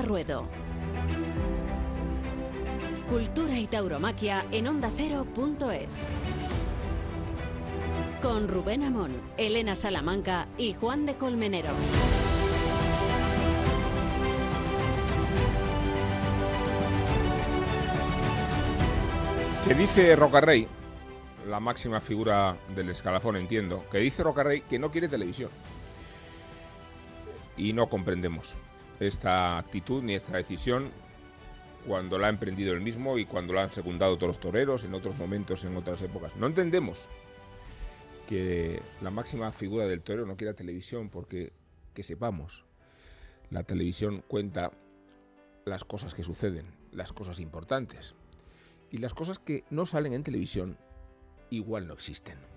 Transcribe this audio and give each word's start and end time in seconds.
Ruedo. 0.00 0.48
Cultura 3.10 3.58
y 3.58 3.66
tauromaquia 3.66 4.46
en 4.50 4.68
ondacero.es. 4.68 6.08
Con 8.22 8.48
Rubén 8.48 8.84
Amón, 8.84 9.20
Elena 9.36 9.76
Salamanca 9.76 10.48
y 10.56 10.72
Juan 10.72 11.04
de 11.04 11.16
Colmenero. 11.16 11.70
Que 19.66 19.74
dice 19.74 20.16
Rocarrey, 20.16 20.66
la 21.48 21.60
máxima 21.60 22.00
figura 22.00 22.56
del 22.74 22.88
escalafón, 22.88 23.36
entiendo, 23.36 23.84
que 23.90 23.98
dice 23.98 24.22
Rocarrey 24.22 24.62
que 24.62 24.78
no 24.78 24.90
quiere 24.90 25.08
televisión. 25.08 25.50
Y 27.58 27.74
no 27.74 27.90
comprendemos 27.90 28.56
esta 29.06 29.58
actitud 29.58 30.02
ni 30.02 30.14
esta 30.14 30.36
decisión 30.36 30.90
cuando 31.86 32.18
la 32.18 32.28
ha 32.28 32.30
emprendido 32.30 32.74
él 32.74 32.80
mismo 32.80 33.18
y 33.18 33.24
cuando 33.24 33.52
la 33.52 33.64
han 33.64 33.72
secundado 33.72 34.16
todos 34.16 34.28
los 34.28 34.40
toreros 34.40 34.84
en 34.84 34.94
otros 34.94 35.16
momentos, 35.18 35.64
en 35.64 35.76
otras 35.76 36.00
épocas. 36.02 36.36
No 36.36 36.46
entendemos 36.46 37.08
que 38.28 38.80
la 39.00 39.10
máxima 39.10 39.50
figura 39.52 39.86
del 39.86 40.02
torero 40.02 40.26
no 40.26 40.36
quiera 40.36 40.54
televisión 40.54 41.08
porque, 41.08 41.52
que 41.94 42.02
sepamos, 42.02 42.64
la 43.50 43.64
televisión 43.64 44.22
cuenta 44.26 44.70
las 45.64 45.84
cosas 45.84 46.14
que 46.14 46.22
suceden, 46.22 46.66
las 46.92 47.12
cosas 47.12 47.40
importantes. 47.40 48.14
Y 48.90 48.98
las 48.98 49.14
cosas 49.14 49.38
que 49.38 49.64
no 49.70 49.86
salen 49.86 50.12
en 50.12 50.22
televisión 50.22 50.76
igual 51.50 51.86
no 51.86 51.94
existen. 51.94 52.51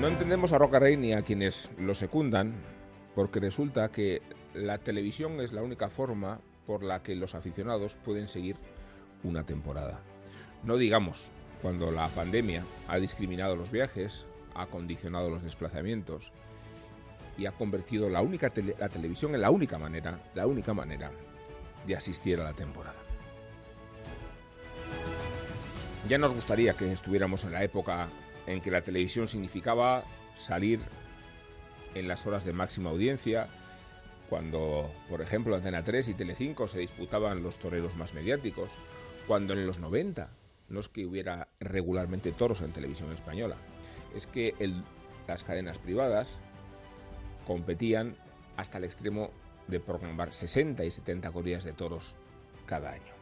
No 0.00 0.08
entendemos 0.08 0.52
a 0.52 0.58
Roca 0.58 0.78
Rey 0.78 0.98
ni 0.98 1.14
a 1.14 1.22
quienes 1.22 1.70
lo 1.78 1.94
secundan, 1.94 2.52
porque 3.14 3.40
resulta 3.40 3.90
que 3.90 4.20
la 4.52 4.76
televisión 4.76 5.40
es 5.40 5.54
la 5.54 5.62
única 5.62 5.88
forma 5.88 6.38
por 6.66 6.82
la 6.82 7.02
que 7.02 7.16
los 7.16 7.34
aficionados 7.34 7.96
pueden 8.04 8.28
seguir 8.28 8.56
una 9.22 9.44
temporada. 9.44 10.00
No 10.64 10.76
digamos 10.76 11.30
cuando 11.62 11.90
la 11.90 12.08
pandemia 12.08 12.62
ha 12.88 12.98
discriminado 12.98 13.56
los 13.56 13.70
viajes, 13.70 14.26
ha 14.54 14.66
condicionado 14.66 15.30
los 15.30 15.42
desplazamientos 15.42 16.30
y 17.38 17.46
ha 17.46 17.52
convertido 17.52 18.10
la 18.10 18.20
única 18.20 18.52
la 18.78 18.90
televisión 18.90 19.34
en 19.34 19.40
la 19.40 19.50
única 19.50 19.78
manera, 19.78 20.20
la 20.34 20.46
única 20.46 20.74
manera 20.74 21.10
de 21.86 21.96
asistir 21.96 22.38
a 22.38 22.44
la 22.44 22.52
temporada. 22.52 22.98
Ya 26.06 26.18
nos 26.18 26.34
gustaría 26.34 26.74
que 26.74 26.92
estuviéramos 26.92 27.44
en 27.44 27.52
la 27.52 27.64
época 27.64 28.10
en 28.46 28.60
que 28.60 28.70
la 28.70 28.82
televisión 28.82 29.28
significaba 29.28 30.04
salir 30.36 30.80
en 31.94 32.08
las 32.08 32.26
horas 32.26 32.44
de 32.44 32.52
máxima 32.52 32.90
audiencia, 32.90 33.48
cuando, 34.28 34.90
por 35.08 35.22
ejemplo, 35.22 35.54
Antena 35.54 35.84
3 35.84 36.08
y 36.08 36.14
Telecinco 36.14 36.68
se 36.68 36.80
disputaban 36.80 37.42
los 37.42 37.58
toreros 37.58 37.96
más 37.96 38.12
mediáticos, 38.14 38.72
cuando 39.26 39.54
en 39.54 39.66
los 39.66 39.78
90 39.78 40.28
no 40.68 40.80
es 40.80 40.88
que 40.88 41.06
hubiera 41.06 41.48
regularmente 41.60 42.32
toros 42.32 42.60
en 42.62 42.72
televisión 42.72 43.12
española, 43.12 43.56
es 44.14 44.26
que 44.26 44.54
las 45.26 45.44
cadenas 45.44 45.78
privadas 45.78 46.38
competían 47.46 48.16
hasta 48.56 48.78
el 48.78 48.84
extremo 48.84 49.30
de 49.68 49.80
programar 49.80 50.32
60 50.32 50.84
y 50.84 50.90
70 50.90 51.30
corridas 51.30 51.64
de 51.64 51.72
toros 51.72 52.16
cada 52.66 52.92
año. 52.92 53.16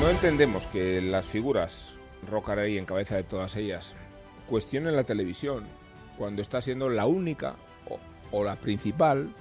No 0.00 0.10
entendemos 0.10 0.66
que 0.66 1.00
las 1.00 1.26
figuras 1.26 1.96
Rocarey 2.28 2.78
en 2.78 2.86
cabeza 2.86 3.16
de 3.16 3.24
todas 3.24 3.56
ellas 3.56 3.96
cuestionen 4.46 4.96
la 4.96 5.04
televisión 5.04 5.66
cuando 6.16 6.42
está 6.42 6.60
siendo 6.62 6.88
la 6.88 7.06
única 7.06 7.56
o, 8.32 8.44
la 8.44 8.56
principal 8.56 9.32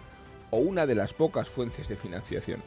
o 0.52 0.58
una 0.58 0.86
de 0.86 0.96
las 0.96 1.14
pocas 1.14 1.50
fuentes 1.50 1.88
de 1.88 1.96
financiación. 1.96 2.62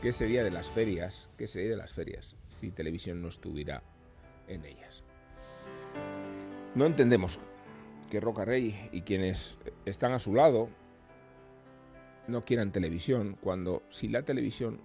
¿Qué 0.00 0.12
sería 0.12 0.44
de 0.44 0.50
las 0.50 0.70
ferias? 0.70 1.28
¿Qué 1.36 1.48
sería 1.48 1.70
de 1.70 1.76
las 1.76 1.92
ferias 1.92 2.36
si 2.48 2.70
televisión 2.70 3.20
no 3.20 3.28
estuviera 3.28 3.82
en 4.46 4.64
ellas? 4.64 5.04
No 6.74 6.86
entendemos 6.86 7.38
que 8.10 8.20
Roca 8.20 8.44
Rey 8.44 8.88
y 8.92 9.02
quienes 9.02 9.58
están 9.84 10.12
a 10.12 10.18
su 10.18 10.34
lado 10.34 10.68
no 12.26 12.44
quieran 12.44 12.72
televisión 12.72 13.36
cuando 13.40 13.82
si 13.90 14.08
la 14.08 14.22
televisión 14.22 14.80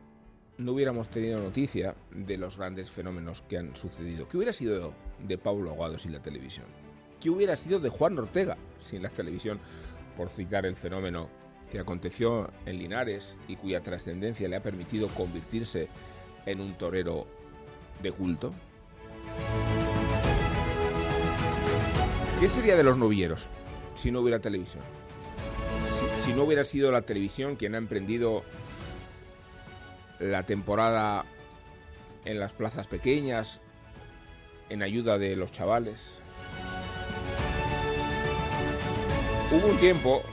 no 0.58 0.74
hubiéramos 0.74 1.10
tenido 1.10 1.40
noticia 1.40 1.96
de 2.12 2.38
los 2.38 2.58
grandes 2.58 2.92
fenómenos 2.92 3.42
que 3.42 3.58
han 3.58 3.76
sucedido. 3.76 4.28
¿Qué 4.28 4.38
hubiera 4.38 4.54
sido 4.54 4.94
de 5.26 5.38
Pablo 5.38 5.72
Aguado 5.72 5.98
sin 5.98 6.12
la 6.12 6.22
televisión? 6.22 6.66
¿Qué 7.20 7.30
hubiera 7.30 7.58
sido 7.58 7.80
de 7.80 7.90
Juan 7.90 8.18
Ortega 8.20 8.58
sin 8.82 9.02
la 9.02 9.10
televisión? 9.10 9.60
Por 10.16 10.30
citar 10.30 10.66
el 10.66 10.76
fenómeno 10.76 11.30
que 11.72 11.80
aconteció 11.80 12.52
en 12.66 12.78
Linares 12.78 13.38
y 13.48 13.56
cuya 13.56 13.82
trascendencia 13.82 14.48
le 14.48 14.56
ha 14.56 14.62
permitido 14.62 15.08
convertirse 15.08 15.88
en 16.46 16.62
un 16.62 16.78
torero 16.78 17.26
de 18.02 18.12
culto. 18.12 18.54
¿Qué 22.40 22.50
sería 22.50 22.76
de 22.76 22.84
los 22.84 22.98
novilleros 22.98 23.48
si 23.96 24.12
no 24.12 24.20
hubiera 24.20 24.40
televisión? 24.40 24.84
Si, 26.20 26.26
si 26.26 26.34
no 26.34 26.44
hubiera 26.44 26.64
sido 26.64 26.92
la 26.92 27.02
televisión 27.02 27.56
quien 27.56 27.74
ha 27.74 27.78
emprendido 27.78 28.44
la 30.24 30.46
temporada 30.46 31.26
en 32.24 32.40
las 32.40 32.54
plazas 32.54 32.88
pequeñas, 32.88 33.60
en 34.70 34.82
ayuda 34.82 35.18
de 35.18 35.36
los 35.36 35.52
chavales. 35.52 36.22
Hubo 39.52 39.68
un 39.68 39.78
tiempo 39.78 40.24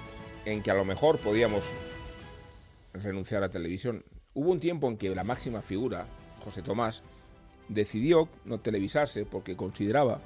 en 0.45 0.63
que 0.63 0.71
a 0.71 0.75
lo 0.75 0.85
mejor 0.85 1.19
podíamos 1.19 1.65
renunciar 2.95 3.43
a 3.43 3.49
televisión. 3.49 4.05
Hubo 4.33 4.53
un 4.53 4.61
tiempo 4.61 4.89
en 4.89 4.97
que 4.97 5.13
la 5.13 5.25
máxima 5.25 5.61
figura, 5.61 6.07
José 6.45 6.63
Tomás, 6.63 7.03
decidió 7.69 8.29
no 8.45 8.61
televisarse 8.61 9.27
porque 9.27 9.57
consideraba 9.57 10.21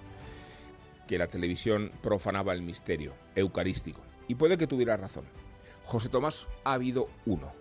que 1.09 1.19
la 1.19 1.27
televisión 1.27 1.91
profanaba 2.03 2.53
el 2.53 2.61
misterio 2.61 3.15
eucarístico. 3.35 4.03
Y 4.29 4.35
puede 4.35 4.59
que 4.59 4.67
tuviera 4.67 4.97
razón. 4.99 5.25
José 5.87 6.11
Tomás 6.11 6.49
ha 6.65 6.75
habido 6.75 7.09
uno, 7.27 7.53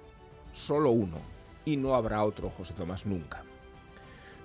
solo 0.53 0.91
uno, 0.91 1.17
y 1.65 1.77
no 1.77 1.95
habrá 1.95 2.23
otro 2.23 2.49
José 2.49 2.73
Tomás 2.73 3.05
nunca. 3.05 3.43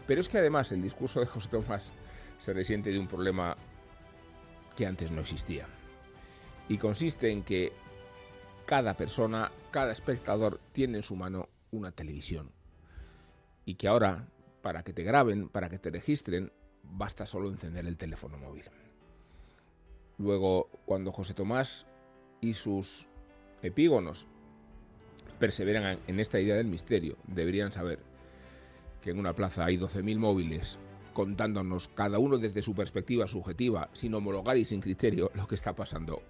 Pero 0.06 0.20
es 0.20 0.28
que 0.28 0.38
además 0.38 0.72
el 0.72 0.82
discurso 0.82 1.20
de 1.20 1.26
José 1.26 1.48
Tomás 1.48 1.92
se 2.38 2.52
resiente 2.52 2.90
de 2.90 2.98
un 2.98 3.08
problema 3.08 3.56
que 4.76 4.86
antes 4.86 5.10
no 5.10 5.20
existía. 5.20 5.66
Y 6.68 6.78
consiste 6.78 7.30
en 7.30 7.42
que 7.42 7.72
cada 8.64 8.94
persona, 8.94 9.50
cada 9.70 9.92
espectador 9.92 10.60
tiene 10.72 10.98
en 10.98 11.02
su 11.02 11.16
mano 11.16 11.48
una 11.70 11.90
televisión. 11.90 12.50
Y 13.64 13.74
que 13.74 13.88
ahora, 13.88 14.28
para 14.62 14.82
que 14.82 14.92
te 14.92 15.02
graben, 15.02 15.48
para 15.48 15.68
que 15.68 15.78
te 15.78 15.90
registren, 15.90 16.52
basta 16.82 17.26
solo 17.26 17.48
encender 17.48 17.86
el 17.86 17.98
teléfono 17.98 18.38
móvil. 18.38 18.64
Luego, 20.18 20.68
cuando 20.84 21.12
José 21.12 21.34
Tomás 21.34 21.86
y 22.40 22.54
sus 22.54 23.06
epígonos 23.62 24.26
perseveran 25.38 25.98
en 26.06 26.20
esta 26.20 26.40
idea 26.40 26.56
del 26.56 26.66
misterio, 26.66 27.16
deberían 27.26 27.72
saber 27.72 28.00
que 29.00 29.10
en 29.10 29.18
una 29.18 29.32
plaza 29.32 29.64
hay 29.64 29.76
12.000 29.76 30.18
móviles 30.18 30.78
contándonos 31.12 31.88
cada 31.88 32.18
uno 32.18 32.38
desde 32.38 32.62
su 32.62 32.74
perspectiva 32.74 33.26
subjetiva, 33.26 33.88
sin 33.92 34.14
homologar 34.14 34.56
y 34.56 34.64
sin 34.64 34.80
criterio, 34.80 35.32
lo 35.34 35.48
que 35.48 35.56
está 35.56 35.74
pasando 35.74 36.22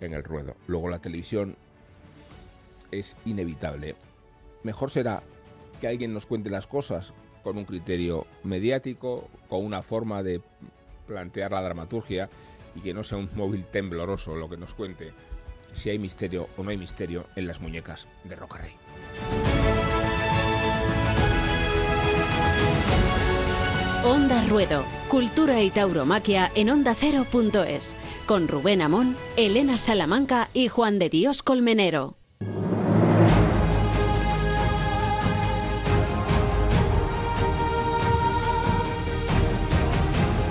en 0.00 0.14
el 0.14 0.24
ruedo. 0.24 0.56
Luego 0.66 0.88
la 0.88 0.98
televisión 0.98 1.56
es 2.90 3.16
inevitable. 3.26 3.94
Mejor 4.62 4.90
será 4.90 5.22
que 5.80 5.88
alguien 5.88 6.14
nos 6.14 6.26
cuente 6.26 6.48
las 6.48 6.66
cosas 6.66 7.12
con 7.42 7.58
un 7.58 7.64
criterio 7.64 8.26
mediático, 8.44 9.28
con 9.48 9.64
una 9.64 9.82
forma 9.82 10.22
de 10.22 10.40
plantear 11.06 11.50
la 11.52 11.62
dramaturgia 11.62 12.30
y 12.74 12.80
que 12.80 12.94
no 12.94 13.04
sea 13.04 13.18
un 13.18 13.28
móvil 13.34 13.66
tembloroso 13.66 14.34
lo 14.34 14.48
que 14.48 14.56
nos 14.56 14.74
cuente 14.74 15.12
si 15.72 15.90
hay 15.90 15.98
misterio 15.98 16.48
o 16.56 16.62
no 16.62 16.70
hay 16.70 16.76
misterio 16.76 17.26
en 17.36 17.46
las 17.46 17.60
muñecas 17.60 18.08
de 18.24 18.36
Rocarrey. 18.36 18.72
Onda 24.04 24.44
Ruedo, 24.48 24.84
Cultura 25.08 25.62
y 25.62 25.70
Tauromaquia 25.70 26.50
en 26.56 26.70
ondacero.es, 26.70 27.96
con 28.26 28.48
Rubén 28.48 28.82
Amón, 28.82 29.16
Elena 29.36 29.78
Salamanca 29.78 30.48
y 30.52 30.66
Juan 30.68 30.98
de 30.98 31.08
Dios 31.08 31.44
Colmenero. 31.44 32.16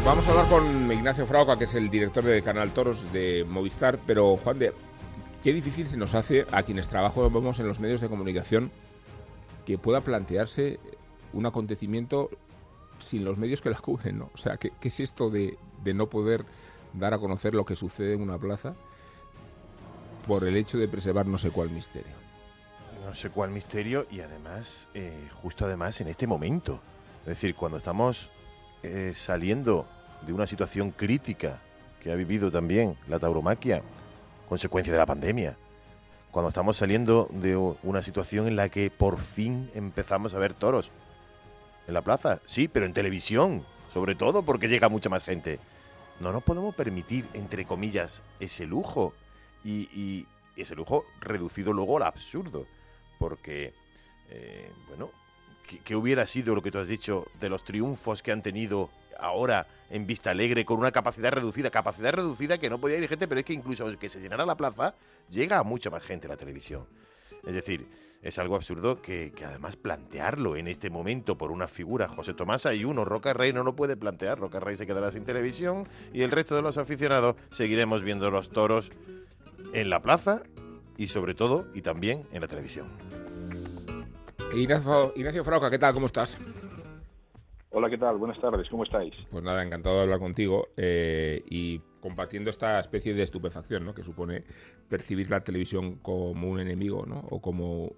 Vamos 0.05 0.27
a 0.27 0.31
hablar 0.31 0.47
con 0.47 0.91
Ignacio 0.91 1.27
Frauca, 1.27 1.57
que 1.57 1.65
es 1.65 1.75
el 1.75 1.89
director 1.89 2.23
de 2.23 2.41
Canal 2.41 2.71
Toros 2.73 3.13
de 3.13 3.45
Movistar, 3.47 3.99
pero 4.05 4.35
Juan 4.35 4.59
de, 4.59 4.73
qué 5.43 5.53
difícil 5.53 5.87
se 5.87 5.97
nos 5.97 6.13
hace 6.13 6.45
a 6.51 6.63
quienes 6.63 6.87
trabajamos 6.87 7.59
en 7.59 7.67
los 7.67 7.79
medios 7.79 8.01
de 8.01 8.09
comunicación 8.09 8.71
que 9.65 9.77
pueda 9.77 10.01
plantearse 10.01 10.79
un 11.33 11.45
acontecimiento 11.45 12.29
sin 12.99 13.25
los 13.25 13.37
medios 13.37 13.61
que 13.61 13.69
las 13.69 13.81
cubren, 13.81 14.19
¿no? 14.19 14.29
O 14.33 14.37
sea, 14.37 14.57
¿qué, 14.57 14.71
es 14.81 14.99
esto 14.99 15.29
de, 15.29 15.57
no 15.83 16.07
poder 16.07 16.45
dar 16.93 17.13
a 17.13 17.19
conocer 17.19 17.55
lo 17.55 17.65
que 17.65 17.75
sucede 17.75 18.13
en 18.13 18.21
una 18.21 18.37
plaza 18.37 18.75
por 20.27 20.47
el 20.47 20.55
hecho 20.55 20.77
de 20.77 20.87
preservar 20.87 21.25
no 21.25 21.37
sé 21.37 21.49
cuál 21.49 21.71
misterio. 21.71 22.13
No 23.03 23.15
sé 23.15 23.31
cuál 23.31 23.49
misterio 23.49 24.05
y 24.11 24.19
además, 24.19 24.89
eh, 24.93 25.27
justo 25.41 25.65
además 25.65 25.99
en 26.01 26.07
este 26.07 26.27
momento. 26.27 26.79
Es 27.21 27.27
decir, 27.27 27.55
cuando 27.55 27.77
estamos 27.77 28.29
eh, 28.83 29.11
saliendo 29.15 29.87
de 30.25 30.33
una 30.33 30.45
situación 30.45 30.91
crítica 30.91 31.59
que 31.99 32.11
ha 32.11 32.15
vivido 32.15 32.51
también 32.51 32.97
la 33.07 33.17
tauromaquia, 33.17 33.81
consecuencia 34.51 34.91
de 34.91 34.99
la 34.99 35.05
pandemia, 35.05 35.55
cuando 36.29 36.49
estamos 36.49 36.75
saliendo 36.75 37.29
de 37.31 37.55
una 37.55 38.01
situación 38.01 38.49
en 38.49 38.57
la 38.57 38.67
que 38.67 38.91
por 38.91 39.17
fin 39.17 39.71
empezamos 39.73 40.33
a 40.33 40.39
ver 40.39 40.53
toros 40.53 40.91
en 41.87 41.93
la 41.93 42.01
plaza, 42.01 42.41
sí, 42.43 42.67
pero 42.67 42.85
en 42.85 42.91
televisión, 42.91 43.65
sobre 43.93 44.13
todo 44.13 44.43
porque 44.43 44.67
llega 44.67 44.89
mucha 44.89 45.07
más 45.07 45.23
gente. 45.23 45.61
No 46.19 46.33
nos 46.33 46.43
podemos 46.43 46.75
permitir, 46.75 47.29
entre 47.33 47.63
comillas, 47.63 48.23
ese 48.41 48.67
lujo. 48.67 49.13
Y, 49.63 50.27
ese 50.57 50.75
lujo 50.75 51.05
reducido 51.21 51.71
luego 51.71 51.95
al 51.95 52.03
absurdo, 52.03 52.67
porque, 53.19 53.73
eh, 54.29 54.69
bueno, 54.89 55.11
¿qué, 55.83 55.95
hubiera 55.95 56.25
sido 56.25 56.55
lo 56.55 56.61
que 56.61 56.71
tú 56.71 56.79
has 56.79 56.87
dicho 56.87 57.25
de 57.39 57.49
los 57.49 57.63
triunfos 57.63 58.21
que 58.21 58.31
han 58.31 58.41
tenido 58.41 58.89
ahora 59.19 59.67
en 59.89 60.07
Vista 60.07 60.31
Alegre 60.31 60.65
con 60.65 60.79
una 60.79 60.91
capacidad 60.91 61.31
reducida, 61.31 61.69
capacidad 61.69 62.13
reducida 62.13 62.57
que 62.57 62.69
no 62.69 62.79
podía 62.79 62.97
ir 62.97 63.07
gente, 63.07 63.27
pero 63.27 63.39
es 63.39 63.45
que 63.45 63.53
incluso 63.53 63.87
que 63.97 64.09
se 64.09 64.19
llenara 64.19 64.45
la 64.45 64.57
plaza, 64.57 64.95
llega 65.29 65.59
a 65.59 65.63
mucha 65.63 65.89
más 65.89 66.03
gente 66.03 66.27
la 66.27 66.37
televisión. 66.37 66.87
Es 67.45 67.55
decir, 67.55 67.87
es 68.21 68.37
algo 68.37 68.55
absurdo 68.55 69.01
que, 69.01 69.33
además 69.45 69.75
plantearlo 69.75 70.55
en 70.55 70.67
este 70.67 70.89
momento 70.89 71.37
por 71.37 71.51
una 71.51 71.67
figura, 71.67 72.07
José 72.07 72.33
Tomasa 72.33 72.73
y 72.73 72.85
uno, 72.85 73.03
Roca 73.03 73.33
Rey 73.33 73.51
no 73.51 73.63
lo 73.63 73.75
puede 73.75 73.97
plantear. 73.97 74.39
Roca 74.39 74.59
Rey 74.59 74.75
se 74.75 74.85
quedará 74.85 75.11
sin 75.11 75.23
televisión 75.23 75.87
y 76.13 76.21
el 76.21 76.31
resto 76.31 76.55
de 76.55 76.61
los 76.61 76.77
aficionados 76.77 77.35
seguiremos 77.49 78.03
viendo 78.03 78.29
los 78.29 78.49
toros 78.49 78.91
en 79.73 79.89
la 79.89 80.01
plaza 80.01 80.43
y 80.97 81.07
sobre 81.07 81.33
todo 81.33 81.67
y 81.73 81.81
también 81.81 82.27
en 82.31 82.41
la 82.41 82.47
televisión. 82.47 83.30
Ignacio, 84.53 85.13
Ignacio 85.15 85.43
Frauca, 85.43 85.69
¿qué 85.69 85.79
tal? 85.79 85.93
¿Cómo 85.93 86.07
estás? 86.07 86.37
Hola, 87.69 87.89
¿qué 87.89 87.97
tal? 87.97 88.17
Buenas 88.17 88.39
tardes, 88.39 88.67
¿cómo 88.69 88.83
estáis? 88.83 89.13
Pues 89.29 89.43
nada, 89.43 89.63
encantado 89.63 89.95
de 89.95 90.01
hablar 90.01 90.19
contigo 90.19 90.67
eh, 90.75 91.41
y 91.49 91.79
compartiendo 92.01 92.49
esta 92.49 92.79
especie 92.79 93.13
de 93.13 93.23
estupefacción 93.23 93.85
¿no? 93.85 93.93
que 93.93 94.03
supone 94.03 94.43
percibir 94.89 95.29
la 95.31 95.41
televisión 95.41 95.95
como 95.95 96.49
un 96.49 96.59
enemigo 96.59 97.05
¿no? 97.05 97.25
o 97.29 97.41
como... 97.41 97.95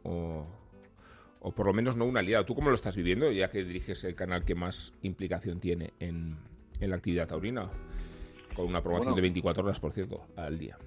O, 1.46 1.52
por 1.52 1.66
lo 1.66 1.74
menos 1.74 1.98
no 1.98 2.06
un 2.06 2.16
aliado. 2.16 2.46
¿Tú 2.46 2.56
cómo 2.56 2.70
lo 2.70 2.76
estás 2.76 2.96
viviendo, 2.96 3.30
ya 3.30 3.50
que 3.50 3.66
diriges 3.66 4.06
el 4.06 4.16
canal 4.16 4.46
que 4.46 4.56
más 4.56 4.94
implicación 5.02 5.60
tiene 5.60 5.92
en, 6.00 6.38
la 6.80 6.96
actividad 6.96 7.28
taurina? 7.28 7.70
Con 8.56 8.68
una 8.68 8.82
programación 8.82 9.16
de 9.16 9.22
24 9.22 9.62
horas, 9.62 9.80
por 9.82 9.92
cierto, 9.92 10.26
al 10.38 10.58
día. 10.58 10.78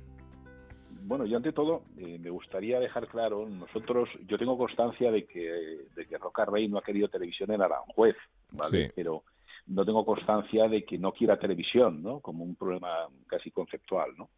Bueno, 1.06 1.24
yo 1.24 1.36
ante 1.36 1.52
todo 1.52 1.84
eh, 1.98 2.18
me 2.18 2.30
gustaría 2.30 2.80
dejar 2.80 3.06
claro, 3.06 3.48
nosotros, 3.48 4.08
yo 4.26 4.36
tengo 4.38 4.58
constancia 4.58 5.12
de 5.12 5.24
que, 5.24 5.86
de 5.94 6.06
que 6.06 6.18
Roca 6.18 6.44
Rey 6.44 6.66
no 6.66 6.78
ha 6.78 6.82
querido 6.82 7.06
televisión 7.06 7.52
en 7.52 7.62
Aranjuez, 7.62 8.16
¿vale? 8.50 8.90
Pero 8.92 9.22
no 9.68 9.84
tengo 9.84 10.04
constancia 10.04 10.66
de 10.66 10.84
que 10.84 10.98
no 10.98 11.12
quiera 11.12 11.38
televisión, 11.38 12.02
¿no? 12.02 12.18
Como 12.18 12.42
un 12.42 12.56
problema 12.56 13.06
casi 13.28 13.52
conceptual, 13.52 14.16
¿no? 14.18 14.30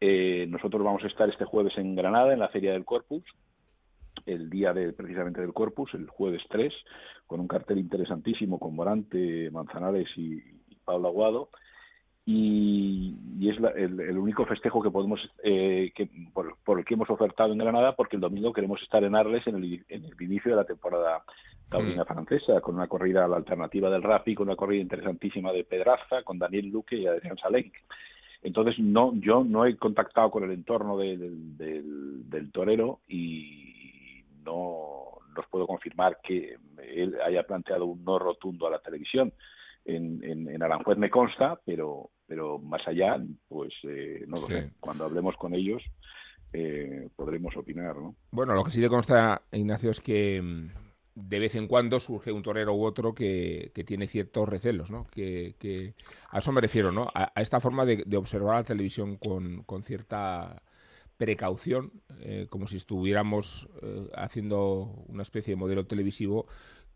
Eh, 0.00 0.46
nosotros 0.48 0.84
vamos 0.84 1.02
a 1.02 1.08
estar 1.08 1.28
este 1.28 1.46
jueves 1.46 1.76
en 1.78 1.96
Granada, 1.96 2.32
en 2.32 2.38
la 2.38 2.48
Feria 2.48 2.74
del 2.74 2.84
Corpus, 2.84 3.24
el 4.24 4.48
día 4.48 4.72
de, 4.72 4.92
precisamente 4.92 5.40
del 5.40 5.52
Corpus, 5.52 5.94
el 5.94 6.08
jueves 6.08 6.42
3, 6.48 6.72
con 7.26 7.40
un 7.40 7.48
cartel 7.48 7.78
interesantísimo 7.78 8.60
con 8.60 8.76
Morante, 8.76 9.50
Manzanares 9.50 10.08
y, 10.16 10.34
y 10.34 10.76
Pablo 10.84 11.08
Aguado, 11.08 11.48
y, 12.26 13.14
es 13.42 13.58
el, 13.76 14.16
único 14.16 14.46
festejo 14.46 14.82
que 14.82 14.90
podemos 14.90 15.20
eh, 15.42 15.92
que, 15.94 16.08
por, 16.32 16.78
el 16.78 16.84
que 16.84 16.94
hemos 16.94 17.10
ofertado 17.10 17.52
en 17.52 17.58
Granada 17.58 17.94
porque 17.94 18.16
el 18.16 18.22
domingo 18.22 18.54
queremos 18.54 18.80
estar 18.82 19.04
en 19.04 19.14
Arles 19.14 19.46
en 19.46 19.56
el, 19.56 19.84
en 19.88 20.04
el 20.06 20.22
inicio 20.22 20.50
de 20.50 20.56
la 20.56 20.64
temporada 20.64 21.22
taurina 21.68 22.04
mm. 22.04 22.06
francesa 22.06 22.60
con 22.62 22.76
una 22.76 22.86
corrida 22.86 23.24
a 23.24 23.28
la 23.28 23.36
alternativa 23.36 23.90
del 23.90 24.02
Rapi 24.02 24.34
con 24.34 24.48
una 24.48 24.56
corrida 24.56 24.80
interesantísima 24.80 25.52
de 25.52 25.64
Pedraza 25.64 26.22
con 26.22 26.38
Daniel 26.38 26.68
Luque 26.68 26.96
y 26.96 27.06
Adrián 27.06 27.36
Salén 27.36 27.70
entonces 28.42 28.78
no 28.78 29.12
yo 29.16 29.44
no 29.44 29.66
he 29.66 29.76
contactado 29.76 30.30
con 30.30 30.44
el 30.44 30.52
entorno 30.52 30.96
del, 30.96 31.58
del 31.58 32.50
torero 32.52 33.00
y 33.06 34.24
no 34.46 35.18
nos 35.36 35.46
puedo 35.48 35.66
confirmar 35.66 36.18
que 36.22 36.56
él 36.94 37.16
haya 37.26 37.42
planteado 37.42 37.84
un 37.84 38.02
no 38.02 38.18
rotundo 38.18 38.66
a 38.66 38.70
la 38.70 38.78
televisión 38.78 39.32
en, 39.84 40.48
en, 40.48 40.62
Aranjuez 40.62 40.98
me 40.98 41.10
consta, 41.10 41.60
pero, 41.64 42.10
pero 42.26 42.58
más 42.58 42.86
allá, 42.86 43.18
pues 43.48 43.72
eh, 43.84 44.24
no 44.26 44.36
lo 44.36 44.46
sé. 44.46 44.70
Cuando 44.80 45.04
hablemos 45.04 45.36
con 45.36 45.54
ellos 45.54 45.82
eh, 46.52 47.08
podremos 47.16 47.56
opinar, 47.56 47.96
¿no? 47.96 48.16
Bueno, 48.30 48.54
lo 48.54 48.64
que 48.64 48.70
sí 48.70 48.80
le 48.80 48.88
consta, 48.88 49.42
Ignacio, 49.52 49.90
es 49.90 50.00
que 50.00 50.40
mm, 50.40 50.68
de 51.14 51.38
vez 51.38 51.54
en 51.54 51.68
cuando 51.68 52.00
surge 52.00 52.32
un 52.32 52.42
torero 52.42 52.74
u 52.74 52.84
otro 52.84 53.14
que, 53.14 53.72
tiene 53.86 54.06
ciertos 54.06 54.48
recelos, 54.48 54.90
¿no? 54.90 55.06
Que, 55.10 55.94
a 56.30 56.38
eso 56.38 56.52
me 56.52 56.60
refiero, 56.60 56.90
¿no? 56.90 57.08
A, 57.14 57.32
esta 57.40 57.60
forma 57.60 57.84
de, 57.84 58.16
observar 58.16 58.56
la 58.56 58.64
televisión 58.64 59.16
con, 59.16 59.82
cierta 59.82 60.62
precaución, 61.16 61.92
eh, 62.20 62.46
como 62.48 62.66
si 62.66 62.76
estuviéramos 62.76 63.68
haciendo 64.16 65.04
una 65.08 65.22
especie 65.22 65.52
de 65.52 65.60
modelo 65.60 65.86
televisivo 65.86 66.46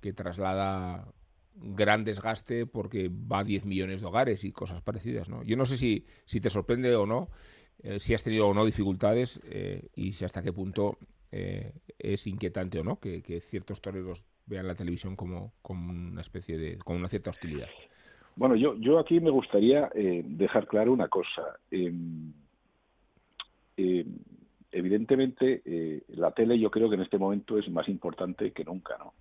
que 0.01 0.13
traslada 0.13 1.13
gran 1.61 2.05
desgaste 2.05 2.67
porque 2.67 3.09
va 3.11 3.41
a 3.41 3.45
10 3.45 3.65
millones 3.65 4.01
de 4.01 4.07
hogares 4.07 4.45
y 4.45 4.53
cosas 4.53 4.83
parecidas. 4.83 5.29
¿no? 5.29 5.43
Yo 5.43 5.57
no 5.57 5.67
sé 5.67 5.77
si, 5.77 6.05
si 6.25 6.41
te 6.41 6.51
sorprende 6.51 6.95
o 6.97 7.07
no, 7.07 7.29
eh, 7.83 8.01
si 8.01 8.15
has 8.15 8.25
tenido 8.25 8.49
o 8.49 8.55
no 8.55 8.65
dificultades 8.65 9.41
eh, 9.45 9.89
y 9.95 10.13
si 10.13 10.25
hasta 10.25 10.43
qué 10.43 10.53
punto 10.53 10.99
eh, 11.31 11.73
es 11.99 12.27
inquietante 12.27 12.81
o 12.81 12.85
no 12.85 12.99
que, 12.99 13.21
ciertos 13.41 13.81
toreros 13.81 14.27
vean 14.47 14.67
la 14.67 14.75
televisión 14.75 15.15
como, 15.15 15.53
como, 15.63 15.93
una 15.93 16.21
especie 16.21 16.59
de, 16.59 16.79
con 16.79 16.97
una 16.97 17.09
cierta 17.09 17.31
hostilidad. 17.31 17.69
Bueno, 18.35 18.57
yo, 18.57 18.77
yo 18.79 18.99
aquí 18.99 19.21
me 19.21 19.31
gustaría 19.31 19.91
dejar 19.95 20.67
claro 20.69 20.93
una 20.93 21.09
cosa. 21.09 21.59
Em, 21.71 22.33
em, 23.77 24.17
evidentemente, 24.71 25.63
la 26.09 26.31
tele 26.31 26.59
yo 26.59 26.71
creo 26.71 26.89
que 26.89 26.95
en 26.95 27.03
este 27.03 27.19
momento 27.19 27.59
es 27.59 27.69
más 27.69 27.89
importante 27.89 28.53
que 28.53 28.65
nunca, 28.65 28.97
¿no? 28.97 29.15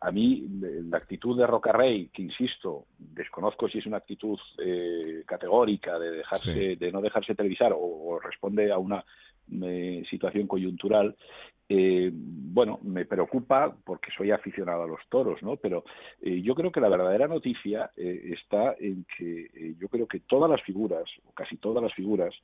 A 0.00 0.10
mí 0.10 0.46
la 0.60 0.98
actitud 0.98 1.38
de 1.38 1.46
Rocarrey, 1.46 2.08
que 2.08 2.22
insisto, 2.22 2.86
desconozco 2.98 3.68
si 3.68 3.78
es 3.78 3.86
una 3.86 3.98
actitud 3.98 4.38
eh, 4.58 5.22
categórica 5.26 5.98
de 5.98 6.10
dejarse, 6.10 6.76
de 6.76 6.92
no 6.92 7.00
dejarse 7.00 7.34
televisar 7.34 7.72
o, 7.74 8.18
responde 8.18 8.70
a 8.70 8.78
una 8.78 9.04
eh, 9.62 10.04
situación 10.10 10.46
coyuntural, 10.46 11.16
eh, 11.68 12.10
bueno, 12.12 12.78
me 12.82 13.06
preocupa 13.06 13.74
porque 13.84 14.10
soy 14.16 14.30
aficionado 14.30 14.82
a 14.82 14.86
los 14.86 15.00
toros, 15.08 15.42
¿no? 15.42 15.56
Pero 15.56 15.84
yo 16.20 16.54
creo 16.54 16.70
que 16.70 16.80
la 16.80 16.90
verdadera 16.90 17.26
noticia 17.26 17.90
está 17.96 18.74
en 18.78 19.06
que 19.16 19.74
yo 19.78 19.88
creo 19.88 20.06
que 20.06 20.20
todas 20.20 20.50
las 20.50 20.62
figuras, 20.62 21.04
o 21.26 21.32
casi 21.32 21.56
todas 21.56 21.82
las 21.82 21.94
figuras, 21.94 22.34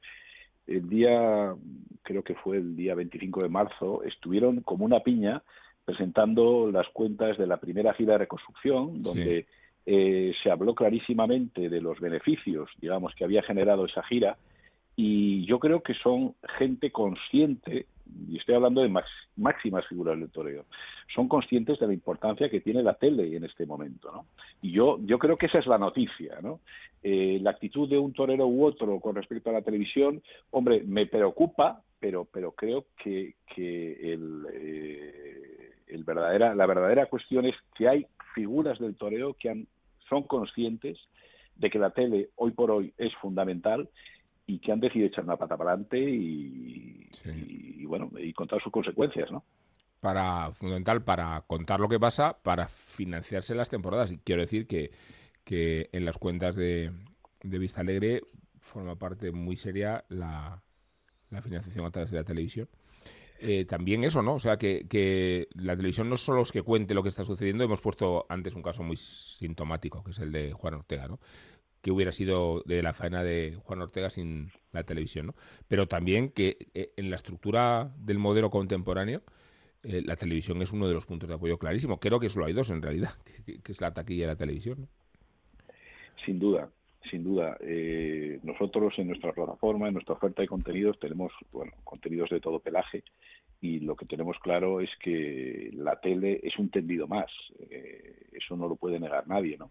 el 0.66 0.88
día, 0.88 1.54
creo 2.02 2.22
que 2.22 2.34
fue 2.36 2.58
el 2.58 2.76
día 2.76 2.94
25 2.94 3.42
de 3.42 3.48
marzo, 3.48 4.02
estuvieron 4.04 4.60
como 4.60 4.84
una 4.84 5.00
piña 5.00 5.42
presentando 5.90 6.70
las 6.70 6.88
cuentas 6.90 7.36
de 7.36 7.48
la 7.48 7.56
primera 7.56 7.92
gira 7.94 8.12
de 8.12 8.18
reconstrucción, 8.18 9.02
donde 9.02 9.46
eh, 9.86 10.32
se 10.40 10.50
habló 10.50 10.72
clarísimamente 10.72 11.68
de 11.68 11.80
los 11.80 11.98
beneficios, 11.98 12.70
digamos, 12.80 13.12
que 13.16 13.24
había 13.24 13.42
generado 13.42 13.86
esa 13.86 14.04
gira, 14.04 14.36
y 14.94 15.44
yo 15.46 15.58
creo 15.58 15.82
que 15.82 15.94
son 15.94 16.36
gente 16.58 16.92
consciente, 16.92 17.86
y 18.28 18.36
estoy 18.36 18.54
hablando 18.54 18.82
de 18.82 19.02
máximas 19.36 19.84
figuras 19.88 20.16
del 20.16 20.30
toreo, 20.30 20.64
son 21.12 21.26
conscientes 21.26 21.80
de 21.80 21.88
la 21.88 21.94
importancia 21.94 22.48
que 22.48 22.60
tiene 22.60 22.84
la 22.84 22.94
tele 22.94 23.36
en 23.36 23.42
este 23.42 23.66
momento, 23.66 24.12
¿no? 24.12 24.26
Y 24.62 24.70
yo, 24.70 25.00
yo 25.02 25.18
creo 25.18 25.36
que 25.36 25.46
esa 25.46 25.58
es 25.58 25.66
la 25.66 25.78
noticia, 25.78 26.38
¿no? 26.40 26.60
Eh, 27.02 27.40
la 27.42 27.50
actitud 27.50 27.88
de 27.88 27.98
un 27.98 28.12
torero 28.12 28.46
u 28.46 28.64
otro 28.64 29.00
con 29.00 29.16
respecto 29.16 29.50
a 29.50 29.54
la 29.54 29.62
televisión, 29.62 30.22
hombre, 30.50 30.84
me 30.86 31.06
preocupa, 31.06 31.82
pero, 31.98 32.28
pero 32.30 32.52
creo 32.52 32.86
que, 33.02 33.34
que 33.52 34.12
el, 34.12 34.46
eh, 34.52 35.69
el 35.92 36.04
verdadera, 36.04 36.54
la 36.54 36.66
verdadera 36.66 37.06
cuestión 37.06 37.46
es 37.46 37.54
que 37.74 37.88
hay 37.88 38.06
figuras 38.34 38.78
del 38.78 38.96
toreo 38.96 39.34
que 39.34 39.50
han, 39.50 39.66
son 40.08 40.24
conscientes 40.24 40.98
de 41.56 41.70
que 41.70 41.78
la 41.78 41.90
tele 41.90 42.30
hoy 42.36 42.52
por 42.52 42.70
hoy 42.70 42.92
es 42.96 43.12
fundamental 43.20 43.88
y 44.46 44.58
que 44.58 44.72
han 44.72 44.80
decidido 44.80 45.08
echar 45.08 45.24
una 45.24 45.36
pata 45.36 45.56
para 45.56 45.70
adelante 45.70 45.98
y, 45.98 47.84
bueno, 47.84 48.10
y 48.18 48.32
contar 48.32 48.62
sus 48.62 48.72
consecuencias, 48.72 49.30
¿no? 49.30 49.44
Para, 50.00 50.50
fundamental 50.52 51.04
para 51.04 51.42
contar 51.46 51.78
lo 51.78 51.88
que 51.88 52.00
pasa, 52.00 52.38
para 52.42 52.66
financiarse 52.68 53.54
las 53.54 53.68
temporadas. 53.68 54.10
Y 54.10 54.18
quiero 54.18 54.40
decir 54.40 54.66
que, 54.66 54.90
que 55.44 55.90
en 55.92 56.04
las 56.06 56.16
cuentas 56.16 56.56
de, 56.56 56.90
de 57.42 57.58
Vista 57.58 57.82
Alegre 57.82 58.22
forma 58.58 58.96
parte 58.96 59.30
muy 59.30 59.56
seria 59.56 60.04
la, 60.08 60.62
la 61.30 61.42
financiación 61.42 61.84
a 61.84 61.90
través 61.90 62.10
de 62.10 62.18
la 62.18 62.24
televisión. 62.24 62.68
Eh, 63.42 63.64
también 63.64 64.04
eso, 64.04 64.22
¿no? 64.22 64.34
O 64.34 64.38
sea, 64.38 64.58
que, 64.58 65.48
la 65.54 65.74
televisión 65.74 66.10
no 66.10 66.16
solo 66.18 66.42
es 66.42 66.52
que 66.52 66.62
cuente 66.62 66.92
lo 66.92 67.02
que 67.02 67.08
está 67.08 67.24
sucediendo, 67.24 67.64
hemos 67.64 67.80
puesto 67.80 68.26
antes 68.28 68.54
un 68.54 68.62
caso 68.62 68.82
muy 68.82 68.96
sintomático, 68.96 70.04
que 70.04 70.10
es 70.10 70.18
el 70.18 70.30
de 70.30 70.52
Juan 70.52 70.74
Ortega, 70.74 71.08
¿no? 71.08 71.18
que 71.80 71.90
hubiera 71.90 72.12
sido 72.12 72.62
de 72.66 72.82
la 72.82 72.92
faena 72.92 73.22
de 73.22 73.58
Juan 73.64 73.80
Ortega 73.80 74.10
sin 74.10 74.52
la 74.70 74.84
televisión, 74.84 75.28
¿no? 75.28 75.34
Pero 75.66 75.88
también 75.88 76.28
que 76.28 76.58
eh, 76.74 76.92
en 76.98 77.08
la 77.08 77.16
estructura 77.16 77.90
del 77.96 78.18
modelo 78.18 78.50
contemporáneo 78.50 79.22
eh, 79.82 80.02
la 80.04 80.16
televisión 80.16 80.60
es 80.60 80.72
uno 80.72 80.86
de 80.86 80.94
los 80.94 81.06
puntos 81.06 81.28
de 81.28 81.36
apoyo 81.36 81.58
clarísimo. 81.58 81.98
Creo 81.98 82.20
que 82.20 82.28
solo 82.28 82.44
hay 82.44 82.52
dos 82.52 82.68
en 82.68 82.82
realidad, 82.82 83.14
que, 83.64 83.72
es 83.72 83.80
la 83.80 83.94
taquilla 83.94 84.24
de 84.24 84.32
la 84.32 84.36
televisión. 84.36 84.88
Sin 86.26 86.38
duda, 86.38 86.70
sin 87.08 87.24
duda. 87.24 87.56
Eh, 87.60 88.40
nosotros 88.42 88.94
en 88.98 89.08
nuestra 89.08 89.32
plataforma, 89.32 89.88
en 89.88 89.94
nuestra 89.94 90.14
oferta 90.14 90.42
de 90.42 90.48
contenidos, 90.48 90.98
tenemos 90.98 91.32
bueno, 91.52 91.72
contenidos 91.84 92.30
de 92.30 92.40
todo 92.40 92.58
pelaje 92.58 93.02
y 93.60 93.80
lo 93.80 93.94
que 93.94 94.06
tenemos 94.06 94.38
claro 94.38 94.80
es 94.80 94.90
que 95.02 95.70
la 95.74 96.00
tele 96.00 96.40
es 96.42 96.58
un 96.58 96.70
tendido 96.70 97.06
más. 97.06 97.30
eso 98.32 98.56
no 98.56 98.68
lo 98.68 98.76
puede 98.76 98.98
negar 98.98 99.26
nadie, 99.28 99.56
¿no? 99.58 99.70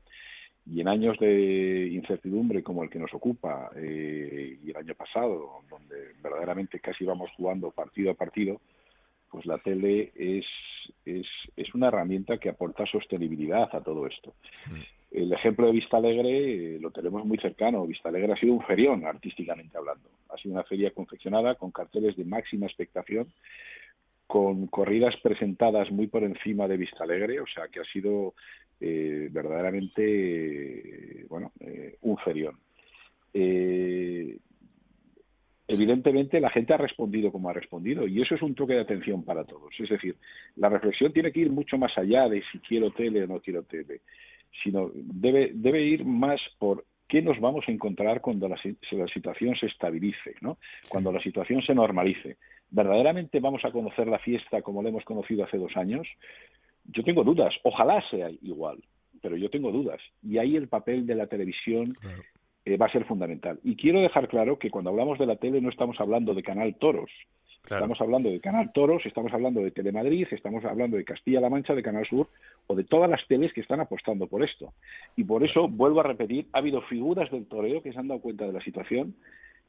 Y 0.72 0.82
en 0.82 0.88
años 0.88 1.18
de 1.20 1.88
incertidumbre 1.92 2.62
como 2.62 2.84
el 2.84 2.90
que 2.90 3.00
nos 3.00 3.14
ocupa 3.14 3.72
eh, 3.76 4.60
y 4.64 4.70
el 4.70 4.78
año 4.78 4.94
pasado, 4.94 5.64
donde 5.70 6.14
verdaderamente 6.22 6.80
casi 6.80 7.06
vamos 7.06 7.32
jugando 7.36 7.72
partido 7.72 8.12
a 8.12 8.14
partido, 8.14 8.62
pues 9.32 9.46
la 9.48 9.58
tele 9.58 10.12
es, 10.16 10.46
es, 11.06 11.26
es 11.56 11.74
una 11.74 11.88
herramienta 11.88 12.38
que 12.38 12.50
aporta 12.50 12.86
sostenibilidad 12.86 13.74
a 13.74 13.82
todo 13.82 14.06
esto. 14.06 14.34
El 15.12 15.34
ejemplo 15.34 15.66
de 15.66 15.74
Vista 15.74 15.98
Alegre 15.98 16.76
eh, 16.76 16.80
lo 16.80 16.92
tenemos 16.92 17.26
muy 17.26 17.38
cercano. 17.40 17.88
Vista 17.88 18.10
Alegre 18.10 18.34
ha 18.34 18.38
sido 18.38 18.54
un 18.54 18.62
ferión, 18.62 19.06
artísticamente 19.06 19.78
hablando. 19.78 20.08
Ha 20.30 20.38
sido 20.38 20.54
una 20.54 20.64
feria 20.64 20.92
confeccionada 20.92 21.56
con 21.56 21.72
carteles 21.72 22.16
de 22.16 22.26
máxima 22.26 22.68
expectación, 22.68 23.34
con 24.28 24.68
corridas 24.68 25.16
presentadas 25.24 25.90
muy 25.92 26.08
por 26.08 26.24
encima 26.24 26.68
de 26.68 26.78
Vista 26.78 27.04
Alegre, 27.04 27.40
o 27.40 27.48
sea 27.48 27.68
que 27.70 27.80
ha 27.80 27.86
sido 27.86 28.36
eh, 28.80 29.30
verdaderamente, 29.32 31.26
bueno, 31.28 31.54
eh, 31.60 31.98
un 32.02 32.18
ferión. 32.18 32.60
Evidentemente 35.72 36.40
la 36.40 36.50
gente 36.50 36.74
ha 36.74 36.78
respondido 36.78 37.32
como 37.32 37.48
ha 37.48 37.54
respondido 37.54 38.08
y 38.08 38.24
eso 38.24 38.34
es 38.34 38.42
un 38.42 38.56
toque 38.56 38.74
de 38.74 38.82
atención 38.82 39.24
para 39.24 39.44
todos. 39.44 39.72
Es 39.80 39.88
decir, 39.88 40.16
la 40.56 40.68
reflexión 40.68 41.14
tiene 41.14 41.32
que 41.32 41.42
ir 41.42 41.52
mucho 41.52 41.78
más 41.78 41.96
allá 41.96 42.28
de 42.28 42.42
si 42.52 42.58
quiero 42.58 42.90
tele 42.90 43.24
o 43.24 43.28
no 43.28 43.40
quiero 43.40 43.62
tele, 43.62 44.02
sino 44.64 44.92
debe, 44.94 45.52
debe 45.54 45.82
ir 45.84 46.06
más 46.06 46.40
por 46.58 46.86
qué 47.08 47.22
nos 47.22 47.40
vamos 47.40 47.66
a 47.68 47.72
encontrar 47.72 48.22
cuando 48.22 48.48
la, 48.48 48.58
la 48.92 49.08
situación 49.08 49.56
se 49.56 49.66
estabilice, 49.66 50.36
¿no? 50.42 50.58
cuando 50.88 51.12
la 51.12 51.22
situación 51.22 51.62
se 51.64 51.74
normalice. 51.74 52.38
¿Verdaderamente 52.70 53.40
vamos 53.40 53.66
a 53.66 53.72
conocer 53.72 54.08
la 54.08 54.20
fiesta 54.20 54.62
como 54.62 54.84
la 54.84 54.90
hemos 54.90 55.04
conocido 55.04 55.44
hace 55.44 55.58
dos 55.58 55.76
años? 55.76 56.08
Yo 56.86 57.04
tengo 57.04 57.24
dudas, 57.24 57.54
ojalá 57.64 58.04
sea 58.10 58.30
igual, 58.30 58.78
pero 59.22 59.36
yo 59.38 59.50
tengo 59.50 59.72
dudas. 59.72 60.00
Y 60.22 60.38
ahí 60.38 60.56
el 60.56 60.68
papel 60.68 61.08
de 61.08 61.16
la 61.16 61.26
televisión 61.26 61.94
eh, 62.66 62.78
va 62.78 62.86
a 62.86 62.92
ser 62.92 63.06
fundamental. 63.06 63.60
Y 63.64 63.76
quiero 63.76 64.02
dejar 64.02 64.28
claro 64.28 64.60
que 64.60 64.70
cuando 64.70 64.92
hablamos 64.92 65.18
de 65.18 65.26
la 65.26 65.38
tele 65.38 65.62
no 65.62 65.70
estamos 65.70 66.00
hablando 66.00 66.36
de 66.36 66.44
Canal 66.44 66.76
Toros. 66.76 67.12
Estamos 67.64 68.02
hablando 68.02 68.30
de 68.30 68.40
Canal 68.40 68.72
Toros, 68.74 69.06
estamos 69.06 69.32
hablando 69.32 69.62
de 69.62 69.72
Telemadrid, 69.72 70.28
estamos 70.32 70.66
hablando 70.66 70.98
de 70.98 71.06
Castilla-La 71.06 71.50
Mancha, 71.50 71.76
de 71.76 71.84
Canal 71.84 72.06
Sur 72.08 72.28
o 72.68 72.76
de 72.76 72.84
todas 72.84 73.10
las 73.10 73.26
teles 73.28 73.54
que 73.54 73.62
están 73.62 73.80
apostando 73.80 74.28
por 74.28 74.44
esto. 74.44 74.74
Y 75.16 75.24
por 75.24 75.44
eso, 75.44 75.68
vuelvo 75.68 76.00
a 76.00 76.04
repetir, 76.04 76.48
ha 76.54 76.60
habido 76.60 76.82
figuras 76.84 77.30
del 77.32 77.46
toreo 77.46 77.84
que 77.84 77.94
se 77.94 78.00
han 78.00 78.08
dado 78.08 78.22
cuenta 78.22 78.46
de 78.46 78.54
la 78.54 78.62
situación 78.62 79.16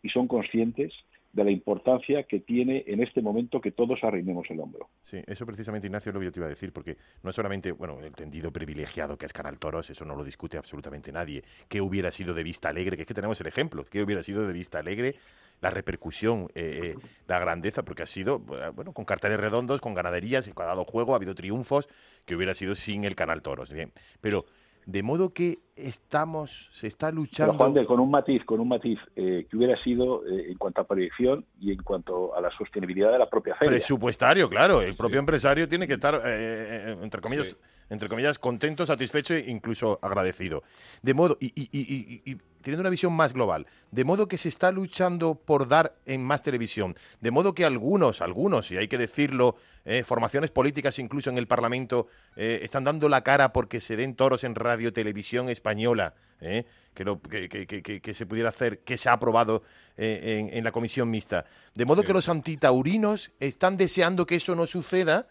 y 0.02 0.09
son 0.09 0.28
conscientes 0.28 0.92
de 1.32 1.44
la 1.44 1.50
importancia 1.50 2.25
que 2.25 2.40
tiene 2.40 2.84
en 2.87 3.02
este 3.02 3.22
momento 3.22 3.60
que 3.60 3.70
todos 3.70 4.02
arrimemos 4.02 4.50
el 4.50 4.60
hombro. 4.60 4.88
Sí, 5.00 5.22
eso 5.26 5.46
precisamente, 5.46 5.87
Ignacio, 5.87 6.12
lo 6.12 6.18
que 6.18 6.26
yo 6.26 6.32
te 6.32 6.40
iba 6.40 6.46
a 6.46 6.50
decir, 6.50 6.72
porque 6.72 6.96
no 7.22 7.30
es 7.30 7.37
solamente, 7.37 7.70
bueno, 7.72 8.00
el 8.00 8.12
tendido 8.12 8.52
privilegiado 8.52 9.16
que 9.16 9.26
es 9.26 9.32
Canal 9.32 9.58
Toros, 9.58 9.90
eso 9.90 10.04
no 10.04 10.16
lo 10.16 10.25
discute 10.25 10.58
absolutamente 10.58 11.12
nadie. 11.12 11.44
¿Qué 11.68 11.80
hubiera 11.80 12.10
sido 12.10 12.34
de 12.34 12.42
Vista 12.42 12.68
Alegre? 12.68 12.96
Que 12.96 13.02
es 13.02 13.06
que 13.06 13.14
tenemos 13.14 13.40
el 13.40 13.46
ejemplo. 13.46 13.84
¿Qué 13.84 14.02
hubiera 14.02 14.22
sido 14.22 14.46
de 14.46 14.52
Vista 14.52 14.80
Alegre? 14.80 15.14
La 15.60 15.70
repercusión, 15.70 16.49
eh, 16.54 16.80
eh, 16.82 16.94
la 17.28 17.38
grandeza, 17.38 17.84
porque 17.84 18.02
ha 18.02 18.06
sido, 18.06 18.38
bueno, 18.75 18.92
con 18.92 19.04
carteles 19.04 19.38
redondos, 19.38 19.80
con 19.80 19.94
ganaderías, 19.94 20.49
ha 20.49 20.64
dado 20.64 20.84
juego, 20.84 21.12
ha 21.12 21.16
habido 21.16 21.34
triunfos, 21.34 21.87
que 22.25 22.34
hubiera 22.34 22.54
sido 22.54 22.75
sin 22.75 23.04
el 23.04 23.14
Canal 23.14 23.42
Toros. 23.42 23.72
Bien, 23.72 23.92
pero 24.20 24.46
de 24.87 25.02
modo 25.02 25.32
que 25.32 25.58
estamos, 25.76 26.68
se 26.72 26.87
está 26.87 27.10
luchando. 27.10 27.54
Juan 27.54 27.75
de, 27.75 27.87
con 27.87 28.00
un 28.00 28.10
matiz, 28.10 28.44
con 28.44 28.60
un 28.60 28.68
matiz 28.68 28.99
eh, 29.16 29.46
que 29.49 29.56
hubiera 29.56 29.80
sido 29.82 30.26
eh, 30.26 30.50
en 30.50 30.58
cuanto 30.58 30.80
a 30.80 30.87
proyección 30.87 31.44
y 31.60 31.72
en 31.72 31.82
cuanto 31.82 32.34
a 32.34 32.40
la 32.40 32.50
sostenibilidad 32.56 33.12
de 33.12 33.18
la 33.18 33.28
propia 33.28 33.54
feria. 33.54 33.72
Presupuestario, 33.72 34.49
claro. 34.49 34.82
El 34.82 34.94
propio 34.94 35.18
empresario 35.18 35.68
tiene 35.68 35.87
que 35.87 35.94
estar, 35.94 36.20
eh, 36.25 36.96
entre 37.02 37.20
comillas, 37.20 37.58
entre 37.90 38.09
comillas, 38.09 38.38
contento, 38.38 38.87
satisfecho 38.87 39.35
e 39.35 39.50
incluso 39.50 39.99
agradecido. 40.00 40.62
De 41.02 41.12
modo, 41.12 41.37
y, 41.40 41.52
y, 41.54 42.37
teniendo 42.62 42.82
una 42.82 42.90
visión 42.90 43.12
más 43.12 43.32
global, 43.32 43.66
de 43.90 44.04
modo 44.04 44.28
que 44.28 44.38
se 44.38 44.49
está 44.49 44.70
luchando 44.70 45.35
por 45.35 45.66
dar 45.68 45.97
en 46.06 46.23
más 46.23 46.42
televisión, 46.42 46.94
de 47.20 47.30
modo 47.30 47.54
que 47.54 47.64
algunos, 47.64 48.20
algunos, 48.20 48.70
y 48.70 48.76
hay 48.76 48.88
que 48.88 48.99
decirlo, 48.99 49.56
eh, 49.85 50.04
formaciones 50.04 50.50
políticas 50.50 50.99
incluso 50.99 51.30
en 51.30 51.38
el 51.38 51.47
Parlamento, 51.47 52.06
eh, 52.37 52.61
están 52.62 52.85
dando 52.85 53.09
la 53.09 53.23
cara 53.23 53.52
porque 53.52 53.80
se 53.80 53.97
den 53.97 54.14
toros 54.14 54.44
en 54.44 54.54
radio 54.54 54.92
televisión 54.92 55.49
española, 55.49 56.14
eh, 56.40 56.64
que, 56.94 57.04
lo, 57.04 57.20
que, 57.20 57.49
que, 57.49 58.14
se 58.14 58.26
pudiera 58.26 58.49
hacer, 58.50 58.80
que 58.80 58.97
se 58.97 59.09
ha 59.09 59.12
aprobado 59.12 59.62
en, 59.97 60.64
la 60.64 60.73
comisión 60.73 61.11
mixta. 61.11 61.44
De 61.75 61.85
modo 61.85 62.02
que 62.02 62.14
los 62.14 62.28
antitaurinos 62.28 63.32
están 63.40 63.76
deseando 63.76 64.26
que 64.26 64.37
eso 64.37 64.54
no 64.54 64.66
suceda 64.66 65.28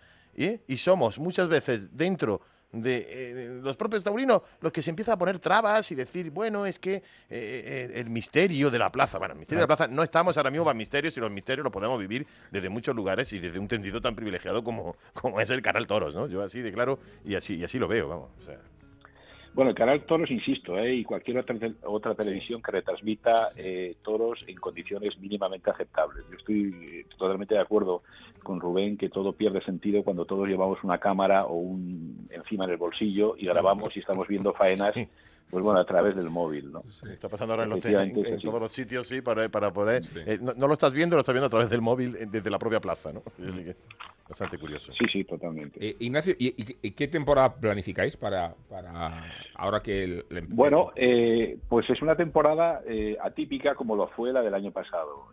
y 0.67 0.77
somos 0.77 1.19
muchas 1.19 1.47
veces 1.47 1.95
dentro 1.95 2.41
de 2.71 3.07
eh, 3.09 3.59
los 3.61 3.75
propios 3.75 4.03
taurinos 4.03 4.41
los 4.61 4.71
que 4.71 4.81
se 4.81 4.89
empiezan 4.91 5.13
a 5.13 5.17
poner 5.17 5.39
trabas 5.39 5.91
y 5.91 5.95
decir, 5.95 6.31
bueno, 6.31 6.65
es 6.65 6.77
que 6.77 6.95
eh, 6.95 7.01
eh, 7.29 7.91
el 7.95 8.09
misterio 8.09 8.69
de 8.69 8.77
la 8.77 8.91
plaza, 8.91 9.17
bueno, 9.17 9.33
el 9.33 9.39
misterio 9.39 9.59
de 9.59 9.63
la 9.63 9.75
plaza, 9.75 9.87
no 9.87 10.03
estamos 10.03 10.37
ahora 10.37 10.51
mismo 10.51 10.65
para 10.65 10.75
misterios 10.75 11.17
y 11.17 11.19
los 11.19 11.31
misterios 11.31 11.63
lo 11.63 11.71
podemos 11.71 11.99
vivir 11.99 12.27
desde 12.51 12.69
muchos 12.69 12.95
lugares 12.95 13.31
y 13.33 13.39
desde 13.39 13.59
un 13.59 13.67
tendido 13.67 13.99
tan 14.01 14.15
privilegiado 14.15 14.63
como, 14.63 14.95
como 15.13 15.39
es 15.41 15.49
el 15.49 15.61
canal 15.61 15.87
Toros, 15.87 16.15
¿no? 16.15 16.27
Yo 16.27 16.43
así 16.43 16.61
de 16.61 16.71
claro 16.71 16.99
y 17.25 17.35
así, 17.35 17.55
y 17.55 17.63
así 17.63 17.79
lo 17.79 17.87
veo, 17.87 18.07
vamos. 18.07 18.29
O 18.39 18.45
sea. 18.45 18.57
Bueno, 19.53 19.71
el 19.71 19.75
canal 19.75 20.03
Toros, 20.05 20.29
insisto, 20.29 20.77
¿eh? 20.77 20.95
y 20.95 21.03
cualquier 21.03 21.39
otra, 21.39 21.55
otra 21.83 22.15
televisión 22.15 22.61
que 22.61 22.71
retransmita 22.71 23.49
eh, 23.55 23.95
toros 24.03 24.43
en 24.47 24.55
condiciones 24.57 25.17
mínimamente 25.19 25.69
aceptables. 25.69 26.23
Yo 26.29 26.37
estoy 26.37 26.75
eh, 26.81 27.05
totalmente 27.17 27.55
de 27.55 27.61
acuerdo 27.61 28.03
con 28.43 28.59
Rubén 28.59 28.97
que 28.97 29.09
todo 29.09 29.33
pierde 29.33 29.61
sentido 29.63 30.03
cuando 30.03 30.25
todos 30.25 30.47
llevamos 30.47 30.83
una 30.83 30.99
cámara 30.99 31.45
o 31.45 31.55
un 31.55 32.27
encima 32.29 32.65
en 32.65 32.71
el 32.71 32.77
bolsillo 32.77 33.35
y 33.37 33.47
grabamos 33.47 33.95
y 33.95 33.99
estamos 33.99 34.27
viendo 34.27 34.53
faenas. 34.53 34.93
Pues 35.49 35.63
bueno, 35.63 35.79
a 35.79 35.83
través 35.83 36.15
del 36.15 36.29
móvil, 36.29 36.71
¿no? 36.71 36.83
está 37.11 37.27
pasando 37.27 37.55
ahora 37.55 37.63
en, 37.63 37.71
en, 37.73 38.39
todos 38.39 38.61
los 38.61 38.71
sitios, 38.71 39.07
sí, 39.07 39.21
para, 39.21 39.49
para 39.49 39.73
poder... 39.73 40.03
no, 40.39 40.67
lo 40.67 40.73
estás 40.73 40.93
viendo, 40.93 41.15
lo 41.15 41.21
estás 41.21 41.33
viendo 41.33 41.47
a 41.47 41.49
través 41.49 41.71
del 41.71 41.81
móvil 41.81 42.15
desde 42.29 42.51
la 42.51 42.59
propia 42.59 42.79
plaza, 42.79 43.11
¿no? 43.11 43.23
Bastante 44.29 44.59
curioso. 44.59 44.93
Sí, 44.93 45.05
sí, 45.11 45.23
totalmente. 45.23 45.79
Eh, 45.83 45.95
Ignacio, 46.01 46.35
¿y, 46.37 46.51
qué 46.91 47.07
temporada 47.07 47.55
planificáis 47.55 48.15
para, 48.15 48.53
para 48.69 49.23
ahora 49.55 49.81
que... 49.81 50.03
El, 50.03 50.25
Bueno, 50.49 50.91
eh, 50.95 51.57
pues 51.67 51.89
es 51.89 51.99
una 52.03 52.15
temporada 52.15 52.81
eh, 52.87 53.17
atípica 53.19 53.73
como 53.73 53.95
lo 53.95 54.07
fue 54.09 54.31
la 54.31 54.43
del 54.43 54.53
año 54.53 54.71
pasado. 54.71 55.29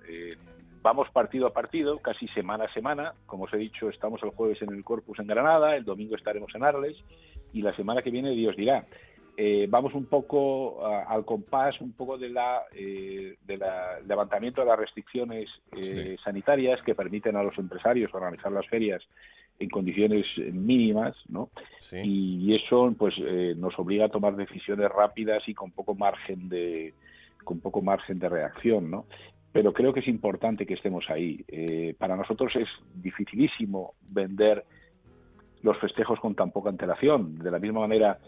vamos 0.80 1.10
partido 1.10 1.46
a 1.46 1.52
partido, 1.52 1.98
casi 1.98 2.26
semana 2.28 2.64
a 2.64 2.72
semana. 2.72 3.12
Como 3.26 3.44
os 3.44 3.52
he 3.52 3.58
dicho, 3.58 3.90
estamos 3.90 4.22
el 4.22 4.30
jueves 4.30 4.62
en 4.62 4.72
el 4.72 4.82
Corpus 4.82 5.18
en 5.18 5.26
Granada, 5.26 5.76
el 5.76 5.84
domingo 5.84 6.16
estaremos 6.16 6.54
en 6.54 6.64
Arles 6.64 6.96
y 7.52 7.60
la 7.60 7.76
semana 7.76 8.00
que 8.00 8.10
viene 8.10 8.30
Dios 8.30 8.56
dirá. 8.56 8.86
Eh, 9.38 9.66
vamos 9.68 9.92
un 9.92 10.06
poco 10.06 10.86
al 10.86 11.26
compás 11.26 11.78
un 11.82 11.92
poco 11.92 12.16
de 12.16 12.30
la 12.30 12.62
eh, 12.74 13.36
del 13.46 13.60
levantamiento 14.06 14.62
de 14.62 14.66
las 14.66 14.78
restricciones 14.78 15.50
eh, 15.76 16.16
sanitarias 16.24 16.80
que 16.82 16.94
permiten 16.94 17.36
a 17.36 17.42
los 17.42 17.58
empresarios 17.58 18.14
organizar 18.14 18.50
las 18.50 18.66
ferias 18.66 19.02
en 19.58 19.68
condiciones 19.68 20.24
mínimas, 20.38 21.14
¿no? 21.28 21.50
Y, 21.92 22.54
eso 22.54 22.94
pues 22.96 23.14
nos 23.56 23.78
obliga 23.78 24.06
a 24.06 24.08
tomar 24.08 24.36
decisiones 24.36 24.90
rápidas 24.90 25.42
y 25.46 25.54
con 25.54 25.70
poco 25.70 25.94
margen 25.94 26.48
de 26.48 26.94
con 27.44 27.60
poco 27.60 27.82
margen 27.82 28.18
de 28.18 28.30
reacción, 28.30 28.90
¿no? 28.90 29.04
Pero 29.52 29.74
creo 29.74 29.92
que 29.92 30.00
es 30.00 30.08
importante 30.08 30.64
que 30.64 30.74
estemos 30.74 31.10
ahí. 31.10 31.44
para 31.98 32.16
nosotros 32.16 32.56
es 32.56 32.68
dificilísimo 32.94 33.94
vender 34.08 34.64
los 35.62 35.78
festejos 35.78 36.20
con 36.20 36.34
tan 36.34 36.50
poca 36.52 36.70
antelación. 36.70 37.38
De 37.38 37.50
la 37.50 37.58
misma 37.58 37.80
manera 37.80 38.18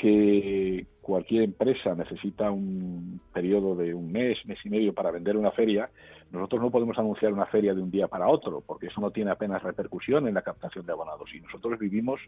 que 0.00 0.86
cualquier 1.02 1.42
empresa 1.42 1.94
necesita 1.94 2.50
un 2.50 3.20
periodo 3.34 3.74
de 3.74 3.92
un 3.92 4.10
mes, 4.10 4.38
mes 4.46 4.58
y 4.64 4.70
medio 4.70 4.94
para 4.94 5.10
vender 5.10 5.36
una 5.36 5.50
feria, 5.50 5.90
nosotros 6.32 6.62
no 6.62 6.70
podemos 6.70 6.98
anunciar 6.98 7.34
una 7.34 7.44
feria 7.46 7.74
de 7.74 7.82
un 7.82 7.90
día 7.90 8.08
para 8.08 8.28
otro, 8.28 8.62
porque 8.66 8.86
eso 8.86 9.00
no 9.00 9.10
tiene 9.10 9.30
apenas 9.30 9.62
repercusión 9.62 10.26
en 10.26 10.34
la 10.34 10.42
captación 10.42 10.86
de 10.86 10.92
abonados. 10.92 11.28
Y 11.34 11.40
nosotros 11.40 11.78
vivimos, 11.78 12.18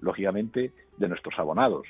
lógicamente, 0.00 0.70
de 0.98 1.08
nuestros 1.08 1.36
abonados. 1.38 1.88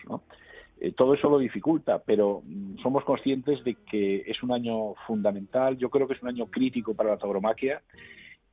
Eh, 0.80 0.92
todo 0.92 1.12
eso 1.12 1.28
lo 1.28 1.38
dificulta, 1.38 1.98
pero 1.98 2.42
mm, 2.44 2.78
somos 2.82 3.04
conscientes 3.04 3.62
de 3.64 3.76
que 3.90 4.22
es 4.26 4.42
un 4.42 4.52
año 4.52 4.94
fundamental, 5.06 5.76
yo 5.76 5.90
creo 5.90 6.08
que 6.08 6.14
es 6.14 6.22
un 6.22 6.28
año 6.28 6.46
crítico 6.46 6.94
para 6.94 7.10
la 7.10 7.18
tauromaquia 7.18 7.82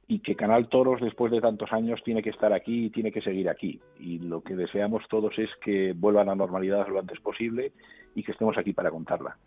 y 0.08 0.20
que 0.20 0.36
Canal 0.36 0.68
Toros 0.68 1.02
después 1.02 1.32
de 1.32 1.42
tantos 1.42 1.72
años 1.72 2.02
tiene 2.04 2.22
que 2.22 2.30
estar 2.30 2.54
aquí 2.54 2.86
y 2.86 2.90
tiene 2.90 3.12
que 3.12 3.22
seguir 3.22 3.50
aquí. 3.50 3.80
Y 4.00 4.20
lo 4.20 4.42
que 4.42 4.56
deseamos 4.56 5.04
todos 5.10 5.38
es 5.38 5.50
que 5.64 5.94
vuelva 5.94 6.22
a 6.22 6.26
la 6.26 6.36
normalidad 6.36 6.88
lo 6.88 7.00
antes 7.00 7.20
posible 7.20 7.72
y 8.16 8.24
que 8.24 8.34
estemos 8.34 8.58
aquí 8.58 8.74
para 8.74 8.92
contarla. 8.92 9.38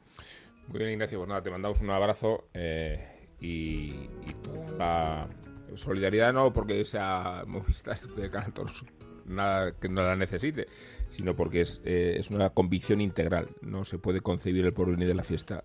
Muy 0.69 0.79
bien, 0.79 0.93
Ignacio, 0.93 1.19
pues 1.19 1.29
nada, 1.29 1.43
te 1.43 1.51
mandamos 1.51 1.81
un 1.81 1.91
abrazo 1.91 2.45
eh, 2.55 3.21
y, 3.41 4.09
toda 4.43 4.71
la 4.79 5.29
solidaridad 5.77 6.33
no 6.33 6.53
porque 6.53 6.85
sea 6.85 7.45
Movistar 7.47 8.01
de 8.01 8.31
Canal 8.31 8.53
Toros 8.53 8.85
nada 9.27 9.73
que 9.73 9.89
no 9.89 10.03
la 10.03 10.17
necesite, 10.17 10.67
sino 11.11 11.35
porque 11.35 11.61
es, 11.63 11.83
eh, 11.85 12.15
es 12.19 12.31
una 12.31 12.51
convicción 12.51 13.01
integral. 13.01 13.49
No 13.61 13.85
se 13.85 13.99
puede 13.99 14.21
concebir 14.21 14.65
el 14.65 14.73
porvenir 14.73 15.09
de 15.09 15.15
la 15.15 15.25
fiesta 15.25 15.65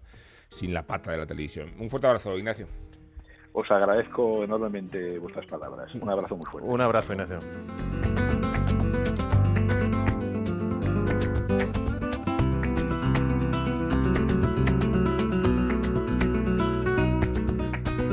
sin 0.49 0.73
la 0.73 0.85
pata 0.85 1.11
de 1.11 1.17
la 1.17 1.25
televisión. 1.25 1.71
Un 1.79 1.89
fuerte 1.89 2.07
abrazo, 2.07 2.37
Ignacio. 2.37 2.67
Os 3.53 3.69
agradezco 3.69 4.43
enormemente 4.43 5.19
vuestras 5.19 5.45
palabras. 5.45 5.93
Un 5.95 6.09
abrazo 6.09 6.37
muy 6.37 6.45
fuerte. 6.45 6.69
Un 6.69 6.81
abrazo, 6.81 7.13
Ignacio. 7.13 7.39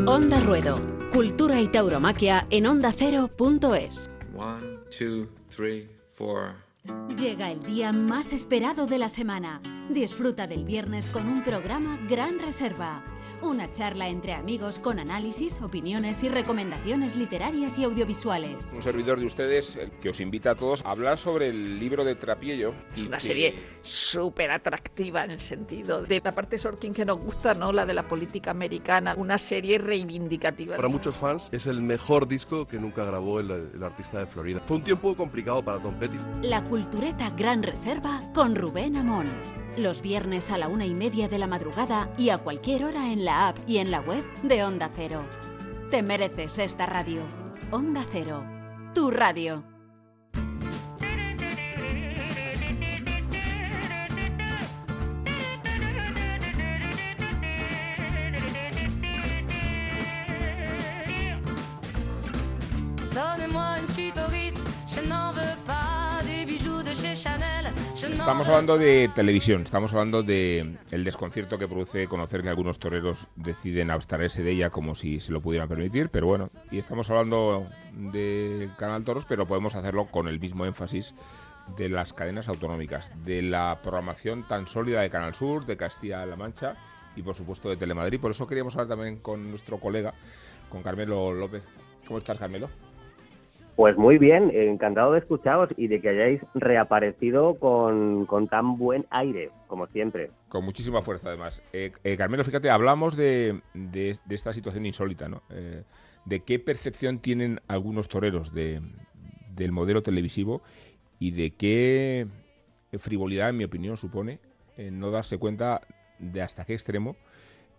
Onda 0.07 0.41
Ruedo. 0.41 0.81
Cultura 1.13 1.61
y 1.61 1.69
tauromaquia 1.69 2.47
en 2.51 2.67
ondacero.es. 2.67 4.11
One, 4.37 4.79
two, 4.91 5.29
three, 5.55 5.89
four. 6.15 6.55
Llega 7.17 7.51
el 7.51 7.63
día 7.63 7.93
más 7.93 8.33
esperado 8.33 8.87
de 8.87 8.99
la 8.99 9.09
semana. 9.09 9.61
Disfruta 9.89 10.47
del 10.47 10.65
viernes 10.65 11.11
con 11.11 11.29
un 11.29 11.45
programa 11.45 11.99
Gran 12.09 12.39
Reserva 12.39 13.03
una 13.43 13.71
charla 13.73 14.09
entre 14.09 14.33
amigos 14.33 14.79
con 14.79 14.99
análisis, 14.99 15.61
opiniones 15.61 16.23
y 16.23 16.29
recomendaciones 16.29 17.17
literarias 17.17 17.79
y 17.79 17.85
audiovisuales. 17.85 18.71
Un 18.73 18.83
servidor 18.83 19.21
de 19.21 19.27
ustedes 19.27 19.77
el 19.77 19.91
que 19.91 20.11
os 20.11 20.21
invita 20.21 20.53
a 20.53 20.55
todos 20.55 20.85
a 20.85 20.91
hablar 20.91 21.19
sobre 21.19 21.49
el 21.49 21.79
libro 21.79 22.05
de 22.05 22.15
Trapiello. 22.15 22.75
Es 22.95 23.03
una 23.03 23.21
serie 23.21 23.55
súper 23.83 24.51
atractiva 24.51 25.25
en 25.25 25.33
el 25.33 25.41
sentido 25.41 26.03
de 26.03 26.21
la 26.23 26.33
parte 26.33 26.59
Sorkin 26.59 26.93
que 26.93 27.05
nos 27.05 27.19
gusta, 27.19 27.55
¿no? 27.55 27.73
La 27.73 27.87
de 27.87 27.95
la 27.95 28.07
política 28.07 28.51
americana. 28.51 29.15
Una 29.17 29.39
serie 29.39 29.79
reivindicativa. 29.79 30.77
Para 30.77 30.89
muchos 30.89 31.15
fans 31.15 31.49
es 31.53 31.67
el 31.67 31.81
mejor 31.81 32.29
disco 32.29 32.67
que 32.67 32.79
nunca 32.79 33.05
grabó 33.05 33.41
el, 33.41 33.51
el 33.51 33.83
artista 33.83 34.19
de 34.19 34.27
Florida. 34.27 34.61
Fue 34.67 34.77
un 34.77 34.83
tiempo 34.83 35.17
complicado 35.17 35.63
para 35.63 35.79
Tom 35.79 35.95
Petty. 35.95 36.17
La 36.43 36.65
Cultureta 36.65 37.31
Gran 37.31 37.63
Reserva 37.63 38.21
con 38.35 38.55
Rubén 38.55 38.97
Amón. 38.97 39.27
Los 39.77 40.03
viernes 40.03 40.51
a 40.51 40.59
la 40.59 40.67
una 40.67 40.87
y 40.87 40.95
media 40.95 41.29
de 41.29 41.39
la 41.39 41.47
madrugada 41.47 42.11
y 42.19 42.31
a 42.31 42.39
cualquier 42.39 42.85
hora 42.85 43.13
en 43.13 43.25
la 43.25 43.28
app 43.29 43.59
y 43.67 43.79
en 43.79 43.91
la 43.91 44.01
web 44.01 44.25
de 44.43 44.65
Onda 44.65 44.91
Cero. 44.95 45.25
Te 45.91 46.03
mereces 46.03 46.59
esta 46.59 46.87
radio. 46.87 47.23
Onda 47.71 48.05
Cero, 48.13 48.45
tu 48.95 49.11
radio. 49.11 49.65
Estamos 68.29 68.49
hablando 68.49 68.79
de 68.79 69.11
televisión, 69.15 69.63
estamos 69.63 69.93
hablando 69.93 70.23
de 70.23 70.77
el 70.91 71.05
desconcierto 71.05 71.59
que 71.59 71.67
produce 71.67 72.07
conocer 72.07 72.43
que 72.43 72.49
algunos 72.49 72.79
toreros 72.79 73.27
deciden 73.37 73.91
abstraerse 73.91 74.43
de 74.43 74.53
ella 74.53 74.71
como 74.71 74.95
si 74.95 75.21
se 75.21 75.33
lo 75.33 75.41
pudieran 75.41 75.69
permitir, 75.69 76.11
pero 76.11 76.27
bueno, 76.27 76.49
y 76.71 76.79
estamos 76.79 77.09
hablando 77.11 77.67
de 77.93 78.71
Canal 78.79 79.05
Toros, 79.05 79.25
pero 79.25 79.47
podemos 79.47 79.75
hacerlo 79.75 80.07
con 80.07 80.29
el 80.29 80.39
mismo 80.39 80.67
énfasis 80.67 81.15
de 81.77 81.89
las 81.89 82.13
cadenas 82.13 82.49
autonómicas, 82.49 83.13
de 83.25 83.43
la 83.43 83.79
programación 83.83 84.47
tan 84.47 84.67
sólida 84.67 85.01
de 85.01 85.11
Canal 85.11 85.35
Sur, 85.35 85.67
de 85.67 85.77
Castilla-La 85.77 86.37
Mancha 86.37 86.75
y 87.17 87.23
por 87.23 87.35
supuesto 87.35 87.69
de 87.69 87.77
Telemadrid. 87.77 88.21
Por 88.21 88.31
eso 88.31 88.47
queríamos 88.47 88.75
hablar 88.77 88.97
también 88.97 89.19
con 89.19 89.51
nuestro 89.51 89.79
colega, 89.79 90.15
con 90.69 90.83
Carmelo 90.83 91.33
López. 91.33 91.63
¿Cómo 92.07 92.19
estás, 92.19 92.39
Carmelo? 92.39 92.69
Pues 93.79 93.97
muy 93.97 94.19
bien, 94.19 94.51
encantado 94.53 95.13
de 95.13 95.21
escucharos 95.21 95.69
y 95.77 95.87
de 95.87 96.01
que 96.01 96.09
hayáis 96.09 96.41
reaparecido 96.53 97.61
con, 97.61 98.27
tan 98.51 98.77
buen 98.77 99.07
aire, 99.11 99.53
como 99.69 99.87
siempre. 99.87 100.33
Con 100.49 100.65
muchísima 100.65 101.01
fuerza, 101.01 101.29
además. 101.29 101.63
Eh, 101.73 101.93
eh, 102.03 102.17
Carmelo, 102.17 102.43
fíjate, 102.43 102.71
hablamos 102.71 103.17
de, 103.17 103.63
esta 104.29 104.53
situación 104.53 104.85
insólita, 104.85 105.29
¿no? 105.29 105.45
Eh, 105.51 105.85
de 106.25 106.41
qué 106.41 106.59
percepción 106.59 107.21
tienen 107.21 107.61
algunos 107.69 108.09
toreros 108.09 108.53
de, 108.53 108.83
del 109.55 109.71
modelo 109.71 110.03
televisivo 110.03 110.61
y 111.21 111.31
de 111.31 111.53
qué 111.53 112.27
frivolidad, 112.99 113.51
en 113.51 113.59
mi 113.59 113.65
opinión, 113.65 113.97
supone 113.97 114.41
no 114.77 115.13
darse 115.13 115.39
cuenta 115.39 115.83
de 116.19 116.43
hasta 116.43 116.65
qué 116.65 116.75
extremo 116.75 117.15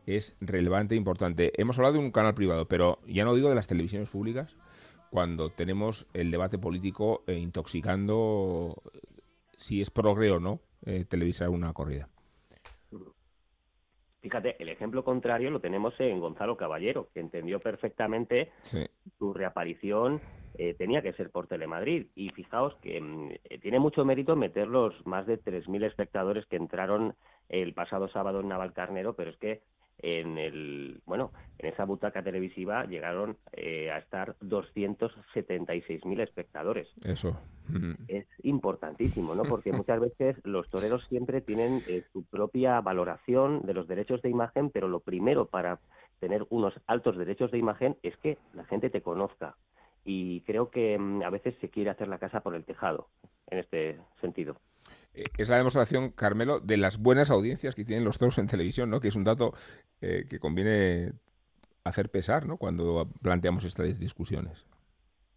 es 0.05 0.38
relevante 0.39 0.95
e 0.95 0.97
importante. 0.97 1.51
Hemos 1.62 1.77
hablado 1.77 1.95
de 1.95 1.99
un 1.99 2.12
canal 2.12 2.35
privado, 2.35 2.69
pero 2.69 2.99
ya 3.05 3.25
no 3.25 3.35
digo 3.35 3.49
de 3.49 3.55
las 3.55 3.67
televisiones 3.67 4.09
públicas, 4.09 4.55
cuando 5.10 5.50
tenemos 5.50 6.08
el 6.13 6.32
debate 6.32 6.58
político 6.58 7.24
eh, 7.28 7.34
intoxicando 7.34 8.76
si 9.56 9.82
es 9.82 9.89
progre 9.89 10.32
o 10.32 10.39
no 10.39 10.60
eh, 10.86 11.06
televisar 11.06 11.50
una 11.50 11.74
corrida. 11.74 12.10
Fíjate, 14.22 14.62
el 14.62 14.69
ejemplo 14.69 15.04
contrario 15.04 15.50
lo 15.50 15.62
tenemos 15.62 15.93
en 16.00 16.19
Gonzalo 16.19 16.58
Caballero, 16.58 17.10
que 17.13 17.22
entendió 17.22 17.60
perfectamente 17.60 18.52
su 19.17 19.34
reaparición 19.34 20.22
eh, 20.56 20.74
tenía 20.74 21.02
que 21.02 21.13
ser 21.13 21.30
por 21.32 21.48
Telemadrid. 21.48 22.08
Y 22.15 22.30
fijaos 22.32 22.76
que 22.82 23.00
mm, 23.00 23.60
tiene 23.62 23.80
mucho 23.80 24.04
mérito 24.04 24.36
meter 24.36 24.67
los 24.67 24.93
más 25.06 25.26
de 25.26 25.41
3.000 25.41 25.86
espectadores 25.86 26.45
que 26.48 26.58
entraron 26.58 27.15
el 27.48 27.74
pasado 27.74 28.10
sábado 28.10 28.41
en 28.41 28.50
Navalcarnero, 28.50 29.13
pero 29.13 29.32
es 29.32 29.38
que 29.38 29.62
en 29.99 30.38
el 30.38 31.01
bueno 31.05 31.31
en 31.57 31.67
esa 31.67 31.85
butaca 31.85 32.23
televisiva 32.23 32.85
llegaron 32.85 33.38
eh, 33.51 33.91
a 33.91 33.97
estar 33.97 34.35
276.000 34.39 36.21
espectadores. 36.21 36.88
Eso 37.03 37.38
es 38.07 38.25
importantísimo, 38.43 39.35
¿no? 39.35 39.43
Porque 39.43 39.71
muchas 39.71 39.99
veces 39.99 40.38
los 40.43 40.69
toreros 40.69 41.05
siempre 41.05 41.41
tienen 41.41 41.83
eh, 41.88 42.03
su 42.12 42.23
propia 42.23 42.81
valoración 42.81 43.62
de 43.65 43.73
los 43.73 43.88
derechos 43.88 44.21
de 44.21 44.29
imagen, 44.29 44.69
pero 44.69 44.88
lo 44.88 45.01
primero 45.01 45.45
para 45.45 45.79
tener 46.19 46.45
unos 46.49 46.73
altos 46.88 47.17
derechos 47.17 47.51
de 47.51 47.57
imagen 47.57 47.97
es 48.03 48.17
que 48.17 48.38
la 48.53 48.65
gente 48.65 48.89
te 48.89 49.01
conozca. 49.01 49.55
Y 50.03 50.41
creo 50.41 50.69
que 50.69 50.97
mm, 50.97 51.23
a 51.23 51.29
veces 51.29 51.55
se 51.62 51.69
quiere 51.69 51.89
hacer 51.89 52.07
la 52.07 52.19
casa 52.19 52.41
por 52.41 52.55
el 52.55 52.63
tejado 52.63 53.07
en 53.47 53.59
este 53.59 53.99
sentido. 54.21 54.57
Eh, 55.13 55.26
es 55.38 55.50
la 55.50 55.58
demostración, 55.58 56.12
Carmelo, 56.12 56.60
de 56.60 56.78
las 56.78 56.98
buenas 56.98 57.32
audiencias 57.32 57.76
que 57.76 57.86
tienen 57.86 58.06
los 58.06 58.17
toros 58.17 58.38
en 58.38 58.48
televisión, 58.48 58.89
¿no? 58.89 59.00
Que 59.00 59.10
es 59.10 59.15
un 59.15 59.24
dato 59.24 59.54
eh, 60.02 60.26
que 60.30 60.39
conviene 60.39 61.13
hacer 61.84 62.10
pesar, 62.10 62.45
¿no? 62.45 62.58
Cuando 62.58 63.08
planteamos 63.22 63.63
estas 63.63 64.00
discusiones. 64.00 64.65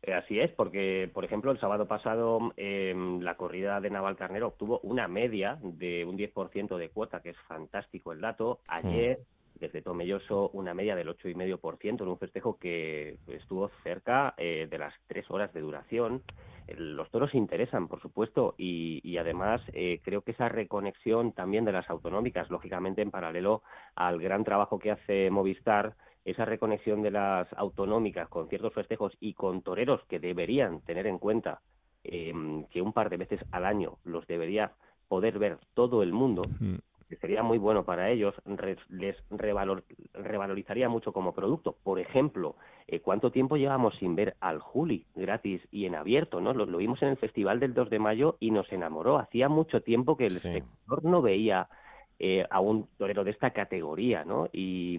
Eh, 0.02 0.14
así 0.14 0.40
es, 0.40 0.50
porque, 0.50 1.08
por 1.12 1.24
ejemplo, 1.24 1.52
el 1.52 1.60
sábado 1.60 1.86
pasado 1.86 2.52
em, 2.56 3.20
la 3.20 3.36
corrida 3.36 3.80
de 3.80 3.90
Naval 3.90 4.16
Carnero 4.16 4.48
obtuvo 4.48 4.80
una 4.82 5.06
media 5.06 5.58
de 5.62 6.04
un 6.04 6.18
10% 6.18 6.76
de 6.76 6.88
cuota, 6.90 7.20
que 7.20 7.30
es 7.30 7.36
fantástico 7.46 8.12
el 8.12 8.20
dato. 8.20 8.60
Ayer 8.66 9.20
desde 9.62 9.80
Tomelloso 9.80 10.50
una 10.54 10.74
media 10.74 10.96
del 10.96 11.08
8,5% 11.08 12.02
en 12.02 12.08
un 12.08 12.18
festejo 12.18 12.58
que 12.58 13.18
estuvo 13.28 13.70
cerca 13.84 14.34
eh, 14.36 14.66
de 14.68 14.78
las 14.78 14.92
tres 15.06 15.30
horas 15.30 15.52
de 15.54 15.60
duración. 15.60 16.22
Eh, 16.66 16.74
los 16.76 17.10
toros 17.10 17.34
interesan, 17.34 17.88
por 17.88 18.00
supuesto, 18.00 18.54
y, 18.56 19.16
además 19.16 19.60
eh, 19.72 20.00
creo 20.02 20.22
que 20.22 20.32
esa 20.32 20.48
reconexión 20.48 21.32
también 21.32 21.64
de 21.64 21.72
las 21.72 21.88
autonómicas, 21.90 22.50
lógicamente 22.50 23.02
en 23.02 23.10
paralelo 23.10 23.62
al 23.94 24.20
gran 24.20 24.44
trabajo 24.44 24.78
que 24.78 24.90
hace 24.90 25.30
Movistar, 25.30 25.94
esa 26.24 26.44
reconexión 26.44 27.02
de 27.02 27.10
las 27.10 27.52
autonómicas 27.54 28.28
con 28.28 28.48
ciertos 28.48 28.72
festejos 28.74 29.12
y 29.20 29.34
con 29.34 29.62
toreros 29.62 30.04
que 30.04 30.20
deberían 30.20 30.80
tener 30.82 31.06
en 31.06 31.18
cuenta 31.18 31.60
que 32.04 32.82
un 32.82 32.92
par 32.92 33.10
de 33.10 33.16
veces 33.16 33.40
al 33.52 33.64
año 33.64 33.98
los 34.04 34.26
debería 34.26 34.72
poder 35.08 35.38
ver 35.38 35.58
todo 35.74 36.02
el 36.02 36.12
mundo, 36.12 36.44
que 37.12 37.18
sería 37.18 37.42
muy 37.42 37.58
bueno 37.58 37.84
para 37.84 38.08
ellos, 38.08 38.34
les 38.88 39.16
revalorizaría 39.28 40.88
mucho 40.88 41.12
como 41.12 41.34
producto. 41.34 41.76
Por 41.82 42.00
ejemplo, 42.00 42.56
eh, 42.88 43.00
¿cuánto 43.00 43.30
tiempo 43.30 43.58
llevamos 43.58 43.94
sin 43.96 44.16
ver 44.16 44.34
al 44.40 44.60
Juli 44.60 45.04
gratis 45.14 45.60
y 45.70 45.84
en 45.84 45.94
abierto? 45.94 46.40
¿no? 46.40 46.54
Lo, 46.54 46.64
vimos 46.78 47.02
en 47.02 47.08
el 47.08 47.18
Festival 47.18 47.60
del 47.60 47.74
2 47.74 47.90
de 47.90 47.98
Mayo 47.98 48.38
y 48.40 48.50
nos 48.50 48.72
enamoró. 48.72 49.18
Hacía 49.18 49.50
mucho 49.50 49.82
tiempo 49.82 50.16
que 50.16 50.24
el 50.24 50.36
espectador 50.36 51.04
no 51.04 51.20
veía 51.20 51.68
eh, 52.18 52.46
a 52.48 52.60
un 52.60 52.88
torero 52.96 53.24
de 53.24 53.32
esta 53.32 53.50
categoría, 53.50 54.24
¿no? 54.24 54.48
Y, 54.50 54.98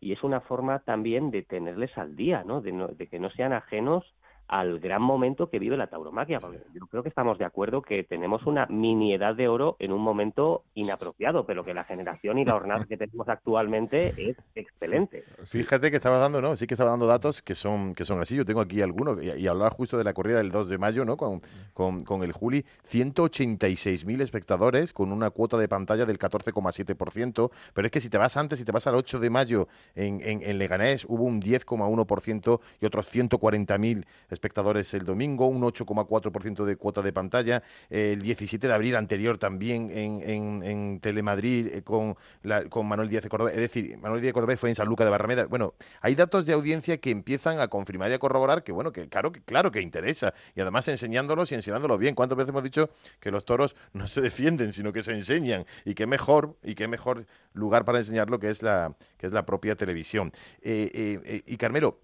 es 0.00 0.22
una 0.22 0.40
forma 0.40 0.78
también 0.78 1.30
de 1.30 1.42
tenerles 1.42 1.96
al 1.98 2.16
día, 2.16 2.44
¿no? 2.44 2.62
De, 2.62 2.72
no, 2.72 2.88
de 2.88 3.08
que 3.08 3.18
no 3.18 3.28
sean 3.30 3.52
ajenos 3.52 4.04
al 4.48 4.80
gran 4.80 5.02
momento 5.02 5.48
que 5.48 5.58
vive 5.58 5.76
la 5.76 5.86
tauromaquia. 5.86 6.38
Porque 6.38 6.58
yo 6.74 6.86
creo 6.86 7.02
que 7.02 7.08
estamos 7.08 7.38
de 7.38 7.44
acuerdo 7.44 7.82
que 7.82 8.04
tenemos 8.04 8.44
una 8.46 8.66
mini 8.66 9.14
edad 9.14 9.34
de 9.34 9.48
oro 9.48 9.76
en 9.78 9.92
un 9.92 10.02
momento 10.02 10.64
inapropiado, 10.74 11.46
pero 11.46 11.64
que 11.64 11.74
la 11.74 11.84
generación 11.84 12.38
y 12.38 12.44
la 12.44 12.52
jornada 12.52 12.84
que 12.84 12.96
tenemos 12.96 13.28
actualmente 13.28 14.14
es 14.18 14.36
excelente. 14.54 15.24
Fíjate 15.44 15.90
que 15.90 15.96
estaba 15.96 16.18
dando, 16.18 16.40
¿no? 16.40 16.56
Sí 16.56 16.66
que 16.66 16.74
estaba 16.74 16.90
dando 16.90 17.06
datos 17.06 17.42
que 17.42 17.54
son, 17.54 17.94
que 17.94 18.04
son 18.04 18.20
así. 18.20 18.36
Yo 18.36 18.44
tengo 18.44 18.60
aquí 18.60 18.82
algunos, 18.82 19.22
y, 19.22 19.30
y 19.30 19.46
hablaba 19.46 19.70
justo 19.70 19.96
de 19.96 20.04
la 20.04 20.12
corrida 20.12 20.38
del 20.38 20.50
2 20.50 20.68
de 20.68 20.78
mayo, 20.78 21.04
¿no? 21.04 21.16
Con, 21.16 21.40
con, 21.72 22.04
con 22.04 22.22
el 22.22 22.32
Juli, 22.32 22.64
186.000 22.90 24.20
espectadores, 24.20 24.92
con 24.92 25.12
una 25.12 25.30
cuota 25.30 25.56
de 25.56 25.68
pantalla 25.68 26.04
del 26.04 26.18
14,7%. 26.18 27.50
Pero 27.72 27.86
es 27.86 27.90
que 27.90 28.00
si 28.00 28.10
te 28.10 28.18
vas 28.18 28.36
antes, 28.36 28.58
si 28.58 28.64
te 28.64 28.72
vas 28.72 28.86
al 28.86 28.96
8 28.96 29.20
de 29.20 29.30
mayo 29.30 29.68
en, 29.94 30.20
en, 30.22 30.42
en 30.42 30.58
Leganés, 30.58 31.04
hubo 31.08 31.24
un 31.24 31.40
10,1% 31.40 32.60
y 32.80 32.86
otros 32.86 33.14
140.000 33.14 34.04
espectadores 34.32 34.92
el 34.94 35.04
domingo, 35.04 35.46
un 35.46 35.62
8,4% 35.62 36.64
de 36.64 36.76
cuota 36.76 37.02
de 37.02 37.12
pantalla. 37.12 37.62
El 37.90 38.22
17 38.22 38.66
de 38.66 38.72
abril 38.72 38.96
anterior 38.96 39.38
también 39.38 39.90
en, 39.90 40.22
en, 40.28 40.62
en 40.62 41.00
Telemadrid 41.00 41.68
eh, 41.68 41.82
con, 41.82 42.16
la, 42.42 42.64
con 42.68 42.86
Manuel 42.86 43.08
Díaz 43.08 43.22
de 43.22 43.28
Córdoba. 43.28 43.50
Es 43.50 43.58
decir, 43.58 43.96
Manuel 43.98 44.20
Díaz 44.20 44.30
de 44.30 44.32
Córdoba 44.32 44.56
fue 44.56 44.70
en 44.70 44.74
San 44.74 44.88
Luca 44.88 45.04
de 45.04 45.10
Barrameda. 45.10 45.46
Bueno, 45.46 45.74
hay 46.00 46.14
datos 46.14 46.46
de 46.46 46.52
audiencia 46.52 46.98
que 46.98 47.10
empiezan 47.10 47.60
a 47.60 47.68
confirmar 47.68 48.10
y 48.10 48.14
a 48.14 48.18
corroborar 48.18 48.64
que, 48.64 48.72
bueno, 48.72 48.92
que 48.92 49.08
claro 49.08 49.32
que, 49.32 49.42
claro 49.42 49.70
que 49.70 49.80
interesa. 49.80 50.34
Y 50.54 50.60
además 50.60 50.88
enseñándolos 50.88 51.52
y 51.52 51.54
enseñándolos 51.54 51.98
bien. 51.98 52.14
¿Cuántas 52.14 52.36
veces 52.36 52.50
hemos 52.50 52.64
dicho 52.64 52.90
que 53.20 53.30
los 53.30 53.44
toros 53.44 53.76
no 53.92 54.08
se 54.08 54.20
defienden, 54.20 54.72
sino 54.72 54.92
que 54.92 55.02
se 55.02 55.12
enseñan? 55.12 55.66
Y 55.84 55.94
qué 55.94 56.06
mejor, 56.06 56.56
y 56.62 56.74
qué 56.74 56.88
mejor 56.88 57.26
lugar 57.52 57.84
para 57.84 57.98
enseñarlo 57.98 58.38
que 58.38 58.50
es 58.50 58.62
la, 58.62 58.94
que 59.18 59.26
es 59.26 59.32
la 59.32 59.44
propia 59.44 59.76
televisión. 59.76 60.32
Eh, 60.62 61.20
eh, 61.24 61.42
y 61.46 61.56
Carmelo, 61.56 61.98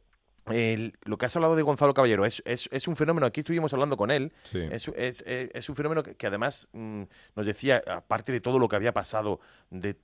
el, 0.52 0.94
lo 1.04 1.18
que 1.18 1.26
has 1.26 1.36
hablado 1.36 1.56
de 1.56 1.62
Gonzalo 1.62 1.94
Caballero 1.94 2.24
es, 2.24 2.42
es, 2.44 2.68
es, 2.72 2.88
un 2.88 2.96
fenómeno, 2.96 3.26
aquí 3.26 3.40
estuvimos 3.40 3.72
hablando 3.72 3.96
con 3.96 4.10
él, 4.10 4.32
Sí. 4.44 4.60
es, 4.70 4.88
es, 5.26 5.68
un 5.68 5.74
fenómeno 5.74 6.02
que, 6.02 6.14
que 6.14 6.26
además 6.26 6.68
mm, 6.72 7.02
nos 7.36 7.46
decía, 7.46 7.82
aparte 7.86 8.32
de 8.32 8.40
todo 8.40 8.58
lo 8.58 8.68
que 8.68 8.76
había 8.76 8.92
pasado, 8.92 9.40
de 9.70 9.96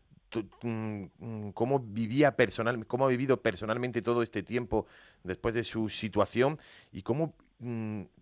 mm, 0.62 1.04
mm, 1.18 1.50
cómo 1.52 1.80
vivía 1.80 2.37
personal, 2.37 2.87
cómo 2.87 3.07
ha 3.07 3.09
vivido 3.09 3.40
personalmente 3.42 4.02
todo 4.02 4.22
este 4.22 4.42
tiempo 4.42 4.87
después 5.22 5.54
de 5.54 5.64
su 5.64 5.88
situación 5.88 6.59
y 6.92 7.02
cómo 7.02 7.35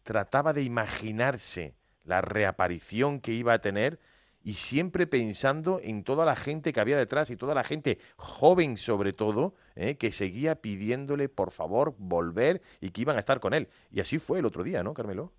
trataba 0.03 0.53
de 0.53 0.63
imaginarse 0.63 1.75
la 2.05 2.21
reaparición 2.21 3.21
que 3.21 3.33
iba 3.33 3.53
a 3.53 3.61
tener 3.61 3.99
y 4.45 4.55
siempre 4.55 5.07
pensando 5.07 5.81
en 5.83 6.05
toda 6.05 6.25
la 6.25 6.37
gente 6.37 6.73
que 6.73 6.81
había 6.81 6.97
detrás 6.97 7.31
y 7.31 7.37
toda 7.37 7.55
la 7.55 7.65
gente 7.65 7.99
joven 8.17 8.77
sobre 8.77 9.13
todo, 9.13 9.55
¿eh? 9.77 9.97
que 9.97 10.11
seguía 10.11 10.57
pidiéndole 10.57 11.29
por 11.29 11.51
favor 11.51 11.95
volver 11.99 12.63
y 12.81 12.91
que 12.91 13.03
iban 13.03 13.17
a 13.17 13.21
estar 13.21 13.41
con 13.41 13.55
él. 13.55 13.69
Y 13.91 14.01
así 14.01 14.19
fue 14.19 14.39
el 14.39 14.47
otro 14.47 14.63
día, 14.63 14.83
¿no, 14.83 14.95
Carmelo? 14.95 15.33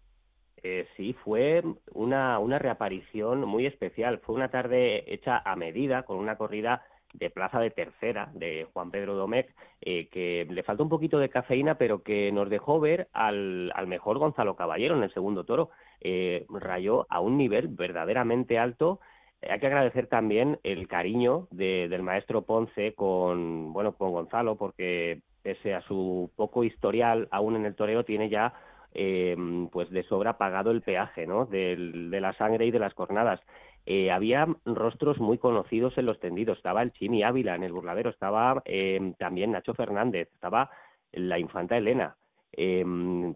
Eh, 0.63 0.87
sí, 0.95 1.13
fue 1.25 1.61
una, 1.91 2.39
una 2.39 2.57
reaparición 2.57 3.41
muy 3.41 3.65
especial. 3.65 4.19
Fue 4.19 4.35
una 4.35 4.49
tarde 4.49 5.03
hecha 5.13 5.41
a 5.43 5.55
medida, 5.57 6.03
con 6.03 6.17
una 6.17 6.37
corrida 6.37 6.83
de 7.13 7.29
plaza 7.29 7.59
de 7.59 7.69
tercera 7.69 8.31
de 8.33 8.67
Juan 8.73 8.89
Pedro 8.89 9.15
Domecq, 9.15 9.49
eh, 9.81 10.07
que 10.07 10.47
le 10.49 10.63
faltó 10.63 10.83
un 10.83 10.89
poquito 10.89 11.19
de 11.19 11.29
cafeína, 11.29 11.75
pero 11.77 12.01
que 12.01 12.31
nos 12.31 12.49
dejó 12.49 12.79
ver 12.79 13.07
al, 13.13 13.71
al 13.75 13.87
mejor 13.87 14.17
Gonzalo 14.17 14.55
Caballero 14.55 14.95
en 14.95 15.03
el 15.03 15.13
segundo 15.13 15.43
toro. 15.43 15.69
Eh, 16.01 16.45
rayó 16.49 17.05
a 17.09 17.19
un 17.19 17.37
nivel 17.37 17.67
verdaderamente 17.69 18.57
alto. 18.59 18.99
Eh, 19.41 19.47
Hay 19.51 19.59
que 19.59 19.67
agradecer 19.67 20.07
también 20.07 20.59
el 20.63 20.87
cariño 20.87 21.47
de- 21.51 21.87
del 21.89 22.03
maestro 22.03 22.43
Ponce 22.43 22.93
con, 22.93 23.73
bueno, 23.73 23.93
con 23.93 24.11
Gonzalo, 24.11 24.55
porque 24.57 25.21
pese 25.43 25.73
a 25.73 25.81
su 25.81 26.31
poco 26.35 26.63
historial 26.63 27.27
aún 27.31 27.55
en 27.55 27.65
el 27.65 27.75
toreo, 27.75 28.03
tiene 28.05 28.29
ya 28.29 28.53
eh, 28.95 29.35
pues 29.71 29.89
de 29.89 30.03
sobra 30.03 30.37
pagado 30.37 30.69
el 30.69 30.83
peaje 30.83 31.25
¿no? 31.25 31.45
De 31.47 31.75
la 32.21 32.33
sangre 32.33 32.65
y 32.67 32.71
de 32.71 32.79
las 32.79 32.93
cornadas. 32.93 33.41
Eh, 33.85 34.11
había 34.11 34.47
rostros 34.65 35.19
muy 35.19 35.37
conocidos 35.39 35.97
en 35.97 36.05
los 36.05 36.19
tendidos. 36.19 36.57
Estaba 36.57 36.81
el 36.83 36.93
Chimi 36.93 37.23
Ávila 37.23 37.55
en 37.55 37.63
el 37.63 37.73
burladero, 37.73 38.09
estaba 38.11 38.61
también 39.17 39.51
Nacho 39.51 39.73
Fernández, 39.73 40.29
estaba 40.33 40.69
la 41.11 41.39
infanta 41.39 41.77
Elena. 41.77 42.15
Eh, 42.55 42.83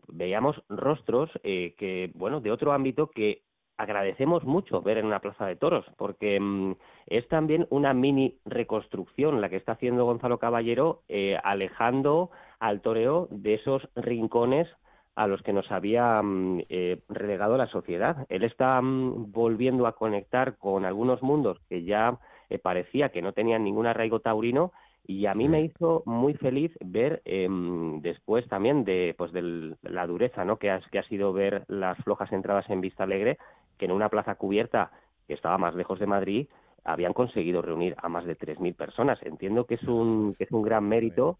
veíamos 0.07 0.61
rostros 0.69 1.29
eh, 1.43 1.75
que, 1.77 2.11
bueno, 2.15 2.41
de 2.41 2.51
otro 2.51 2.71
ámbito 2.71 3.09
que 3.09 3.43
agradecemos 3.77 4.43
mucho 4.43 4.81
ver 4.81 4.97
en 4.97 5.05
una 5.05 5.19
plaza 5.19 5.45
de 5.45 5.55
toros, 5.55 5.85
porque 5.97 6.39
mm, 6.39 6.73
es 7.05 7.27
también 7.27 7.67
una 7.69 7.93
mini 7.93 8.39
reconstrucción 8.45 9.39
la 9.39 9.49
que 9.49 9.57
está 9.57 9.73
haciendo 9.73 10.05
Gonzalo 10.05 10.39
Caballero, 10.39 11.03
eh, 11.07 11.37
alejando 11.43 12.31
al 12.59 12.81
toreo 12.81 13.27
de 13.29 13.53
esos 13.55 13.87
rincones 13.95 14.67
a 15.15 15.27
los 15.27 15.41
que 15.41 15.53
nos 15.53 15.71
había 15.71 16.21
mm, 16.21 16.61
eh, 16.69 17.01
relegado 17.07 17.57
la 17.57 17.67
sociedad. 17.67 18.25
Él 18.29 18.43
está 18.43 18.79
volviendo 18.83 19.87
a 19.87 19.95
conectar 19.95 20.57
con 20.57 20.85
algunos 20.85 21.21
mundos 21.21 21.59
que 21.69 21.83
ya 21.83 22.19
eh, 22.49 22.59
parecía 22.59 23.09
que 23.09 23.21
no 23.21 23.33
tenían 23.33 23.63
ningún 23.63 23.87
arraigo 23.87 24.19
taurino 24.19 24.71
y 25.07 25.25
a 25.25 25.33
mí 25.33 25.47
me 25.47 25.61
hizo 25.61 26.03
muy 26.05 26.33
feliz 26.33 26.71
ver 26.81 27.21
em, 27.23 28.01
después 28.01 28.45
también 28.49 28.83
de 28.83 29.15
pues 29.17 29.31
de 29.31 29.73
la 29.81 30.05
dureza 30.05 30.43
¿no? 30.43 30.57
que, 30.57 30.69
ha, 30.69 30.81
que 30.91 30.99
ha 30.99 31.07
sido 31.07 31.31
ver 31.31 31.63
las 31.69 31.97
flojas 32.03 32.31
entradas 32.33 32.69
en 32.69 32.81
Vista 32.81 33.03
Alegre 33.03 33.37
que 33.77 33.85
en 33.85 33.93
una 33.93 34.09
plaza 34.09 34.35
cubierta 34.35 34.91
que 35.25 35.33
estaba 35.33 35.57
más 35.57 35.75
lejos 35.75 35.99
de 35.99 36.07
Madrid 36.07 36.47
habían 36.83 37.13
conseguido 37.13 37.61
reunir 37.61 37.95
a 38.01 38.09
más 38.09 38.25
de 38.25 38.37
3.000 38.37 38.75
personas. 38.75 39.19
Entiendo 39.23 39.65
que 39.65 39.75
es 39.75 39.83
un, 39.83 40.35
que 40.37 40.45
es 40.45 40.51
un 40.51 40.61
gran 40.61 40.87
mérito 40.87 41.37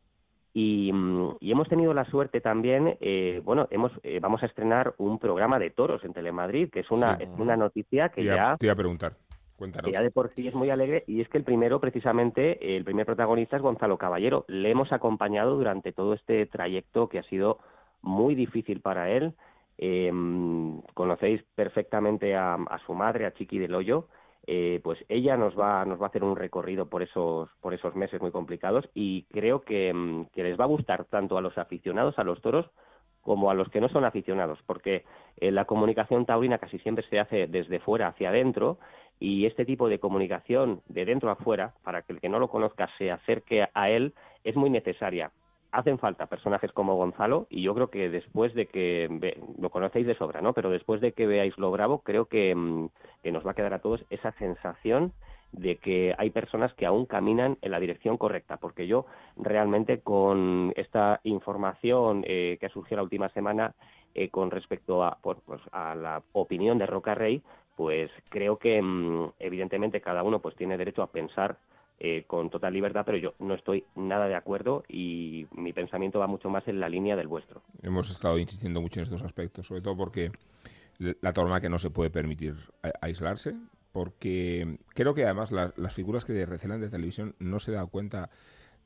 y, 0.54 0.92
mm, 0.94 1.38
y 1.40 1.52
hemos 1.52 1.70
tenido 1.70 1.94
la 1.94 2.06
suerte 2.06 2.42
también, 2.42 2.98
eh, 3.00 3.42
bueno, 3.44 3.68
hemos 3.70 3.92
eh, 4.04 4.20
vamos 4.22 4.44
a 4.44 4.46
estrenar 4.48 4.94
un 4.98 5.20
programa 5.20 5.60
de 5.60 5.70
toros 5.70 6.04
en 6.04 6.14
Telemadrid, 6.14 6.70
que 6.70 6.82
es 6.82 6.92
una, 6.92 7.18
Sí. 7.18 7.24
es 7.24 7.30
una 7.38 7.56
noticia 7.56 8.10
que 8.10 8.22
te, 8.22 8.28
ya, 8.28 8.56
te 8.58 8.66
iba 8.66 8.74
a 8.74 8.78
preguntar. 8.78 9.14
Cuéntanos. 9.58 9.92
de 9.92 10.12
por 10.12 10.30
sí 10.30 10.48
es 10.48 10.54
muy 10.54 10.70
alegre 10.70 11.04
y 11.08 11.22
es 11.22 11.30
que 11.30 11.38
el 11.38 11.44
primero, 11.44 11.80
precisamente, 11.80 12.78
el 12.78 12.84
primer 12.84 13.06
protagonista 13.06 13.58
es 13.58 13.62
Gonzalo 13.64 13.98
Caballero. 13.98 14.46
Le 14.48 14.70
hemos 14.70 14.92
acompañado 14.92 15.56
durante 15.56 15.92
todo 15.92 16.14
este 16.14 16.46
trayecto 16.46 17.10
que 17.10 17.20
ha 17.20 17.24
sido 17.24 17.58
muy 18.02 18.36
difícil 18.36 18.82
para 18.82 19.10
él. 19.10 19.34
Eh, 19.80 20.12
conocéis 20.94 21.44
perfectamente 21.56 22.36
a, 22.36 22.54
a 22.54 22.80
su 22.86 22.94
madre, 22.94 23.26
a 23.26 23.34
Chiqui 23.34 23.58
del 23.58 23.74
Hoyo. 23.74 24.08
Eh, 24.50 24.80
pues 24.82 25.04
ella 25.10 25.36
nos 25.36 25.60
va, 25.60 25.84
nos 25.84 26.00
va 26.00 26.06
a 26.06 26.08
hacer 26.08 26.24
un 26.24 26.38
recorrido 26.38 26.88
por 26.88 27.04
esos, 27.04 27.50
por 27.60 27.74
esos 27.74 27.96
meses 27.98 28.22
muy 28.22 28.32
complicados 28.32 28.90
y 28.94 29.24
creo 29.24 29.62
que, 29.62 30.26
que 30.34 30.44
les 30.44 30.58
va 30.58 30.64
a 30.64 30.68
gustar 30.68 31.04
tanto 31.04 31.38
a 31.38 31.42
los 31.42 31.58
aficionados 31.58 32.18
a 32.18 32.24
los 32.24 32.42
toros 32.42 32.66
como 33.20 33.52
a 33.52 33.54
los 33.54 33.68
que 33.68 33.82
no 33.82 33.90
son 33.90 34.06
aficionados, 34.06 34.58
porque 34.66 35.04
eh, 35.36 35.52
la 35.52 35.66
comunicación 35.66 36.26
taurina 36.26 36.60
casi 36.60 36.80
siempre 36.80 37.06
se 37.10 37.20
hace 37.20 37.48
desde 37.48 37.82
fuera 37.82 38.08
hacia 38.08 38.30
adentro 38.30 38.80
y 39.20 39.46
este 39.46 39.66
tipo 39.66 39.90
de 39.90 40.00
comunicación 40.00 40.82
de 40.88 41.06
dentro 41.06 41.30
a 41.32 41.36
fuera, 41.36 41.74
para 41.84 42.02
que 42.04 42.14
el 42.14 42.22
que 42.22 42.30
no 42.30 42.40
lo 42.40 42.50
conozca 42.50 42.90
se 42.98 43.12
acerque 43.12 43.68
a 43.74 43.90
él, 43.90 44.14
es 44.44 44.56
muy 44.56 44.70
necesaria. 44.70 45.32
Hacen 45.72 46.00
falta 46.00 46.28
personajes 46.28 46.72
como 46.72 46.96
Gonzalo 46.96 47.48
y 47.50 47.62
yo 47.64 47.76
creo 47.76 47.90
que 47.90 48.10
después 48.10 48.54
de 48.54 48.68
que 48.68 49.08
ve- 49.12 49.38
lo 49.60 49.70
conocéis 49.70 50.08
de 50.08 50.16
sobra, 50.16 50.42
¿no? 50.42 50.54
Pero 50.54 50.70
después 50.70 51.02
de 51.02 51.12
que 51.12 51.28
veáis 51.28 51.58
lo 51.58 51.72
bravo, 51.72 52.00
creo 52.00 52.26
que, 52.26 52.56
mm, 52.56 52.88
que 53.24 53.32
nos 53.32 53.46
va 53.46 53.52
a 53.52 53.54
quedar 53.54 53.74
a 53.74 53.80
todos 53.82 54.04
esa 54.10 54.32
sensación 54.34 55.14
de 55.52 55.78
que 55.78 56.14
hay 56.18 56.30
personas 56.30 56.74
que 56.74 56.86
aún 56.86 57.06
caminan 57.06 57.58
en 57.62 57.72
la 57.72 57.80
dirección 57.80 58.18
correcta, 58.18 58.58
porque 58.58 58.88
yo 58.88 59.06
realmente 59.38 60.00
con 60.02 60.74
esta 60.76 61.20
información 61.24 62.24
eh, 62.28 62.58
que 62.60 62.66
ha 62.68 62.70
surgido 62.70 62.98
la 62.98 63.04
última 63.04 63.30
semana 63.30 63.74
eh, 64.14 64.30
con 64.30 64.52
respecto 64.52 65.04
a, 65.04 65.18
pues, 65.22 65.40
a 65.72 65.96
la 65.96 66.24
opinión 66.34 66.78
de 66.78 66.86
Roca 66.86 67.16
Rey, 67.16 67.42
pues 67.78 68.12
creo 68.30 68.58
que 68.58 68.82
mm, 68.82 69.34
evidentemente 69.40 70.02
cada 70.02 70.24
uno 70.24 70.40
pues 70.40 70.56
tiene 70.56 70.78
derecho 70.78 71.04
a 71.04 71.12
pensar 71.12 71.60
eh, 72.00 72.26
con 72.28 72.50
total 72.50 72.74
libertad, 72.74 73.04
pero 73.06 73.18
yo 73.20 73.36
no 73.40 73.54
estoy 73.54 73.86
nada 73.96 74.28
de 74.28 74.36
acuerdo 74.36 74.84
y 74.90 75.48
mi 75.52 75.74
pensamiento 75.74 76.20
va 76.20 76.28
mucho 76.28 76.50
más 76.50 76.68
en 76.68 76.80
la 76.80 76.90
línea 76.90 77.16
del 77.16 77.28
vuestro. 77.28 77.62
Hemos 77.84 78.10
estado 78.10 78.40
insistiendo 78.40 78.82
mucho 78.82 79.00
en 79.00 79.04
estos 79.04 79.22
aspectos, 79.22 79.68
sobre 79.68 79.82
todo 79.82 79.96
porque 79.96 80.32
la 80.98 81.34
tauromaquia 81.34 81.70
no 81.70 81.78
se 81.78 81.92
puede 81.92 82.10
permitir 82.10 82.56
aislarse, 83.02 83.54
porque 83.92 84.80
creo 84.90 85.14
que 85.14 85.26
además 85.26 85.52
la- 85.52 85.74
las 85.78 85.94
figuras 85.94 86.26
que 86.26 86.46
recelan 86.46 86.82
de 86.82 86.90
televisión 86.90 87.36
no 87.40 87.60
se 87.60 87.72
dan 87.72 87.88
cuenta 87.88 88.32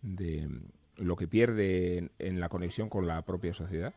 de 0.01 0.49
lo 0.97 1.15
que 1.15 1.27
pierde 1.27 2.09
en, 2.19 2.39
la 2.41 2.49
conexión 2.49 2.89
con 2.89 3.07
la 3.07 3.21
propia 3.21 3.53
sociedad 3.53 3.93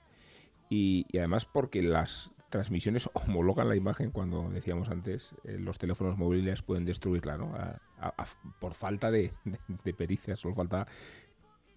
y 0.71 1.07
además 1.19 1.45
porque 1.45 1.83
las 1.83 2.34
transmisiones 2.55 3.11
homologan 3.15 3.69
la 3.69 3.75
imagen 3.75 4.13
cuando 4.13 4.49
decíamos 4.49 4.89
antes 4.89 5.35
eh, 5.43 5.57
los 5.59 5.77
teléfonos 5.77 6.17
móviles 6.17 6.63
pueden 6.63 6.85
destruirla 6.85 7.37
¿no? 7.37 7.53
A- 7.57 7.81
a- 7.99 8.15
a- 8.17 8.27
por 8.61 8.75
falta 8.75 9.11
de, 9.11 9.33
de, 9.45 9.59
de 9.83 9.93
pericia 9.93 10.37
solo 10.37 10.55
falta 10.55 10.87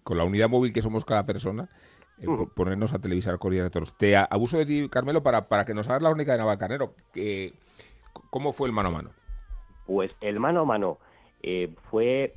con 0.04 0.16
la 0.18 0.22
unidad 0.22 0.48
móvil 0.48 0.72
que 0.72 0.80
somos 0.80 1.04
cada 1.04 1.26
persona 1.26 1.68
eh, 2.20 2.26
po- 2.26 2.48
ponernos 2.54 2.92
a 2.92 3.00
televisar 3.00 3.36
corridas 3.40 3.64
de 3.64 3.70
toros. 3.70 3.96
Te 3.98 4.16
abuso 4.16 4.56
de 4.56 4.66
ti, 4.66 4.88
Carmelo, 4.88 5.22
para, 5.24 5.48
para 5.48 5.64
que 5.64 5.74
nos 5.74 5.88
hagas 5.88 6.02
la 6.02 6.10
única 6.10 6.32
de 6.32 6.38
Navalcarnero. 6.38 6.94
Que, 7.12 7.54
¿Cómo 8.30 8.52
fue 8.52 8.68
el 8.68 8.72
mano 8.72 8.88
a 8.90 8.92
mano? 8.92 9.10
Pues 9.86 10.14
el 10.20 10.38
mano 10.38 10.60
a 10.60 10.64
mano 10.64 10.98
eh, 11.42 11.74
fue 11.90 12.34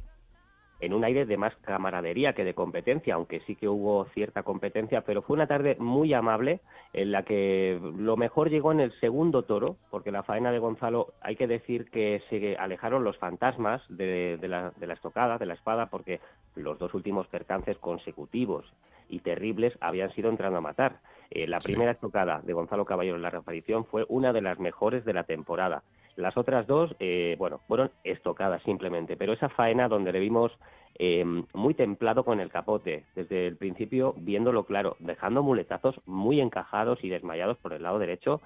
en 0.82 0.94
un 0.94 1.04
aire 1.04 1.26
de 1.26 1.38
más 1.38 1.56
camaradería 1.58 2.34
que 2.34 2.44
de 2.44 2.56
competencia, 2.56 3.14
aunque 3.14 3.40
sí 3.42 3.56
que 3.56 3.70
hubo 3.70 4.06
cierta 4.14 4.44
competencia, 4.44 5.02
pero 5.02 5.22
fue 5.22 5.36
una 5.36 5.48
tarde 5.48 5.78
muy 5.80 6.14
amable 6.14 6.60
en 6.94 7.12
la 7.12 7.24
que 7.24 7.80
lo 7.98 8.18
mejor 8.18 8.50
llegó 8.50 8.72
en 8.72 8.80
el 8.80 8.92
segundo 9.00 9.44
toro, 9.44 9.78
porque 9.92 10.12
la 10.12 10.24
faena 10.24 10.52
de 10.52 10.60
Gonzalo, 10.60 11.14
hay 11.22 11.36
que 11.36 11.48
decir 11.48 11.90
que 11.92 12.22
se 12.30 12.58
alejaron 12.58 13.04
los 13.04 13.18
fantasmas 13.18 13.82
de, 13.90 14.38
la, 14.42 14.72
de 14.76 14.88
la 14.88 14.96
estocada, 14.96 15.38
de 15.38 15.46
la 15.46 15.54
espada, 15.54 15.86
porque 15.86 16.20
los 16.56 16.80
dos 16.80 16.94
últimos 16.94 17.28
percances 17.28 17.78
consecutivos 17.78 18.66
y 19.08 19.20
terribles 19.20 19.78
habían 19.82 20.12
sido 20.14 20.30
entrando 20.30 20.58
a 20.58 20.62
matar. 20.62 21.00
Eh, 21.30 21.48
la 21.48 21.60
primera 21.60 21.92
estocada 21.92 22.42
de 22.44 22.54
Gonzalo 22.54 22.86
Caballero 22.86 23.16
en 23.16 23.22
la 23.22 23.30
reaparición 23.30 23.86
fue 23.86 24.06
una 24.10 24.34
de 24.34 24.42
las 24.42 24.60
mejores 24.60 25.06
de 25.06 25.14
la 25.14 25.24
temporada. 25.24 25.84
Las 26.22 26.38
otras 26.38 26.68
dos, 26.68 26.96
eh, 27.00 27.36
bueno, 27.38 27.60
fueron 27.68 27.92
estocadas 28.04 28.62
simplemente, 28.64 29.18
pero 29.18 29.34
esa 29.34 29.50
faena 29.50 29.88
donde 29.88 30.12
le 30.12 30.20
vimos 30.20 30.52
eh, 31.00 31.26
muy 31.54 31.74
templado 31.74 32.24
con 32.24 32.40
el 32.40 32.50
capote, 32.50 33.06
desde 33.16 33.48
el 33.48 33.58
principio 33.58 34.14
viéndolo 34.18 34.66
claro, 34.66 34.98
dejando 35.00 35.42
muletazos 35.42 35.96
muy 36.06 36.40
encajados 36.40 37.04
y 37.04 37.10
desmayados 37.10 37.58
por 37.58 37.74
el 37.74 37.84
lado 37.84 37.98
derecho 37.98 38.42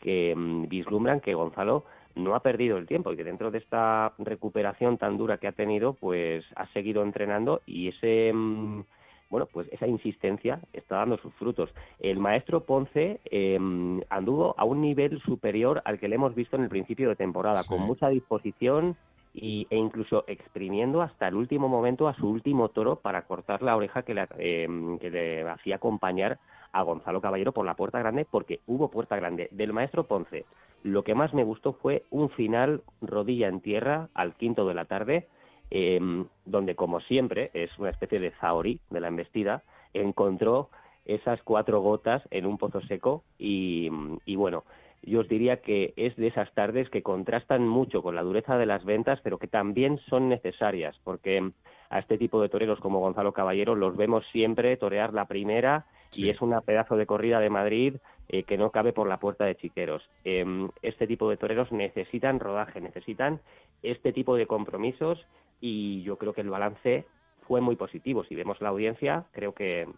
que 0.00 0.34
mm, 0.34 0.68
vislumbran 0.68 1.20
que 1.20 1.34
Gonzalo 1.34 1.84
no 2.14 2.34
ha 2.34 2.40
perdido 2.40 2.78
el 2.78 2.86
tiempo 2.86 3.12
y 3.12 3.16
que 3.16 3.24
dentro 3.24 3.50
de 3.50 3.58
esta 3.58 4.14
recuperación 4.18 4.96
tan 4.96 5.18
dura 5.18 5.38
que 5.38 5.48
ha 5.48 5.52
tenido, 5.52 5.92
pues 5.92 6.44
ha 6.56 6.66
seguido 6.68 7.02
entrenando 7.02 7.60
y 7.66 7.88
ese... 7.88 8.32
Mm, 8.32 8.82
bueno, 9.30 9.46
pues 9.46 9.68
esa 9.72 9.86
insistencia 9.86 10.60
está 10.72 10.96
dando 10.96 11.18
sus 11.18 11.34
frutos. 11.34 11.70
El 11.98 12.18
maestro 12.18 12.64
Ponce 12.64 13.20
em, 13.26 14.00
anduvo 14.08 14.54
a 14.56 14.64
un 14.64 14.80
nivel 14.80 15.20
superior 15.22 15.82
al 15.84 15.98
que 15.98 16.08
le 16.08 16.14
hemos 16.14 16.34
visto 16.34 16.56
en 16.56 16.62
el 16.62 16.68
principio 16.68 17.08
de 17.08 17.16
temporada, 17.16 17.64
con 17.64 17.82
mucha 17.82 18.08
disposición 18.08 18.96
y, 19.34 19.66
e 19.70 19.76
incluso 19.76 20.24
exprimiendo 20.26 21.02
hasta 21.02 21.28
el 21.28 21.34
último 21.34 21.68
momento 21.68 22.08
a 22.08 22.14
su 22.14 22.28
último 22.28 22.70
toro 22.70 22.96
para 22.96 23.22
cortar 23.22 23.62
la 23.62 23.76
oreja 23.76 24.02
que 24.02 24.14
le, 24.14 24.26
em, 24.38 24.98
que 24.98 25.10
le 25.10 25.48
hacía 25.48 25.76
acompañar 25.76 26.38
a 26.72 26.82
Gonzalo 26.82 27.20
Caballero 27.20 27.52
por 27.52 27.66
la 27.66 27.74
puerta 27.74 27.98
grande, 27.98 28.26
porque 28.30 28.60
hubo 28.66 28.90
puerta 28.90 29.16
grande. 29.16 29.48
Del 29.52 29.72
maestro 29.72 30.04
Ponce, 30.04 30.44
lo 30.82 31.02
que 31.02 31.14
más 31.14 31.34
me 31.34 31.44
gustó 31.44 31.72
fue 31.74 32.04
un 32.10 32.30
final 32.30 32.82
rodilla 33.00 33.48
en 33.48 33.60
tierra 33.60 34.08
al 34.14 34.34
quinto 34.34 34.66
de 34.66 34.74
la 34.74 34.84
tarde, 34.84 35.28
Em, 35.70 36.26
donde 36.46 36.74
como 36.74 37.00
siempre 37.00 37.50
es 37.52 37.70
una 37.78 37.90
especie 37.90 38.18
de 38.18 38.30
zaori 38.40 38.80
de 38.88 39.00
la 39.00 39.08
embestida, 39.08 39.62
encontró 39.92 40.70
esas 41.04 41.42
cuatro 41.42 41.80
gotas 41.80 42.22
en 42.30 42.46
un 42.46 42.58
pozo 42.58 42.80
seco 42.82 43.22
y, 43.38 43.90
bueno, 44.36 44.64
yo 45.02 45.20
os 45.20 45.28
diría 45.28 45.58
que 45.60 45.92
es 45.96 46.16
de 46.16 46.28
esas 46.28 46.52
tardes 46.52 46.88
que 46.90 47.02
contrastan 47.02 47.66
mucho 47.66 48.02
con 48.02 48.14
la 48.14 48.22
dureza 48.22 48.56
de 48.58 48.66
las 48.66 48.84
ventas, 48.84 49.20
pero 49.22 49.38
que 49.38 49.46
también 49.46 49.98
son 50.08 50.28
necesarias, 50.28 50.98
porque 51.04 51.50
a 51.90 51.98
este 51.98 52.18
tipo 52.18 52.40
de 52.40 52.48
toreros 52.48 52.80
como 52.80 53.00
Gonzalo 53.00 53.32
Caballero 53.32 53.74
los 53.74 53.96
vemos 53.96 54.24
siempre 54.32 54.76
torear 54.76 55.14
la 55.14 55.26
primera 55.26 55.86
y 56.14 56.30
es 56.30 56.40
una 56.40 56.60
pedazo 56.62 56.96
de 56.96 57.06
corrida 57.06 57.40
de 57.40 57.50
Madrid 57.50 57.96
eh, 58.28 58.42
que 58.42 58.58
no 58.58 58.70
cabe 58.70 58.92
por 58.92 59.08
la 59.08 59.18
puerta 59.18 59.44
de 59.44 59.56
Chiqueros. 59.56 60.02
Em, 60.24 60.68
este 60.82 61.06
tipo 61.06 61.30
de 61.30 61.36
toreros 61.36 61.72
necesitan 61.72 62.40
rodaje, 62.40 62.80
necesitan 62.80 63.40
este 63.82 64.12
tipo 64.12 64.36
de 64.36 64.46
compromisos 64.46 65.24
y 65.60 66.02
yo 66.02 66.16
creo 66.16 66.32
que 66.32 66.40
el 66.40 66.50
balance 66.50 67.06
fue 67.46 67.60
muy 67.60 67.76
positivo. 67.76 68.24
Si 68.24 68.34
vemos 68.34 68.60
la 68.60 68.68
audiencia, 68.68 69.24
creo 69.32 69.54
que, 69.54 69.88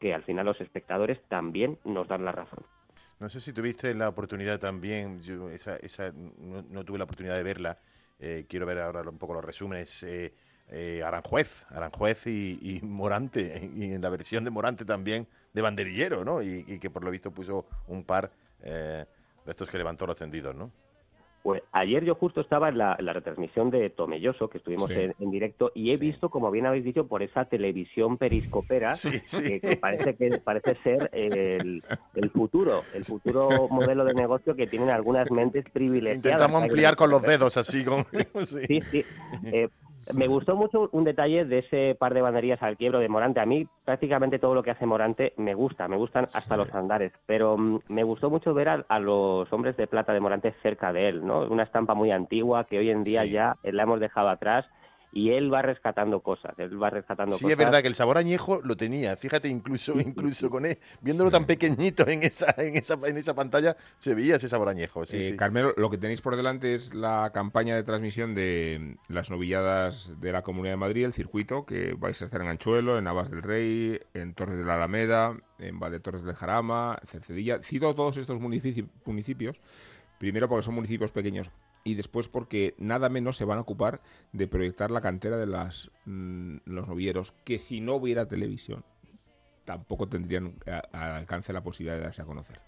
que 0.00 0.14
al 0.14 0.24
final 0.24 0.46
los 0.46 0.60
espectadores 0.60 1.18
también 1.28 1.78
nos 1.84 2.08
dan 2.08 2.24
la 2.24 2.32
razón. 2.32 2.64
No 3.18 3.28
sé 3.28 3.40
si 3.40 3.52
tuviste 3.52 3.94
la 3.94 4.10
oportunidad 4.10 4.58
también, 4.58 5.20
yo 5.20 5.48
esa, 5.48 5.76
esa 5.76 6.12
no, 6.12 6.84
tuve 6.84 6.98
la 6.98 7.04
oportunidad 7.04 7.36
de 7.36 7.42
verla, 7.42 7.78
eh, 8.18 8.44
quiero 8.48 8.66
ver 8.66 8.78
ahora 8.78 9.02
un 9.08 9.18
poco 9.18 9.34
los 9.34 9.44
resúmenes. 9.44 10.02
Eh, 10.02 10.34
eh, 10.68 11.00
Aranjuez, 11.04 11.64
Aranjuez 11.70 12.26
y, 12.26 12.80
Morante, 12.82 13.70
y 13.76 13.92
en 13.92 14.02
la 14.02 14.10
versión 14.10 14.44
de 14.44 14.50
Morante 14.50 14.84
también 14.84 15.28
de 15.52 15.62
banderillero, 15.62 16.24
¿no? 16.24 16.42
Y, 16.42 16.64
y 16.66 16.80
que 16.80 16.90
por 16.90 17.04
lo 17.04 17.10
visto 17.12 17.30
puso 17.30 17.66
un 17.86 18.02
par 18.04 18.32
de 18.58 19.06
estos 19.46 19.68
que 19.70 19.78
levantó 19.78 20.08
los 20.08 20.18
tendidos, 20.18 20.56
¿no? 20.56 20.72
Pues 21.46 21.62
ayer 21.70 22.04
yo 22.04 22.16
justo 22.16 22.40
estaba 22.40 22.70
en 22.70 22.78
la, 22.78 22.96
retransmisión 22.96 23.70
de 23.70 23.88
Tomelloso, 23.88 24.50
que 24.50 24.58
estuvimos 24.58 24.90
en, 24.90 25.14
directo, 25.30 25.70
y 25.76 25.92
he 25.92 25.96
visto, 25.96 26.28
como 26.28 26.50
bien 26.50 26.66
habéis 26.66 26.84
dicho, 26.84 27.06
por 27.06 27.22
esa 27.22 27.44
televisión 27.44 28.18
periscopera, 28.18 28.90
que, 28.90 29.78
parece 29.80 30.16
que 30.16 30.38
parece 30.44 30.74
ser 30.82 31.08
el, 31.12 31.84
futuro, 32.32 32.82
el 32.94 33.04
futuro 33.04 33.68
modelo 33.70 34.04
de 34.04 34.14
negocio 34.14 34.56
que 34.56 34.66
tienen 34.66 34.90
algunas 34.90 35.30
mentes 35.30 35.64
privilegiadas. 35.70 36.16
Intentamos 36.16 36.64
ampliar 36.64 36.96
con 36.96 37.10
los 37.10 37.22
dedos, 37.22 37.56
así 37.56 37.84
como... 37.84 38.04
sí, 38.44 38.80
sí. 38.90 39.04
Eh, 39.44 39.68
me 40.14 40.28
gustó 40.28 40.56
mucho 40.56 40.88
un 40.92 41.04
detalle 41.04 41.44
de 41.44 41.58
ese 41.58 41.96
par 41.98 42.14
de 42.14 42.22
banderías 42.22 42.62
al 42.62 42.76
quiebro 42.76 42.98
de 43.00 43.08
Morante. 43.08 43.40
A 43.40 43.46
mí 43.46 43.66
prácticamente 43.84 44.38
todo 44.38 44.54
lo 44.54 44.62
que 44.62 44.70
hace 44.70 44.86
Morante 44.86 45.32
me 45.36 45.54
gusta, 45.54 45.88
me 45.88 45.96
gustan 45.96 46.28
hasta 46.32 46.56
los 46.56 46.72
andares, 46.74 47.12
pero 47.26 47.56
mm, 47.56 47.80
me 47.88 48.04
gustó 48.04 48.30
mucho 48.30 48.54
ver 48.54 48.68
a, 48.68 48.98
los 48.98 49.52
hombres 49.52 49.76
de 49.76 49.86
plata 49.86 50.12
de 50.12 50.20
Morante 50.20 50.54
cerca 50.62 50.92
de 50.92 51.08
él, 51.08 51.26
¿no? 51.26 51.40
Una 51.40 51.64
estampa 51.64 51.94
muy 51.94 52.10
antigua 52.10 52.64
que 52.64 52.78
hoy 52.78 52.90
en 52.90 53.02
día 53.02 53.24
ya 53.24 53.56
la 53.62 53.82
hemos 53.82 54.00
dejado 54.00 54.28
atrás 54.28 54.66
y 55.16 55.30
él 55.30 55.50
va 55.50 55.62
rescatando 55.62 56.20
cosas, 56.20 56.52
él 56.58 56.80
va 56.80 56.90
rescatando 56.90 57.34
sí, 57.36 57.50
es 57.50 57.56
verdad 57.56 57.80
que 57.80 57.88
el 57.88 57.94
sabor 57.94 58.18
añejo 58.18 58.60
lo 58.62 58.76
tenía, 58.76 59.16
fíjate, 59.16 59.48
incluso 59.48 59.98
incluso 59.98 60.50
con 60.50 60.66
él, 60.66 60.78
viéndolo 61.00 61.30
tan 61.30 61.46
pequeñito 61.46 62.06
en 62.06 62.22
esa, 62.22 62.54
en 62.58 62.76
esa, 62.76 62.98
en 63.02 63.16
esa 63.16 63.34
pantalla, 63.34 63.78
se 63.98 64.14
veía 64.14 64.36
ese 64.36 64.46
sabor 64.46 64.68
añejo. 64.68 65.06
Sí, 65.06 65.16
eh, 65.16 65.36
Carmelo, 65.36 65.72
lo 65.78 65.88
que 65.88 65.96
tenéis 65.96 66.20
por 66.20 66.36
delante 66.36 66.74
es 66.74 66.92
la 66.92 67.30
campaña 67.32 67.74
de 67.76 67.82
transmisión 67.82 68.34
de 68.34 68.98
las 69.08 69.30
novilladas 69.30 70.12
de 70.20 70.32
la 70.32 70.42
Comunidad 70.42 70.74
de 70.74 70.78
Madrid, 70.80 71.06
el 71.06 71.14
circuito, 71.14 71.64
que 71.64 71.94
vais 71.94 72.20
a 72.20 72.26
estar 72.26 72.42
en 72.42 72.48
Anchuelo, 72.48 72.98
en 72.98 73.04
Navas 73.04 73.30
del 73.30 73.42
Rey, 73.42 73.98
en 74.12 74.34
Torres 74.34 74.58
de 74.58 74.64
la 74.64 74.74
Alameda, 74.74 75.34
en 75.58 75.80
Valle 75.80 75.98
Torres 75.98 76.24
del 76.24 76.34
Jarama, 76.34 76.98
Cercedilla. 77.06 77.60
Cito 77.62 77.94
todos 77.94 78.18
estos 78.18 78.38
municipios, 78.38 79.62
primero 80.18 80.46
porque 80.46 80.62
son 80.62 80.74
municipios 80.74 81.10
pequeños, 81.10 81.50
y 81.86 81.94
después 81.94 82.28
porque 82.28 82.74
nada 82.78 83.08
menos 83.08 83.36
se 83.36 83.44
van 83.44 83.58
a 83.58 83.60
ocupar 83.60 84.00
de 84.32 84.48
proyectar 84.48 84.90
la 84.90 85.00
cantera 85.00 85.36
de 85.36 85.46
las, 85.46 85.88
mm, 86.04 86.56
los 86.64 86.88
novieros, 86.88 87.32
que 87.44 87.58
si 87.58 87.80
no 87.80 87.94
hubiera 87.94 88.26
televisión, 88.26 88.84
tampoco 89.64 90.08
tendrían 90.08 90.54
al 90.66 91.12
alcance 91.12 91.52
la 91.52 91.62
posibilidad 91.62 91.96
de 91.96 92.02
darse 92.02 92.22
a 92.22 92.26
conocer. 92.26 92.60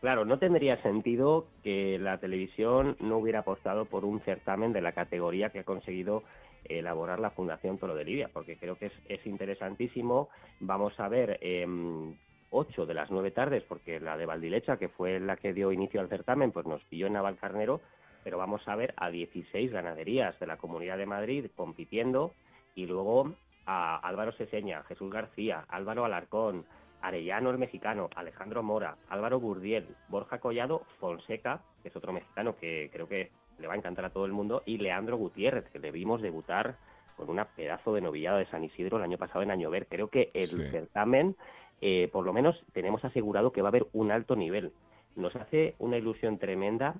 Claro, 0.00 0.24
no 0.24 0.38
tendría 0.38 0.80
sentido 0.82 1.48
que 1.64 1.98
la 1.98 2.18
televisión 2.18 2.96
no 3.00 3.18
hubiera 3.18 3.40
apostado 3.40 3.86
por 3.86 4.04
un 4.04 4.20
certamen 4.20 4.72
de 4.72 4.82
la 4.82 4.92
categoría 4.92 5.50
que 5.50 5.58
ha 5.58 5.64
conseguido 5.64 6.22
elaborar 6.64 7.18
la 7.18 7.30
Fundación 7.30 7.78
Toro 7.78 7.96
de 7.96 8.04
Libia, 8.04 8.30
porque 8.32 8.56
creo 8.56 8.76
que 8.76 8.92
es, 9.08 9.26
interesantísimo. 9.26 10.28
Vamos 10.60 10.98
a 11.00 11.08
ver 11.08 11.38
em, 11.40 12.14
ocho 12.50 12.86
de 12.86 12.94
las 12.94 13.10
nueve 13.10 13.32
tardes, 13.32 13.64
porque 13.64 13.98
la 13.98 14.16
de 14.16 14.26
Valdilecha, 14.26 14.76
que 14.76 14.88
fue 14.88 15.18
la 15.18 15.36
que 15.36 15.52
dio 15.52 15.72
inicio 15.72 16.00
al 16.00 16.08
certamen, 16.08 16.52
pues 16.52 16.66
nos 16.66 16.84
pilló 16.84 17.08
en 17.08 17.14
Navalcarnero, 17.14 17.80
pero 18.28 18.36
vamos 18.36 18.60
a 18.68 18.76
ver 18.76 18.92
a 18.98 19.08
16 19.08 19.72
ganaderías 19.72 20.38
de 20.38 20.46
la 20.46 20.58
Comunidad 20.58 20.98
de 20.98 21.06
Madrid 21.06 21.46
compitiendo 21.56 22.34
y 22.74 22.84
luego 22.84 23.32
a 23.64 23.96
Álvaro 24.06 24.32
Seseña, 24.32 24.82
Jesús 24.82 25.10
García, 25.10 25.64
Álvaro 25.70 26.04
Alarcón, 26.04 26.66
Arellano 27.00 27.48
el 27.48 27.56
mexicano, 27.56 28.10
Alejandro 28.14 28.62
Mora, 28.62 28.98
Álvaro 29.08 29.40
Gurdiel, 29.40 29.86
Borja 30.08 30.40
Collado, 30.40 30.82
Fonseca, 31.00 31.62
que 31.82 31.88
es 31.88 31.96
otro 31.96 32.12
mexicano 32.12 32.54
que 32.54 32.90
creo 32.92 33.08
que 33.08 33.30
le 33.58 33.66
va 33.66 33.72
a 33.72 33.78
encantar 33.78 34.04
a 34.04 34.10
todo 34.10 34.26
el 34.26 34.32
mundo, 34.32 34.62
y 34.66 34.76
Leandro 34.76 35.16
Gutiérrez, 35.16 35.64
que 35.70 35.78
le 35.78 35.90
vimos 35.90 36.20
debutar 36.20 36.76
con 37.16 37.30
una 37.30 37.46
pedazo 37.46 37.94
de 37.94 38.02
novillada 38.02 38.36
de 38.36 38.50
San 38.50 38.62
Isidro 38.62 38.98
el 38.98 39.04
año 39.04 39.16
pasado 39.16 39.40
en 39.40 39.52
Añover. 39.52 39.86
Creo 39.86 40.08
que 40.08 40.30
el 40.34 40.70
certamen, 40.70 41.34
eh, 41.80 42.10
por 42.12 42.26
lo 42.26 42.34
menos 42.34 42.62
tenemos 42.74 43.02
asegurado 43.06 43.52
que 43.52 43.62
va 43.62 43.68
a 43.68 43.70
haber 43.70 43.86
un 43.94 44.12
alto 44.12 44.36
nivel. 44.36 44.74
Nos 45.16 45.34
hace 45.34 45.76
una 45.78 45.96
ilusión 45.96 46.36
tremenda 46.36 46.94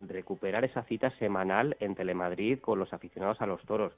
recuperar 0.00 0.64
esa 0.64 0.82
cita 0.84 1.10
semanal 1.18 1.76
en 1.80 1.94
Telemadrid 1.94 2.60
con 2.60 2.78
los 2.78 2.92
aficionados 2.92 3.40
a 3.40 3.46
los 3.46 3.62
toros. 3.64 3.92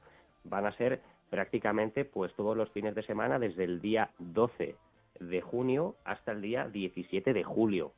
Van 0.44 0.66
a 0.66 0.72
ser 0.72 1.00
prácticamente 1.30 2.04
pues 2.04 2.32
todos 2.34 2.56
los 2.56 2.70
fines 2.70 2.94
de 2.94 3.02
semana 3.02 3.38
desde 3.38 3.64
el 3.64 3.80
día 3.80 4.10
12 4.18 4.76
de 5.20 5.40
junio 5.40 5.96
hasta 6.04 6.32
el 6.32 6.40
día 6.40 6.68
17 6.68 7.32
de 7.32 7.44
julio. 7.44 7.92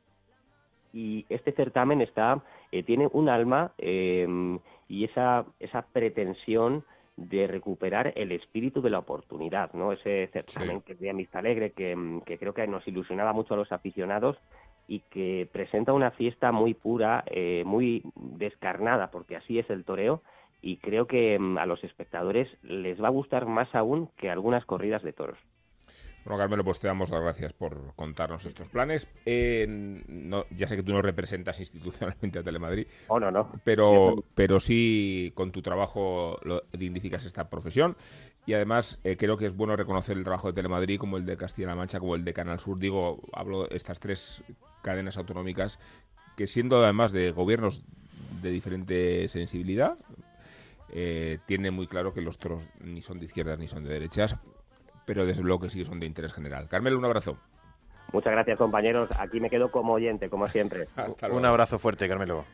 Y 0.93 1.25
este 1.29 1.53
certamen 1.53 2.01
está 2.01 2.43
eh, 2.71 2.83
tiene 2.83 3.07
un 3.13 3.29
alma 3.29 3.71
em, 3.77 4.59
y 4.89 5.05
esa, 5.05 5.45
esa 5.59 5.83
pretensión 5.83 6.83
de 7.15 7.47
recuperar 7.47 8.13
el 8.15 8.31
espíritu 8.31 8.81
de 8.81 8.89
la 8.89 8.99
oportunidad, 8.99 9.71
¿no? 9.73 9.91
Ese 9.91 10.29
certamen 10.33 10.81
que 10.81 10.93
es 10.93 10.99
de 10.99 11.09
Amistad 11.09 11.39
Alegre, 11.39 11.71
que, 11.71 12.21
que 12.25 12.37
creo 12.37 12.53
que 12.53 12.65
nos 12.67 12.85
ilusionaba 12.87 13.31
mucho 13.31 13.53
a 13.53 13.57
los 13.57 13.71
aficionados 13.71 14.37
y 14.91 14.99
que 15.09 15.47
presenta 15.49 15.93
una 15.93 16.11
fiesta 16.11 16.51
muy 16.51 16.73
pura, 16.73 17.23
eh, 17.27 17.63
muy 17.65 18.03
descarnada, 18.13 19.09
porque 19.09 19.37
así 19.37 19.57
es 19.57 19.69
el 19.69 19.85
toreo, 19.85 20.21
y 20.61 20.77
creo 20.79 21.07
que 21.07 21.39
mm, 21.39 21.57
a 21.59 21.65
los 21.65 21.81
espectadores 21.85 22.49
les 22.61 23.01
va 23.01 23.07
a 23.07 23.11
gustar 23.11 23.45
más 23.45 23.73
aún 23.73 24.09
que 24.17 24.29
algunas 24.29 24.65
corridas 24.65 25.01
de 25.01 25.13
toros. 25.13 25.37
Bueno, 26.25 26.37
Carmelo, 26.37 26.65
pues 26.65 26.81
te 26.81 26.87
damos 26.87 27.09
las 27.09 27.21
gracias 27.21 27.53
por 27.53 27.95
contarnos 27.95 28.45
estos 28.45 28.67
planes. 28.67 29.07
Eh, 29.25 29.65
no, 29.65 30.43
ya 30.51 30.67
sé 30.67 30.75
que 30.75 30.83
tú 30.83 30.91
no 30.91 31.01
representas 31.01 31.61
institucionalmente 31.61 32.39
a 32.39 32.43
Telemadrid. 32.43 32.85
Oh, 33.07 33.17
no, 33.17 33.31
no. 33.31 33.49
Pero, 33.63 34.25
pero 34.35 34.59
sí 34.59 35.31
con 35.35 35.53
tu 35.53 35.61
trabajo 35.61 36.37
lo, 36.43 36.63
dignificas 36.73 37.25
esta 37.25 37.49
profesión. 37.49 37.95
Y 38.45 38.53
además 38.53 38.99
eh, 39.05 39.15
creo 39.15 39.37
que 39.37 39.45
es 39.45 39.55
bueno 39.55 39.77
reconocer 39.77 40.17
el 40.17 40.25
trabajo 40.25 40.47
de 40.47 40.53
Telemadrid 40.53 40.99
como 40.99 41.15
el 41.15 41.25
de 41.25 41.37
Castilla-La 41.37 41.75
Mancha, 41.75 41.99
como 41.99 42.15
el 42.15 42.25
de 42.25 42.33
Canal 42.33 42.59
Sur. 42.59 42.77
Digo, 42.77 43.21
hablo 43.33 43.65
de 43.65 43.77
estas 43.77 43.99
tres 43.99 44.43
cadenas 44.81 45.17
autonómicas 45.17 45.79
que 46.35 46.47
siendo 46.47 46.83
además 46.83 47.11
de 47.11 47.31
gobiernos 47.31 47.83
de 48.41 48.49
diferente 48.51 49.27
sensibilidad, 49.27 49.97
eh, 50.91 51.39
tiene 51.45 51.71
muy 51.71 51.87
claro 51.87 52.13
que 52.13 52.21
los 52.21 52.37
toros 52.37 52.67
ni 52.79 53.01
son 53.01 53.19
de 53.19 53.25
izquierdas 53.25 53.59
ni 53.59 53.67
son 53.67 53.83
de 53.83 53.93
derechas, 53.93 54.35
pero 55.05 55.25
desde 55.25 55.43
luego 55.43 55.61
que 55.61 55.69
sí 55.69 55.83
son 55.85 55.99
de 55.99 56.05
interés 56.05 56.33
general. 56.33 56.67
Carmelo, 56.67 56.97
un 56.97 57.05
abrazo. 57.05 57.37
Muchas 58.11 58.33
gracias, 58.33 58.57
compañeros. 58.57 59.09
Aquí 59.17 59.39
me 59.39 59.49
quedo 59.49 59.71
como 59.71 59.93
oyente, 59.93 60.29
como 60.29 60.47
siempre. 60.47 60.87
un 61.31 61.45
abrazo 61.45 61.79
fuerte, 61.79 62.07
Carmelo. 62.07 62.45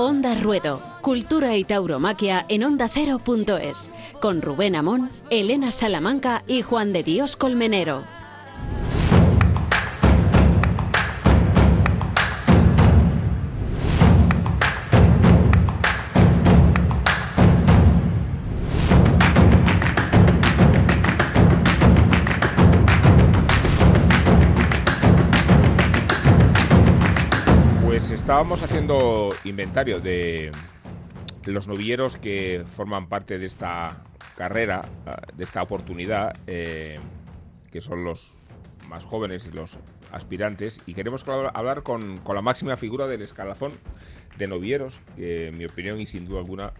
Onda 0.00 0.34
Ruedo, 0.34 0.80
Cultura 1.02 1.58
y 1.58 1.64
Tauromaquia 1.64 2.46
en 2.48 2.64
Onda 2.64 2.88
Cero.es, 2.88 3.90
con 4.18 4.40
Rubén 4.40 4.74
Amón, 4.74 5.10
Elena 5.28 5.70
Salamanca 5.72 6.42
y 6.46 6.62
Juan 6.62 6.94
de 6.94 7.02
Dios 7.02 7.36
Colmenero. 7.36 8.19
Estábamos 28.30 28.62
haciendo 28.62 29.30
inventario 29.42 29.98
de 29.98 30.52
los 31.46 31.66
novilleros 31.66 32.16
que 32.16 32.62
forman 32.64 33.08
parte 33.08 33.40
de 33.40 33.46
esta 33.46 34.04
carrera, 34.36 34.88
de 35.34 35.42
esta 35.42 35.60
oportunidad, 35.60 36.38
eh, 36.46 37.00
que 37.72 37.80
son 37.80 38.04
los 38.04 38.38
más 38.86 39.04
jóvenes 39.04 39.48
y 39.48 39.50
los 39.50 39.80
aspirantes, 40.12 40.80
y 40.86 40.94
queremos 40.94 41.26
hablar 41.26 41.82
con, 41.82 42.20
la 42.24 42.40
máxima 42.40 42.76
figura 42.76 43.08
del 43.08 43.22
escalafón 43.22 43.72
de 44.38 44.46
novilleros, 44.46 45.00
que 45.16 45.48
en 45.48 45.58
mi 45.58 45.64
opinión 45.64 46.00
y 46.00 46.06
sin 46.06 46.24
duda 46.24 46.38
alguna 46.38 46.72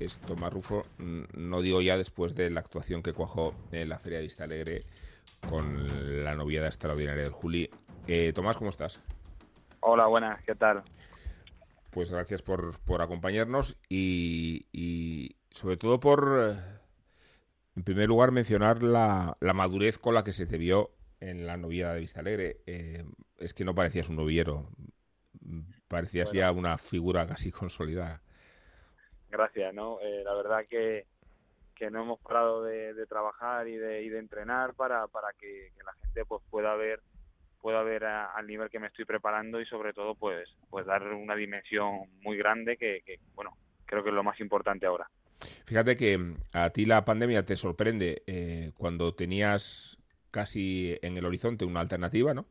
es 0.00 0.18
Tomás 0.18 0.52
Rufo, 0.52 0.84
no 0.98 1.62
digo 1.62 1.80
ya 1.80 1.96
después 1.96 2.34
de 2.34 2.50
la 2.50 2.60
actuación 2.60 3.02
que 3.02 3.14
cuajó 3.14 3.54
en 3.72 3.88
la 3.88 3.98
Feria 3.98 4.18
de 4.18 4.24
Vista 4.24 4.44
Alegre 4.44 4.84
con 5.48 6.24
la 6.24 6.34
noviada 6.34 6.66
extraordinaria 6.66 7.22
del 7.22 7.32
Juli. 7.32 7.70
Eh, 8.06 8.34
Tomás, 8.34 8.58
¿cómo 8.58 8.68
estás? 8.68 9.00
Hola, 9.82 10.06
buenas, 10.06 10.42
¿qué 10.44 10.54
tal? 10.54 10.82
Pues 11.90 12.10
gracias 12.10 12.42
por, 12.42 12.76
acompañarnos 13.00 13.78
y, 13.88 15.36
sobre 15.50 15.78
todo 15.78 15.98
por, 15.98 16.54
en 17.74 17.82
primer 17.82 18.08
lugar, 18.08 18.30
mencionar 18.30 18.82
la, 18.82 19.36
madurez 19.54 19.98
con 19.98 20.14
la 20.14 20.22
que 20.22 20.34
se 20.34 20.46
te 20.46 20.58
vio 20.58 20.90
en 21.18 21.46
la 21.46 21.56
novia 21.56 21.94
de 21.94 22.00
Vista 22.00 22.20
Alegre. 22.20 22.58
Eh, 22.66 23.04
es 23.38 23.54
que 23.54 23.64
no 23.64 23.74
parecías 23.74 24.10
un 24.10 24.16
noviero, 24.16 24.68
parecías 25.88 26.30
ya 26.30 26.52
una 26.52 26.76
figura 26.76 27.26
casi 27.26 27.50
consolidada. 27.50 28.20
Gracias, 29.30 29.72
¿no? 29.72 29.98
Eh, 30.02 30.22
la 30.24 30.34
verdad 30.34 30.66
que, 30.68 31.06
que 31.74 31.90
no 31.90 32.02
hemos 32.02 32.20
parado 32.20 32.62
de, 32.64 33.06
trabajar 33.06 33.66
y 33.66 33.76
de, 33.76 34.02
y 34.02 34.10
de 34.10 34.18
entrenar 34.18 34.74
para, 34.74 35.06
para 35.06 35.32
que, 35.32 35.72
que 35.74 35.82
la 35.84 35.94
gente 35.94 36.26
pues 36.26 36.42
pueda 36.50 36.74
ver 36.74 37.00
pueda 37.60 37.82
ver 37.82 38.04
al 38.04 38.46
nivel 38.46 38.70
que 38.70 38.80
me 38.80 38.88
estoy 38.88 39.04
preparando 39.04 39.60
y 39.60 39.66
sobre 39.66 39.92
todo 39.92 40.14
pues 40.14 40.48
pues 40.68 40.86
dar 40.86 41.02
una 41.12 41.34
dimensión 41.36 42.08
muy 42.22 42.36
grande 42.36 42.76
que, 42.76 43.02
bueno 43.34 43.56
creo 43.86 44.02
que 44.02 44.10
es 44.10 44.14
lo 44.14 44.24
más 44.24 44.40
importante 44.40 44.86
ahora 44.86 45.08
fíjate 45.66 45.96
que 45.96 46.18
mm, 46.18 46.36
a 46.54 46.70
ti 46.70 46.86
la 46.86 47.04
pandemia 47.04 47.44
te 47.44 47.56
sorprende 47.56 48.22
eh, 48.26 48.72
cuando 48.74 49.14
tenías 49.14 49.98
casi 50.30 50.98
en 51.02 51.16
el 51.16 51.24
horizonte 51.24 51.64
una 51.64 51.80
alternativa 51.80 52.34
no 52.34 52.46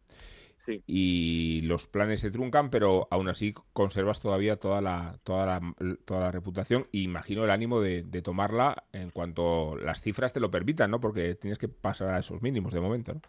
sí. 0.65 0.83
y 0.85 1.61
los 1.63 1.87
planes 1.87 2.21
se 2.21 2.31
truncan 2.31 2.69
pero 2.69 3.07
aún 3.09 3.29
así 3.29 3.53
conservas 3.73 4.19
todavía 4.19 4.57
toda 4.57 4.81
la 4.81 5.19
toda 5.23 5.45
la, 5.45 5.75
toda 6.05 6.19
la 6.19 6.31
reputación 6.31 6.87
e 6.93 6.99
imagino 6.99 7.43
el 7.43 7.51
ánimo 7.51 7.81
de, 7.81 8.03
de 8.03 8.21
tomarla 8.21 8.83
en 8.91 9.09
cuanto 9.09 9.75
las 9.77 10.01
cifras 10.01 10.33
te 10.33 10.39
lo 10.39 10.51
permitan 10.51 10.91
no 10.91 10.99
porque 10.99 11.35
tienes 11.35 11.57
que 11.57 11.67
pasar 11.67 12.09
a 12.09 12.19
esos 12.19 12.41
mínimos 12.41 12.73
de 12.73 12.81
momento 12.81 13.13
¿no? 13.13 13.21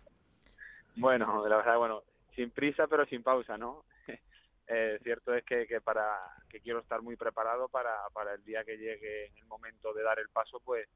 Bueno, 0.97 1.47
la 1.49 1.57
verdad, 1.57 1.79
bueno, 1.79 2.03
sin 2.35 2.51
prisa 2.51 2.87
pero 2.87 3.07
sin 3.07 3.23
pausa, 3.23 3.57
¿no? 3.57 3.85
eh, 4.67 4.99
cierto 5.03 5.35
es 5.35 5.45
que, 5.45 5.67
que, 5.67 5.81
para 5.81 6.19
que 6.49 6.61
quiero 6.61 6.81
estar 6.81 7.03
muy 7.03 7.17
preparado 7.17 7.69
para, 7.69 7.97
para 8.13 8.35
el 8.35 8.45
día 8.45 8.65
que 8.65 8.77
llegue 8.77 9.27
el 9.27 9.47
momento 9.47 9.93
de 9.93 10.03
dar 10.03 10.19
el 10.19 10.29
paso, 10.29 10.61
pues 10.65 10.89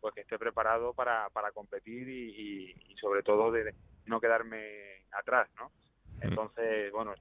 pues 0.00 0.14
que 0.14 0.20
esté 0.20 0.38
preparado 0.38 0.92
para, 0.92 1.28
para 1.30 1.52
competir 1.52 2.08
y, 2.08 2.70
y, 2.92 2.96
sobre 2.96 3.22
todo 3.22 3.50
de 3.50 3.74
no 4.04 4.20
quedarme 4.20 5.04
atrás, 5.10 5.48
¿no? 5.58 5.70
Mm. 6.18 6.28
Entonces, 6.28 6.92
bueno, 6.92 7.14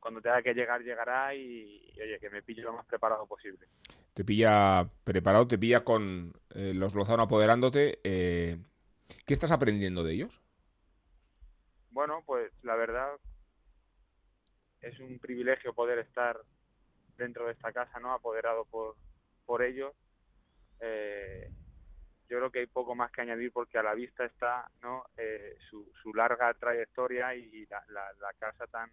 cuando 0.00 0.20
tenga 0.20 0.42
que 0.42 0.54
llegar, 0.54 0.82
llegará 0.82 1.34
y, 1.34 1.92
oye, 2.00 2.18
que 2.20 2.30
me 2.30 2.42
pille 2.42 2.62
lo 2.62 2.72
más 2.72 2.86
preparado 2.86 3.26
posible. 3.26 3.66
Te 4.14 4.24
pilla 4.24 4.88
preparado, 5.04 5.46
te 5.46 5.58
pilla 5.58 5.84
con 5.84 6.32
eh, 6.54 6.72
los 6.74 6.94
Lozano 6.94 7.24
apoderándote. 7.24 8.00
Eh, 8.04 8.58
¿Qué 9.26 9.34
estás 9.34 9.52
aprendiendo 9.52 10.02
de 10.02 10.14
ellos? 10.14 10.42
Bueno, 11.98 12.22
pues 12.24 12.52
la 12.62 12.76
verdad 12.76 13.18
es 14.80 15.00
un 15.00 15.18
privilegio 15.18 15.74
poder 15.74 15.98
estar 15.98 16.38
dentro 17.16 17.46
de 17.46 17.54
esta 17.54 17.72
casa, 17.72 17.98
¿no? 17.98 18.12
Apoderado 18.12 18.66
por, 18.66 18.94
por 19.44 19.64
ellos. 19.64 19.96
Eh, 20.78 21.50
yo 22.28 22.38
creo 22.38 22.52
que 22.52 22.60
hay 22.60 22.66
poco 22.68 22.94
más 22.94 23.10
que 23.10 23.22
añadir 23.22 23.50
porque 23.50 23.78
a 23.78 23.82
la 23.82 23.94
vista 23.94 24.24
está, 24.24 24.70
¿no? 24.80 25.06
Eh, 25.16 25.56
su, 25.68 25.90
su, 26.00 26.14
larga 26.14 26.54
trayectoria 26.54 27.34
y 27.34 27.66
la, 27.66 27.82
la, 27.88 28.32
casa 28.38 28.68
tan 28.68 28.92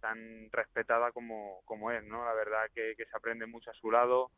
tan 0.00 0.50
respetada 0.50 1.12
como, 1.12 1.60
como 1.66 1.90
es, 1.90 2.02
¿no? 2.04 2.24
La 2.24 2.32
verdad 2.32 2.70
que, 2.74 2.94
que 2.96 3.04
se 3.04 3.14
aprende 3.14 3.44
mucho 3.44 3.72
a 3.72 3.74
su 3.74 3.90
lado. 3.90 4.30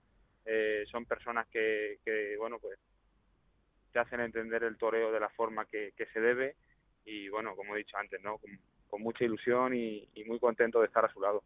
Eh, 0.46 0.83
son 0.90 1.07
personas 1.07 1.46
que, 1.46 2.01
que, 2.05 2.37
bueno, 2.38 2.59
pues 2.59 2.77
te 3.92 4.01
hacen 4.01 4.18
entender 4.18 4.64
el 4.64 4.79
toreo 4.79 5.12
de 5.12 5.20
la 5.20 5.29
forma 5.29 5.64
que, 5.66 5.92
que 5.96 6.07
se 6.07 6.18
debe 6.18 6.57
y 7.04 7.28
bueno, 7.28 7.54
como 7.56 7.74
he 7.74 7.78
dicho 7.78 7.96
antes, 7.96 8.20
¿no? 8.22 8.38
Con, 8.38 8.58
mucha 9.00 9.24
ilusión 9.24 9.74
y, 9.74 10.06
muy 10.26 10.38
contento 10.38 10.80
de 10.80 10.86
estar 10.86 11.02
a 11.02 11.12
su 11.12 11.18
lado. 11.18 11.42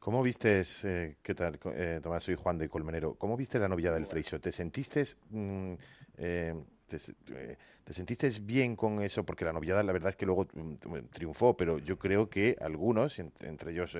¿Cómo 0.00 0.20
viste, 0.20 0.62
eh, 0.82 1.16
qué 1.22 1.34
tal, 1.34 1.60
eh, 1.74 2.00
Tomás, 2.02 2.24
soy 2.24 2.34
Juan 2.34 2.58
de 2.58 2.68
Colmenero, 2.68 3.14
¿cómo 3.14 3.36
viste 3.36 3.58
la 3.60 3.68
novia 3.68 3.92
del 3.92 4.04
Freixo? 4.04 4.40
¿Te 4.40 4.50
sentiste, 4.50 5.04
mm, 5.30 5.74
eh, 6.18 6.54
te, 6.88 7.92
sentiste 7.92 8.28
bien 8.42 8.74
con 8.74 9.00
eso? 9.00 9.24
Porque 9.24 9.44
la 9.44 9.52
noviada, 9.52 9.84
la 9.84 9.92
verdad 9.92 10.08
es 10.08 10.16
que 10.16 10.26
luego 10.26 10.48
mm, 10.52 10.74
triunfó, 11.12 11.56
pero 11.56 11.78
yo 11.78 11.98
creo 11.98 12.28
que 12.28 12.56
algunos, 12.60 13.20
entre 13.20 13.70
ellos 13.70 13.96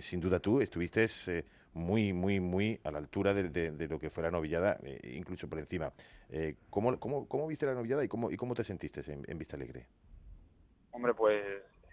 sin 0.00 0.20
duda 0.20 0.40
tú, 0.40 0.60
estuviste 0.60 1.06
muy, 1.76 2.14
muy, 2.14 2.40
muy 2.40 2.80
a 2.84 2.90
la 2.90 2.98
altura 2.98 3.34
de, 3.34 3.88
lo 3.88 3.98
que 3.98 4.08
fue 4.08 4.22
la 4.22 4.30
novillada, 4.30 4.78
eh, 4.82 5.12
incluso 5.14 5.48
por 5.48 5.58
encima. 5.58 5.92
Eh, 6.30 6.56
¿cómo, 6.70 6.98
cómo, 6.98 7.28
cómo, 7.28 7.46
viste 7.46 7.66
la 7.66 7.74
novillada 7.74 8.02
y 8.02 8.08
cómo, 8.08 8.30
y 8.30 8.36
cómo 8.36 8.54
te 8.54 8.64
sentiste 8.64 9.02
en, 9.12 9.38
Vista 9.38 9.56
Alegre? 9.56 9.86
Hombre, 10.90 11.12
pues 11.12 11.44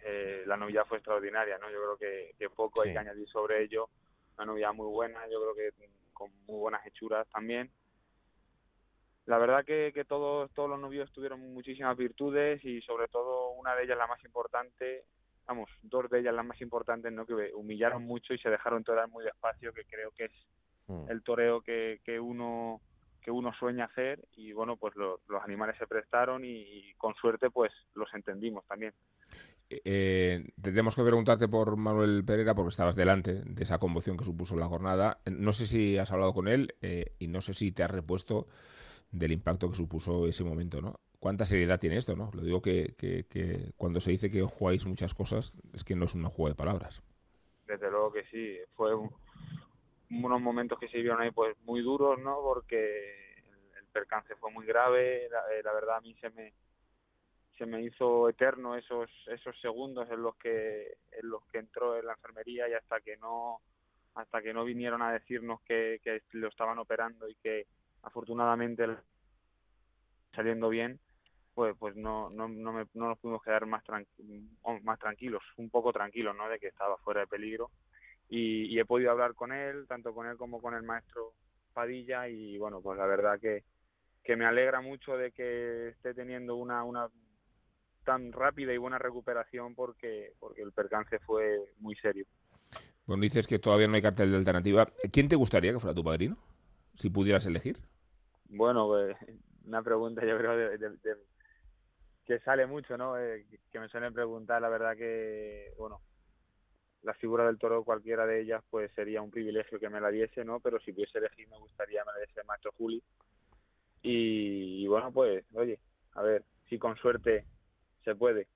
eh, 0.06 0.44
la 0.46 0.56
novillada 0.56 0.86
fue 0.86 0.98
extraordinaria, 0.98 1.58
¿no? 1.58 1.70
Yo 1.70 1.80
creo 1.82 1.98
que, 1.98 2.36
que 2.40 2.50
poco 2.50 2.82
hay 2.82 2.94
que 2.94 2.98
añadir 2.98 3.28
sobre 3.28 3.62
ello. 3.62 3.90
Una 4.38 4.46
novillada 4.46 4.74
muy 4.74 4.88
buena, 4.88 5.20
yo 5.30 5.42
creo 5.42 5.56
que 5.56 5.88
con 6.14 6.32
muy 6.48 6.60
buenas 6.60 6.86
hechuras 6.88 7.28
también. 7.28 7.70
La 9.26 9.38
verdad 9.38 9.66
que, 9.66 9.92
que 9.94 10.06
todos, 10.06 10.50
todos 10.52 10.70
los 10.70 10.80
novios 10.80 11.12
tuvieron 11.12 11.54
muchísimas 11.54 11.96
virtudes 11.98 12.64
y 12.64 12.82
sobre 12.82 13.10
todo 13.10 13.52
una 13.52 13.76
de 13.76 13.84
ellas, 13.84 13.98
la 13.98 14.08
más 14.08 14.24
importante, 14.24 15.04
vamos, 15.48 15.70
dos 15.82 16.10
de 16.10 16.20
ellas 16.20 16.34
las 16.34 16.46
más 16.46 16.62
importantes, 16.62 17.12
¿no? 17.12 17.26
Que 17.26 17.52
humillaron 17.54 18.04
mucho 18.04 18.34
y 18.34 18.40
se 18.40 18.50
dejaron 18.50 18.84
torear 18.84 19.10
muy 19.10 19.24
despacio, 19.24 19.74
que 19.74 19.86
creo 19.86 20.12
que 20.12 20.26
es 20.26 20.32
mm. 20.88 21.10
el 21.10 21.24
toreo 21.24 21.62
que, 21.62 22.02
que 22.04 22.20
uno 22.20 22.82
que 23.24 23.32
uno 23.32 23.54
sueña 23.54 23.86
hacer 23.86 24.20
y 24.36 24.52
bueno 24.52 24.76
pues 24.76 24.94
los 24.96 25.44
animales 25.44 25.78
se 25.78 25.88
prestaron 25.88 26.44
y, 26.44 26.94
con 26.98 27.16
suerte 27.16 27.50
pues 27.50 27.72
los 27.96 28.14
entendimos 28.14 28.66
también 28.68 28.94
eh, 29.70 29.82
eh, 29.86 30.52
tendríamos 30.62 30.96
que 30.96 31.04
preguntarte 31.04 31.48
por 31.48 31.78
Manuel 31.78 32.24
Pereira 32.26 32.54
porque 32.54 32.70
estabas 32.70 32.96
delante 32.96 33.42
de 33.46 33.64
esa 33.64 33.80
conmoción 33.80 34.18
que 34.18 34.26
supuso 34.26 34.58
la 34.58 34.68
jornada. 34.68 35.22
No 35.26 35.54
sé 35.54 35.66
si 35.66 35.98
has 35.98 36.12
hablado 36.12 36.34
con 36.34 36.50
él 36.50 36.76
eh, 36.82 37.16
y 37.18 37.28
no 37.28 37.42
sé 37.42 37.54
si 37.54 37.72
te 37.72 37.82
has 37.82 37.90
repuesto 37.90 38.48
del 39.12 39.32
impacto 39.32 39.70
que 39.70 39.76
supuso 39.76 40.28
ese 40.28 40.44
momento, 40.44 40.82
¿no? 40.82 41.00
Cuánta 41.24 41.46
seriedad 41.46 41.80
tiene 41.80 41.96
esto, 41.96 42.18
¿no? 42.18 42.32
Lo 42.34 42.42
digo 42.42 42.62
que, 42.62 42.96
cuando 43.78 44.02
se 44.02 44.12
dice 44.12 44.30
que 44.30 44.42
jugáis 44.42 44.86
muchas 44.86 45.14
cosas, 45.14 45.54
es 45.74 45.86
que 45.86 45.96
no 45.96 46.04
es 46.04 46.16
un 46.16 46.26
juego 46.26 46.50
de 46.50 46.56
palabras. 46.56 47.02
Desde 47.66 47.90
luego 47.90 48.12
que 48.12 48.26
sí, 48.26 48.58
fue 48.76 48.94
unos 48.94 50.42
momentos 50.42 50.78
que 50.78 50.90
se 50.90 50.98
vivieron 50.98 51.22
ahí 51.22 51.32
pues 51.32 51.56
muy 51.64 51.82
duros, 51.82 52.20
¿no? 52.20 52.42
Porque 52.42 53.36
el, 53.78 53.86
percance 53.94 54.36
fue 54.36 54.52
muy 54.52 54.66
grave, 54.66 55.30
la, 55.32 55.40
eh, 55.56 55.64
la 55.64 55.72
verdad 55.72 55.96
a 55.96 56.02
mí 56.02 56.14
se 56.20 56.30
me 56.32 56.52
se 57.58 57.68
me 57.68 57.82
hizo 57.84 58.28
eterno 58.28 58.76
esos 58.76 59.10
esos 59.28 59.56
segundos 59.62 60.10
en 60.12 60.24
los 60.24 60.36
que 60.36 60.98
en 61.12 61.30
los 61.30 61.46
que 61.46 61.60
entró 61.60 61.98
en 61.98 62.08
la 62.08 62.14
enfermería 62.14 62.68
y 62.68 62.74
hasta 62.74 63.00
que 63.00 63.16
no 63.18 63.62
hasta 64.16 64.42
que 64.42 64.54
no 64.54 64.66
vinieron 64.66 65.02
a 65.02 65.14
decirnos 65.14 65.62
que, 65.62 66.02
que 66.04 66.24
lo 66.32 66.50
estaban 66.50 66.80
operando 66.80 67.30
y 67.30 67.36
que 67.36 67.68
afortunadamente 68.02 68.88
saliendo 70.34 70.68
bien 70.70 71.00
pues 71.54 71.76
pues 71.78 71.96
no 71.96 72.30
no 72.30 72.48
no, 72.48 72.74
me- 72.74 72.88
no 72.94 73.10
nos 73.10 73.20
pudimos 73.20 73.42
quedar 73.44 73.66
más 73.66 73.84
tranqui- 73.84 74.82
más 74.84 75.00
tranquilos 75.00 75.44
un 75.58 75.70
poco 75.70 75.92
tranquilos 75.94 76.36
no 76.36 76.50
de 76.50 76.60
que 76.60 76.68
estaba 76.68 76.98
fuera 76.98 77.22
de 77.22 77.28
peligro 77.28 77.72
y, 78.30 78.66
y 78.74 78.80
he 78.80 78.86
podido 78.86 79.12
hablar 79.12 79.36
con 79.36 79.52
él 79.54 79.86
tanto 79.88 80.14
con 80.14 80.28
él 80.28 80.38
como 80.38 80.62
con 80.62 80.74
el 80.74 80.84
maestro 80.84 81.34
Padilla 81.74 82.28
y 82.28 82.58
bueno 82.58 82.82
pues 82.82 82.98
la 82.98 83.06
verdad 83.06 83.40
que 83.40 83.64
que 84.24 84.36
me 84.36 84.46
alegra 84.46 84.82
mucho 84.82 85.18
de 85.18 85.32
que 85.32 85.90
esté 85.90 86.14
teniendo 86.14 86.56
una 86.56 86.84
una 86.84 87.10
tan 88.04 88.32
rápida 88.32 88.74
y 88.74 88.78
buena 88.78 88.98
recuperación 88.98 89.76
porque 89.76 90.34
porque 90.40 90.62
el 90.62 90.72
percance 90.74 91.20
fue 91.20 91.60
muy 91.78 91.96
serio 91.96 92.26
Bueno, 93.06 93.22
dices 93.22 93.48
que 93.48 93.60
todavía 93.60 93.88
no 93.88 93.96
hay 93.96 94.02
cartel 94.02 94.32
de 94.32 94.38
alternativa. 94.38 94.88
¿Quién 95.12 95.28
te 95.28 95.36
gustaría 95.36 95.74
que 95.74 95.80
fuera 95.80 95.94
tu 95.94 96.04
padrino? 96.04 96.38
Si 96.96 97.10
pudieras 97.10 97.46
elegir. 97.46 97.78
Bueno, 98.50 98.88
pues, 98.88 99.16
una 99.66 99.82
pregunta 99.82 100.26
yo 100.26 100.38
creo 100.38 100.56
de, 100.56 100.78
de- 100.78 100.90
de- 100.90 101.18
que 102.26 102.40
sale 102.40 102.66
mucho, 102.66 102.98
¿no? 102.98 103.18
Eh, 103.20 103.46
que- 103.72 103.80
me 103.80 103.90
suelen 103.90 104.14
preguntar, 104.14 104.62
la 104.62 104.70
verdad 104.70 104.96
que, 104.96 105.74
bueno, 105.78 106.02
la 107.04 107.14
figura 107.16 107.46
del 107.46 107.60
toro, 107.60 107.84
cualquiera 107.84 108.26
de 108.26 108.42
ellas, 108.42 108.64
pues 108.70 108.92
sería 108.96 109.22
un 109.22 109.30
privilegio 109.32 109.80
que 109.80 109.90
me 109.90 110.02
la 110.02 110.10
diese, 110.10 110.44
¿no? 110.46 110.60
Pero 110.60 110.80
si 110.80 110.94
pudiese 110.94 111.18
elegir, 111.20 111.48
me 111.50 111.58
gustaría 111.58 112.04
me 112.06 112.12
la 112.14 112.26
diese 112.26 112.44
maestro 112.46 112.72
Juli. 112.78 113.04
Y, 114.02 114.84
y 114.84 114.88
bueno, 114.88 115.12
pues, 115.12 115.46
oye, 115.54 115.80
a 116.14 116.22
ver, 116.22 116.46
si 116.70 116.78
con 116.80 116.96
suerte 116.98 117.48
se 118.04 118.16
puede. 118.16 118.50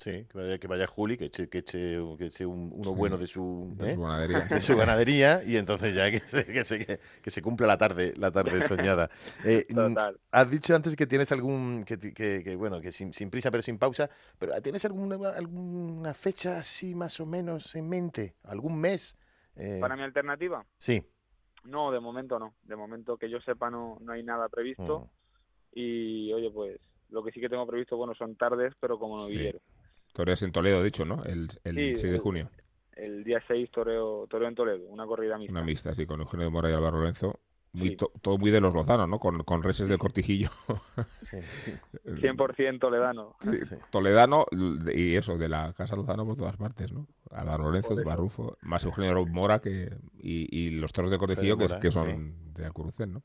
Sí, 0.00 0.24
que 0.30 0.38
vaya, 0.38 0.58
que 0.58 0.66
vaya 0.66 0.86
Juli, 0.86 1.18
que 1.18 1.26
eche, 1.26 1.50
que 1.50 1.58
eche, 1.58 1.98
que 2.16 2.24
eche 2.24 2.46
un- 2.46 2.72
uno 2.72 2.90
Sí, 2.90 2.96
bueno 2.96 3.18
de 3.18 3.26
su, 3.26 3.70
de 3.76 3.90
¿eh? 3.90 3.94
su 3.94 4.00
ganadería. 4.02 4.44
de 4.46 4.62
su 4.62 4.74
ganadería 4.74 5.44
y 5.44 5.58
entonces 5.58 5.94
ya 5.94 6.10
que 6.10 6.20
se, 6.20 6.46
que 6.46 6.64
se, 6.64 6.98
que 7.20 7.30
se 7.30 7.42
cumpla 7.42 7.66
la 7.66 7.76
tarde, 7.76 8.14
la 8.16 8.30
tarde 8.30 8.62
soñada. 8.62 9.10
Eh, 9.44 9.66
mm, 9.68 9.74
Total. 9.74 10.18
Has 10.32 10.50
dicho 10.50 10.74
antes 10.74 10.96
que 10.96 11.06
tienes 11.06 11.30
algún, 11.32 11.84
que, 11.84 11.98
ti- 11.98 12.14
que, 12.14 12.40
que, 12.42 12.56
bueno, 12.56 12.80
que 12.80 12.92
sin, 12.92 13.12
sin 13.12 13.28
prisa 13.28 13.50
pero 13.50 13.62
sin 13.62 13.76
pausa, 13.78 14.08
pero 14.38 14.58
¿tienes 14.62 14.86
alguna, 14.86 15.16
alguna 15.36 16.14
fecha 16.14 16.56
así 16.58 16.94
más 16.94 17.20
o 17.20 17.26
menos 17.26 17.74
en 17.76 17.86
mente? 17.86 18.36
¿Algún 18.44 18.80
mes? 18.80 19.18
Eh, 19.54 19.80
Para 19.82 19.96
mi 19.96 20.02
alternativa, 20.02 20.64
Sí. 20.78 21.04
no, 21.64 21.92
de 21.92 22.00
momento 22.00 22.38
no. 22.38 22.54
De 22.62 22.74
momento 22.74 23.18
que 23.18 23.28
yo 23.28 23.38
sepa 23.42 23.68
no, 23.68 23.98
no 24.00 24.12
hay 24.12 24.22
nada 24.22 24.48
previsto. 24.48 25.00
Mm. 25.00 25.78
Y, 25.78 26.32
oye, 26.32 26.50
pues, 26.50 26.78
lo 27.10 27.22
que 27.22 27.32
sí 27.32 27.40
que 27.40 27.50
tengo 27.50 27.66
previsto, 27.66 27.98
bueno, 27.98 28.14
son 28.14 28.34
tardes, 28.36 28.72
pero 28.80 28.98
como 28.98 29.18
novillero. 29.18 29.60
Toreas 30.12 30.42
en 30.42 30.52
Toledo, 30.52 30.82
dicho, 30.82 31.04
¿no? 31.04 31.24
El, 31.24 31.48
el 31.64 31.74
Sí, 31.74 31.94
6 31.96 32.12
de 32.12 32.16
el- 32.16 32.22
junio. 32.22 32.50
El 32.92 33.24
día 33.24 33.42
6 33.48 33.70
toreo, 33.70 34.26
toreo 34.28 34.48
en 34.48 34.54
Toledo, 34.54 34.88
una 34.88 35.06
corrida 35.06 35.38
mixta. 35.38 35.52
Una 35.52 35.62
mixta, 35.62 35.90
así, 35.90 36.06
con 36.06 36.20
Eugenio 36.20 36.46
de 36.46 36.50
Mora 36.50 36.70
y 36.70 36.72
Álvaro 36.72 36.98
Lorenzo. 36.98 37.40
Muy 37.72 37.90
Sí. 37.90 37.96
to- 37.96 38.10
todo 38.20 38.36
muy 38.36 38.50
de 38.50 38.60
los 38.60 38.74
lozanos, 38.74 39.08
¿no? 39.08 39.18
Con, 39.20 39.44
con 39.44 39.62
reses 39.62 39.86
del 39.86 39.98
cortijillo. 39.98 40.50
Sí, 41.18 41.40
sí. 41.42 41.72
100% 42.04 42.78
toledano. 42.80 43.36
Sí, 43.40 43.64
Sí. 43.64 43.76
Toledano 43.90 44.46
y 44.92 45.14
eso, 45.14 45.38
de 45.38 45.48
la 45.48 45.72
Casa 45.72 45.94
Lozano 45.96 46.26
por 46.26 46.36
todas 46.36 46.56
partes, 46.56 46.92
¿no? 46.92 47.06
Álvaro 47.30 47.64
Lorenzo. 47.64 47.94
Barrufo, 48.04 48.56
más 48.62 48.84
Eugenio 48.84 49.24
Mora 49.26 49.60
que, 49.60 49.88
y, 50.18 50.48
y 50.58 50.70
los 50.70 50.92
toros 50.92 51.10
de 51.12 51.18
cortijillo 51.18 51.56
que, 51.56 51.64
Mora, 51.68 51.80
que 51.80 51.90
son 51.92 52.52
de 52.54 52.66
Alcurucén, 52.66 53.12
¿no? 53.12 53.22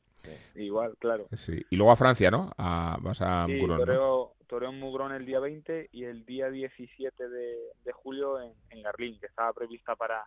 Igual, 0.55 0.95
claro. 0.99 1.27
Sí. 1.33 1.65
Y 1.71 1.75
luego 1.75 1.91
a 1.91 1.95
Francia, 1.95 2.29
¿no? 2.29 2.51
A, 2.57 2.97
vas 3.01 3.21
a 3.21 3.45
Sí, 3.47 3.53
Mugrón, 3.53 3.79
¿no? 3.79 3.85
toreo, 3.85 4.33
toreo 4.47 4.69
en 4.69 4.79
Mugrón 4.79 5.11
el 5.11 5.25
día 5.25 5.39
20 5.39 5.89
y 5.91 6.03
el 6.03 6.23
día 6.25 6.49
17 6.51 7.27
de, 7.29 7.55
de 7.83 7.91
julio 7.93 8.39
en, 8.41 8.53
en 8.69 8.83
Garlín, 8.83 9.19
que 9.19 9.25
estaba 9.25 9.51
prevista 9.53 9.95
para, 9.95 10.23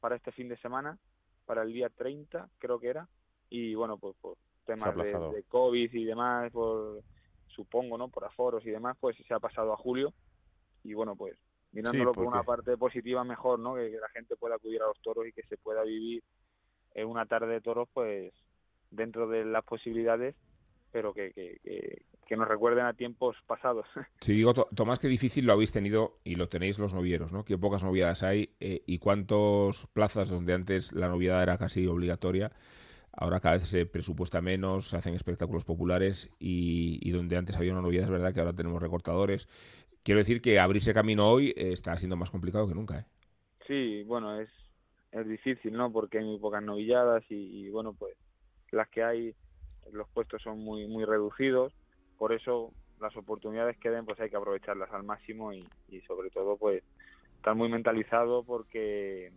para 0.00 0.16
este 0.16 0.32
fin 0.32 0.48
de 0.48 0.56
semana, 0.56 0.96
para 1.44 1.62
el 1.62 1.72
día 1.72 1.90
30, 1.90 2.48
creo 2.58 2.80
que 2.80 2.88
era. 2.88 3.06
Y 3.54 3.74
bueno, 3.74 3.98
pues 3.98 4.16
por 4.18 4.38
temas 4.64 4.96
de, 4.96 5.42
COVID 5.46 5.92
y 5.92 6.04
demás, 6.06 6.50
por 6.52 7.02
supongo, 7.48 7.98
¿no? 7.98 8.08
Por 8.08 8.24
aforos 8.24 8.64
y 8.64 8.70
demás, 8.70 8.96
pues 8.98 9.14
se 9.28 9.34
ha 9.34 9.40
pasado 9.40 9.74
a 9.74 9.76
julio. 9.76 10.14
Y 10.84 10.94
bueno, 10.94 11.14
pues 11.16 11.36
mirándolo 11.72 12.12
por 12.12 12.24
una 12.24 12.42
parte 12.44 12.78
positiva 12.78 13.22
mejor, 13.24 13.58
¿no? 13.58 13.74
Que, 13.74 13.90
que 13.90 13.98
la 13.98 14.08
gente 14.08 14.36
pueda 14.36 14.54
acudir 14.54 14.80
a 14.80 14.86
los 14.86 14.98
toros 15.02 15.26
y 15.26 15.32
que 15.32 15.42
se 15.42 15.58
pueda 15.58 15.82
vivir 15.82 16.22
en 16.94 17.06
una 17.08 17.26
tarde 17.26 17.52
de 17.52 17.60
toros, 17.60 17.90
pues 17.92 18.32
dentro 18.90 19.28
de 19.28 19.44
las 19.44 19.64
posibilidades, 19.64 20.34
pero 20.90 21.12
que, 21.12 21.32
que, 21.32 21.58
que, 21.62 22.02
que 22.26 22.36
nos 22.38 22.48
recuerden 22.48 22.86
a 22.86 22.94
tiempos 22.94 23.36
pasados. 23.46 23.86
Si 24.22 24.32
digo, 24.32 24.54
To- 24.54 24.68
Tomás, 24.74 24.98
qué 24.98 25.08
difícil 25.08 25.44
lo 25.44 25.52
habéis 25.52 25.72
tenido 25.72 26.20
y 26.24 26.36
lo 26.36 26.48
tenéis 26.48 26.78
los 26.78 26.94
novieros, 26.94 27.32
¿no? 27.32 27.44
Qué 27.44 27.58
pocas 27.58 27.84
noviadas 27.84 28.22
hay 28.22 28.54
eh, 28.60 28.82
y 28.86 28.98
cuántas 28.98 29.86
plazas 29.92 30.30
donde 30.30 30.54
antes 30.54 30.92
la 30.92 31.08
noviada 31.08 31.42
era 31.42 31.58
casi 31.58 31.86
obligatoria, 31.86 32.50
ahora 33.12 33.40
cada 33.40 33.58
vez 33.58 33.68
se 33.68 33.86
presupuesta 33.86 34.40
menos, 34.40 34.88
se 34.88 34.96
hacen 34.96 35.14
espectáculos 35.14 35.64
populares 35.64 36.34
y, 36.38 36.98
y 37.02 37.10
donde 37.10 37.36
antes 37.36 37.56
había 37.56 37.72
una 37.72 37.82
noviada 37.82 38.06
es 38.06 38.10
verdad 38.10 38.32
que 38.32 38.40
ahora 38.40 38.54
tenemos 38.54 38.80
recortadores. 38.82 39.48
Quiero 40.02 40.18
decir 40.18 40.40
que 40.42 40.58
abrirse 40.58 40.94
camino 40.94 41.30
hoy 41.30 41.50
eh, 41.50 41.72
está 41.72 41.96
siendo 41.96 42.16
más 42.16 42.30
complicado 42.30 42.66
que 42.66 42.74
nunca, 42.74 43.00
¿eh? 43.00 43.04
Sí, 43.66 44.02
bueno, 44.02 44.40
es, 44.40 44.50
es 45.12 45.28
difícil, 45.28 45.74
¿no? 45.74 45.92
Porque 45.92 46.18
hay 46.18 46.24
muy 46.24 46.38
pocas 46.38 46.62
novilladas 46.62 47.22
y, 47.30 47.34
y, 47.34 47.70
bueno, 47.70 47.94
pues 47.94 48.16
las 48.72 48.88
que 48.88 49.04
hay, 49.04 49.34
los 49.92 50.08
puestos 50.08 50.42
son 50.42 50.58
muy 50.58 50.88
muy 50.88 51.04
reducidos, 51.04 51.72
por 52.18 52.32
eso 52.32 52.72
las 53.00 53.16
oportunidades 53.16 53.76
que 53.78 53.90
den, 53.90 54.04
pues 54.04 54.18
hay 54.20 54.30
que 54.30 54.36
aprovecharlas 54.36 54.90
al 54.92 55.02
máximo 55.02 55.52
y, 55.52 55.64
y 55.88 56.00
sobre 56.02 56.30
todo, 56.30 56.56
pues 56.56 56.82
estar 57.36 57.54
muy 57.54 57.68
mentalizado 57.68 58.44
porque, 58.44 59.32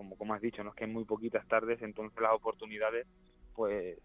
como, 0.00 0.16
como 0.16 0.32
has 0.32 0.40
dicho, 0.40 0.64
no 0.64 0.70
es 0.70 0.76
que 0.76 0.84
hay 0.84 0.90
muy 0.90 1.04
poquitas 1.04 1.46
tardes, 1.46 1.82
entonces 1.82 2.18
las 2.22 2.32
oportunidades, 2.32 3.06
pues 3.54 3.98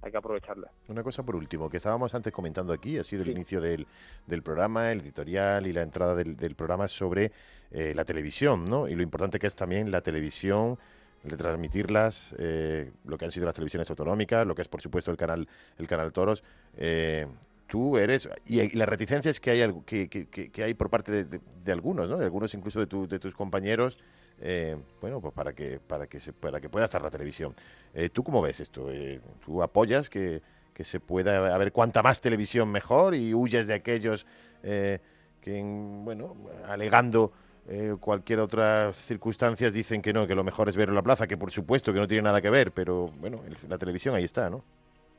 hay 0.00 0.12
que 0.12 0.16
aprovecharlas. 0.16 0.70
Una 0.86 1.02
cosa 1.02 1.24
por 1.24 1.34
último, 1.34 1.68
que 1.68 1.78
estábamos 1.78 2.14
antes 2.14 2.32
comentando 2.32 2.72
aquí, 2.72 2.98
ha 2.98 3.02
sido 3.02 3.22
el 3.22 3.30
Sí. 3.30 3.34
inicio 3.34 3.60
del, 3.60 3.84
del 4.28 4.42
programa, 4.44 4.92
el 4.92 5.00
editorial 5.00 5.66
y 5.66 5.72
la 5.72 5.82
entrada 5.82 6.14
del, 6.14 6.36
del 6.36 6.54
programa 6.54 6.86
sobre 6.86 7.32
eh, 7.72 7.92
la 7.96 8.04
televisión, 8.04 8.64
¿no? 8.64 8.86
Y 8.86 8.94
lo 8.94 9.02
importante 9.02 9.40
que 9.40 9.48
es 9.48 9.56
también 9.56 9.90
la 9.90 10.02
televisión, 10.02 10.78
retransmitirlas, 11.24 12.36
eh, 12.38 12.92
lo 13.04 13.18
que 13.18 13.24
han 13.24 13.32
sido 13.32 13.46
las 13.46 13.56
televisiones 13.56 13.90
autonómicas, 13.90 14.46
lo 14.46 14.54
que 14.54 14.62
es 14.62 14.68
por 14.68 14.82
supuesto 14.82 15.10
el 15.10 15.16
canal, 15.16 15.48
el 15.78 15.86
canal 15.88 16.12
Toros. 16.12 16.44
Eh, 16.76 17.26
tú 17.66 17.96
eres, 17.98 18.28
y, 18.46 18.76
las 18.76 18.88
reticencias 18.88 19.40
que 19.40 19.50
hay, 19.50 19.72
que- 19.84 20.08
que- 20.08 20.28
que 20.50 20.62
hay 20.62 20.74
por 20.74 20.90
parte 20.90 21.10
de, 21.10 21.24
de- 21.24 21.40
de 21.64 21.72
algunos, 21.72 22.08
¿no? 22.08 22.18
De 22.18 22.24
algunos 22.24 22.54
incluso 22.54 22.78
de, 22.78 22.86
tu- 22.86 23.08
de 23.08 23.18
tus 23.18 23.34
compañeros, 23.34 23.98
eh, 24.42 24.76
bueno, 25.00 25.20
pues 25.20 25.32
para 25.32 25.52
que, 25.54 25.78
para 25.80 26.06
que 26.06 26.20
se, 26.20 26.32
para 26.32 26.60
que 26.60 26.68
pueda 26.68 26.84
estar 26.86 27.00
la 27.00 27.10
televisión. 27.10 27.54
Eh, 27.94 28.08
¿Tú 28.10 28.22
cómo 28.24 28.42
ves 28.42 28.60
esto? 28.60 28.90
Eh, 28.90 29.20
¿Tú 29.44 29.62
apoyas 29.62 30.10
que, 30.10 30.42
que 30.74 30.84
se 30.84 31.00
pueda 31.00 31.54
haber 31.54 31.72
cuanta 31.72 32.02
más 32.02 32.20
televisión 32.20 32.70
mejor 32.70 33.14
y 33.14 33.32
huyes 33.32 33.66
de 33.66 33.74
aquellos 33.74 34.26
eh, 34.62 34.98
que, 35.40 35.58
en- 35.58 36.04
bueno, 36.04 36.36
alegando 36.66 37.32
eh, 37.68 37.94
cualquier 38.00 38.40
otra 38.40 38.92
circunstancias 38.92 39.72
dicen 39.72 40.02
que 40.02 40.12
no, 40.12 40.26
que 40.26 40.34
lo 40.34 40.42
mejor 40.42 40.68
es 40.68 40.76
ver 40.76 40.88
en 40.88 40.96
la 40.96 41.02
plaza, 41.02 41.26
que 41.28 41.36
por 41.36 41.52
supuesto 41.52 41.92
que 41.92 42.00
no 42.00 42.08
tiene 42.08 42.22
nada 42.22 42.40
que 42.42 42.50
ver, 42.50 42.72
pero 42.72 43.08
bueno, 43.20 43.40
el- 43.46 43.56
la 43.68 43.78
televisión 43.78 44.14
ahí 44.16 44.24
está, 44.24 44.50
¿no? 44.50 44.64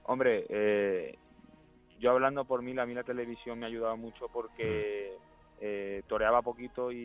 Hombre, 0.03 0.45
eh, 0.49 1.17
yo 1.99 2.11
hablando 2.11 2.43
por 2.43 2.61
mí, 2.61 2.77
a 2.77 2.85
mí 2.85 2.93
la 2.93 3.03
televisión 3.03 3.59
me 3.59 3.65
ha 3.65 3.69
ayudado 3.69 3.95
mucho 3.95 4.27
porque 4.27 5.13
eh, 5.65 6.03
toreaba 6.07 6.41
poquito 6.41 6.91
y, 6.91 6.97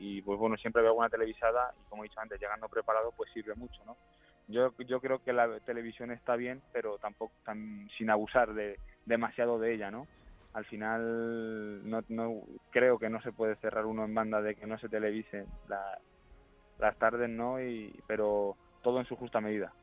y, 0.00 0.22
pues 0.22 0.38
bueno, 0.38 0.56
siempre 0.56 0.80
veo 0.80 0.92
alguna 0.92 1.10
televisada 1.10 1.74
y 1.78 1.84
como 1.90 2.02
he 2.02 2.08
dicho 2.08 2.18
antes, 2.18 2.40
llegando 2.40 2.66
preparado 2.66 3.12
pues 3.14 3.30
sirve 3.34 3.54
mucho, 3.54 3.84
¿no? 3.84 3.94
Yo, 4.48 4.72
yo 4.86 5.00
creo 5.02 5.22
que 5.22 5.34
la 5.34 5.60
televisión 5.60 6.10
está 6.12 6.34
bien, 6.34 6.62
pero 6.72 6.96
tampoco 6.96 7.34
tan, 7.44 7.86
sin 7.98 8.08
abusar 8.08 8.54
de 8.54 8.78
demasiado 9.04 9.58
de 9.58 9.74
ella, 9.74 9.90
¿no? 9.90 10.06
Al 10.54 10.64
final 10.64 11.86
no, 11.90 12.00
no 12.08 12.40
creo 12.70 12.98
que 12.98 13.10
no 13.10 13.20
se 13.20 13.32
puede 13.32 13.56
cerrar 13.56 13.84
uno 13.84 14.06
en 14.06 14.14
banda 14.14 14.40
de 14.40 14.54
que 14.54 14.66
no 14.66 14.78
se 14.78 14.88
televisen 14.88 15.44
la- 15.68 15.98
las 16.78 16.96
tardes, 16.98 17.28
¿no? 17.28 17.60
Y, 17.60 17.94
pero 18.06 18.56
todo 18.82 18.98
en 18.98 19.06
su 19.06 19.16
justa 19.16 19.42
medida. 19.42 19.74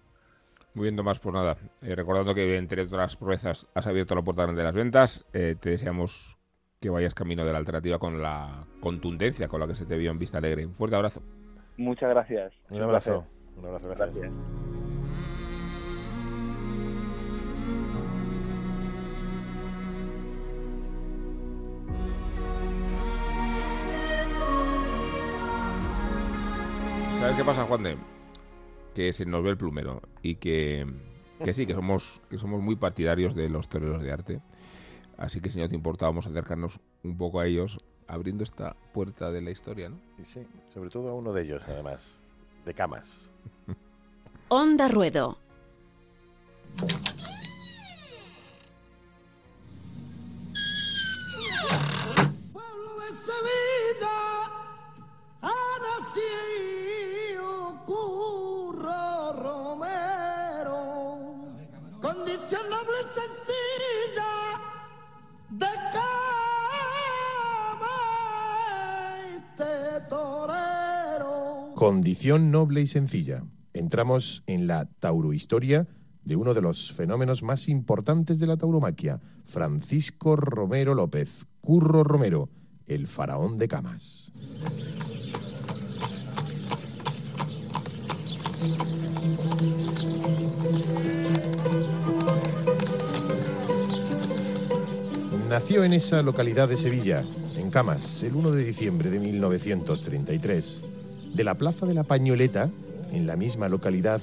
Muy 0.73 0.85
bien, 0.85 0.95
Tomás, 0.95 1.19
pues 1.19 1.35
nada, 1.35 1.55
eh, 1.83 1.93
recordando 1.93 2.33
que 2.33 2.57
entre 2.57 2.81
otras 2.81 3.15
proezas 3.15 3.69
has 3.75 3.85
abierto 3.85 4.15
la 4.15 4.23
puerta 4.23 4.47
de 4.47 4.63
las 4.63 4.73
ventas, 4.73 5.23
eh, 5.33 5.55
te 5.59 5.69
deseamos 5.69 6.39
que 6.83 6.89
vayas 6.89 7.13
camino 7.13 7.45
de 7.45 7.53
la 7.53 7.59
alternativa 7.59 7.97
con 7.97 8.21
la 8.21 8.67
contundencia 8.81 9.47
con 9.47 9.61
la 9.61 9.67
que 9.67 9.73
se 9.73 9.85
te 9.85 9.95
vio 9.95 10.11
en 10.11 10.19
Vista 10.19 10.39
Alegre. 10.39 10.65
Un 10.65 10.73
fuerte 10.73 10.97
abrazo. 10.97 11.23
Muchas 11.77 12.09
gracias. 12.09 12.51
Un 12.69 12.81
abrazo. 12.81 13.25
Un 13.55 13.65
abrazo, 13.67 13.87
gracias. 13.87 14.09
Gracias. 14.17 14.33
¿Sabes 27.17 27.37
qué 27.37 27.45
pasa, 27.45 27.63
Juan 27.63 27.83
de? 27.83 27.97
que 28.93 29.13
se 29.13 29.25
nos 29.25 29.41
ve 29.41 29.51
el 29.51 29.57
plumero 29.57 30.01
y 30.21 30.35
que, 30.35 30.85
que 31.41 31.53
sí, 31.53 31.65
que 31.65 31.73
somos, 31.73 32.21
que 32.29 32.37
somos 32.37 32.61
muy 32.61 32.75
partidarios 32.75 33.35
de 33.35 33.47
los 33.47 33.69
toreros 33.69 34.03
de 34.03 34.11
arte. 34.11 34.41
Así 35.23 35.39
que 35.39 35.49
si 35.49 35.57
no 35.57 35.69
te 35.69 35.75
importa, 35.75 36.05
vamos 36.05 36.25
a 36.25 36.29
acercarnos 36.29 36.81
un 37.01 37.15
poco 37.15 37.39
a 37.39 37.47
ellos 37.47 37.77
abriendo 38.07 38.43
esta 38.43 38.75
puerta 38.91 39.31
de 39.31 39.41
la 39.41 39.51
historia, 39.51 39.87
¿no? 39.87 39.97
Sí, 40.21 40.45
sobre 40.67 40.89
todo 40.89 41.09
a 41.09 41.13
uno 41.13 41.31
de 41.31 41.43
ellos, 41.43 41.63
además, 41.65 42.19
de 42.65 42.73
camas. 42.73 43.31
Onda 44.49 44.89
Ruedo. 44.89 45.37
Condición 71.83 72.49
noble 72.49 72.79
y 72.79 72.87
sencilla. 72.87 73.43
Entramos 73.73 74.41
en 74.47 74.67
la 74.67 74.85
taurohistoria 74.85 75.85
de 76.23 76.37
uno 76.37 76.53
de 76.53 76.61
los 76.61 76.93
fenómenos 76.93 77.43
más 77.43 77.67
importantes 77.67 78.39
de 78.39 78.47
la 78.47 78.55
tauromaquia, 78.55 79.19
Francisco 79.43 80.37
Romero 80.37 80.95
López, 80.95 81.45
Curro 81.59 82.05
Romero, 82.05 82.47
el 82.85 83.05
faraón 83.07 83.57
de 83.57 83.67
camas. 83.67 84.31
Nació 95.49 95.83
en 95.83 95.91
esa 95.91 96.21
localidad 96.21 96.69
de 96.69 96.77
Sevilla, 96.77 97.25
en 97.57 97.69
Camas, 97.69 98.23
el 98.23 98.35
1 98.35 98.51
de 98.51 98.63
diciembre 98.63 99.09
de 99.09 99.19
1933. 99.19 100.85
De 101.33 101.43
la 101.43 101.57
Plaza 101.57 101.87
de 101.87 101.95
la 101.95 102.03
Pañoleta, 102.03 102.69
en 103.11 103.25
la 103.25 103.35
misma 103.35 103.67
localidad, 103.67 104.21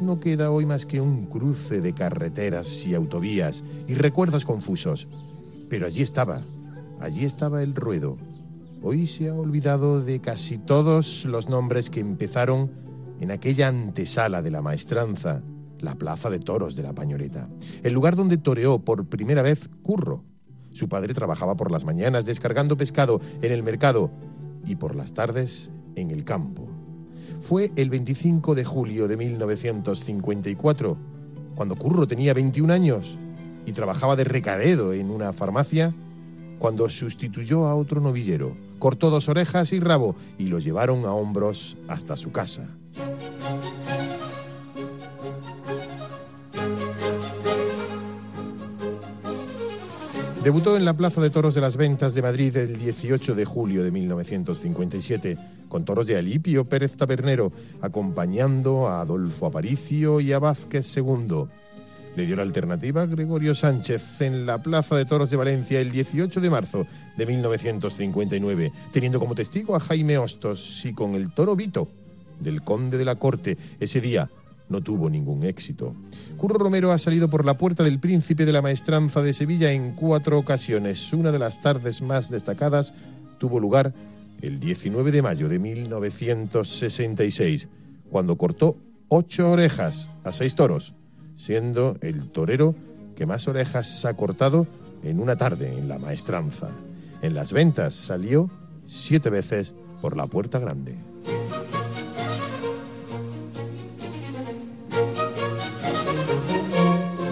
no 0.00 0.20
queda 0.20 0.50
hoy 0.50 0.64
más 0.64 0.86
que 0.86 1.00
un 1.02 1.26
cruce 1.26 1.82
de 1.82 1.92
carreteras 1.92 2.86
y 2.86 2.94
autovías 2.94 3.62
y 3.86 3.94
recuerdos 3.94 4.46
confusos. 4.46 5.06
Pero 5.68 5.86
allí 5.86 6.00
estaba, 6.00 6.40
allí 6.98 7.26
estaba 7.26 7.62
el 7.62 7.74
ruedo. 7.74 8.16
Hoy 8.82 9.06
se 9.06 9.28
ha 9.28 9.34
olvidado 9.34 10.02
de 10.02 10.20
casi 10.20 10.56
todos 10.56 11.26
los 11.26 11.50
nombres 11.50 11.90
que 11.90 12.00
empezaron 12.00 12.70
en 13.20 13.30
aquella 13.30 13.68
antesala 13.68 14.40
de 14.40 14.50
la 14.50 14.62
maestranza, 14.62 15.42
la 15.78 15.96
plaza 15.96 16.30
de 16.30 16.38
toros 16.38 16.74
de 16.74 16.84
la 16.84 16.94
Pañoleta, 16.94 17.50
el 17.82 17.92
lugar 17.92 18.16
donde 18.16 18.38
toreó 18.38 18.78
por 18.78 19.06
primera 19.10 19.42
vez 19.42 19.68
Curro. 19.82 20.24
Su 20.70 20.88
padre 20.88 21.12
trabajaba 21.12 21.54
por 21.56 21.70
las 21.70 21.84
mañanas 21.84 22.24
descargando 22.24 22.78
pescado 22.78 23.20
en 23.42 23.52
el 23.52 23.62
mercado 23.62 24.10
y 24.64 24.76
por 24.76 24.96
las 24.96 25.12
tardes 25.12 25.70
en 25.96 26.10
el 26.10 26.24
campo. 26.24 26.68
Fue 27.40 27.70
el 27.76 27.90
25 27.90 28.54
de 28.54 28.64
julio 28.64 29.08
de 29.08 29.16
1954, 29.16 30.96
cuando 31.54 31.76
Curro 31.76 32.06
tenía 32.06 32.34
21 32.34 32.72
años 32.72 33.18
y 33.66 33.72
trabajaba 33.72 34.16
de 34.16 34.24
recadero 34.24 34.92
en 34.92 35.10
una 35.10 35.32
farmacia, 35.32 35.94
cuando 36.58 36.88
sustituyó 36.90 37.66
a 37.66 37.74
otro 37.74 38.00
novillero, 38.00 38.56
cortó 38.78 39.10
dos 39.10 39.28
orejas 39.28 39.72
y 39.72 39.80
rabo 39.80 40.14
y 40.38 40.44
lo 40.44 40.58
llevaron 40.58 41.06
a 41.06 41.12
hombros 41.12 41.78
hasta 41.88 42.16
su 42.16 42.32
casa. 42.32 42.68
Debutó 50.42 50.74
en 50.74 50.86
la 50.86 50.94
Plaza 50.94 51.20
de 51.20 51.28
Toros 51.28 51.54
de 51.54 51.60
las 51.60 51.76
Ventas 51.76 52.14
de 52.14 52.22
Madrid 52.22 52.56
el 52.56 52.78
18 52.78 53.34
de 53.34 53.44
julio 53.44 53.84
de 53.84 53.90
1957, 53.90 55.36
con 55.68 55.84
toros 55.84 56.06
de 56.06 56.16
Alipio 56.16 56.64
Pérez 56.64 56.96
Tabernero, 56.96 57.52
acompañando 57.82 58.88
a 58.88 59.02
Adolfo 59.02 59.44
Aparicio 59.44 60.18
y 60.18 60.32
a 60.32 60.38
Vázquez 60.38 60.96
II. 60.96 61.44
Le 62.16 62.26
dio 62.26 62.36
la 62.36 62.42
alternativa 62.42 63.02
a 63.02 63.06
Gregorio 63.06 63.54
Sánchez 63.54 64.22
en 64.22 64.46
la 64.46 64.62
Plaza 64.62 64.96
de 64.96 65.04
Toros 65.04 65.28
de 65.28 65.36
Valencia 65.36 65.78
el 65.78 65.92
18 65.92 66.40
de 66.40 66.50
marzo 66.50 66.86
de 67.18 67.26
1959, 67.26 68.72
teniendo 68.92 69.20
como 69.20 69.34
testigo 69.34 69.76
a 69.76 69.80
Jaime 69.80 70.16
Hostos 70.16 70.86
y 70.86 70.94
con 70.94 71.16
el 71.16 71.34
toro 71.34 71.54
Vito 71.54 71.86
del 72.40 72.62
Conde 72.62 72.96
de 72.96 73.04
la 73.04 73.16
Corte. 73.16 73.58
Ese 73.78 74.00
día 74.00 74.30
no 74.70 74.80
tuvo 74.80 75.10
ningún 75.10 75.44
éxito. 75.44 75.94
Curro 76.38 76.58
Romero 76.58 76.92
ha 76.92 76.98
salido 76.98 77.28
por 77.28 77.44
la 77.44 77.58
puerta 77.58 77.84
del 77.84 77.98
Príncipe 77.98 78.46
de 78.46 78.52
la 78.52 78.62
Maestranza 78.62 79.20
de 79.20 79.34
Sevilla 79.34 79.72
en 79.72 79.92
cuatro 79.92 80.38
ocasiones. 80.38 81.12
Una 81.12 81.32
de 81.32 81.38
las 81.38 81.60
tardes 81.60 82.00
más 82.00 82.30
destacadas 82.30 82.94
tuvo 83.38 83.60
lugar 83.60 83.92
el 84.40 84.58
19 84.58 85.10
de 85.10 85.22
mayo 85.22 85.48
de 85.48 85.58
1966, 85.58 87.68
cuando 88.10 88.36
cortó 88.36 88.76
ocho 89.08 89.50
orejas 89.50 90.08
a 90.24 90.32
seis 90.32 90.54
toros, 90.54 90.94
siendo 91.36 91.96
el 92.00 92.30
torero 92.30 92.74
que 93.16 93.26
más 93.26 93.48
orejas 93.48 94.04
ha 94.06 94.14
cortado 94.14 94.66
en 95.02 95.20
una 95.20 95.36
tarde 95.36 95.76
en 95.76 95.88
la 95.88 95.98
Maestranza. 95.98 96.70
En 97.22 97.34
las 97.34 97.52
ventas 97.52 97.94
salió 97.94 98.50
siete 98.86 99.30
veces 99.30 99.74
por 100.00 100.16
la 100.16 100.26
puerta 100.26 100.58
grande. 100.58 101.09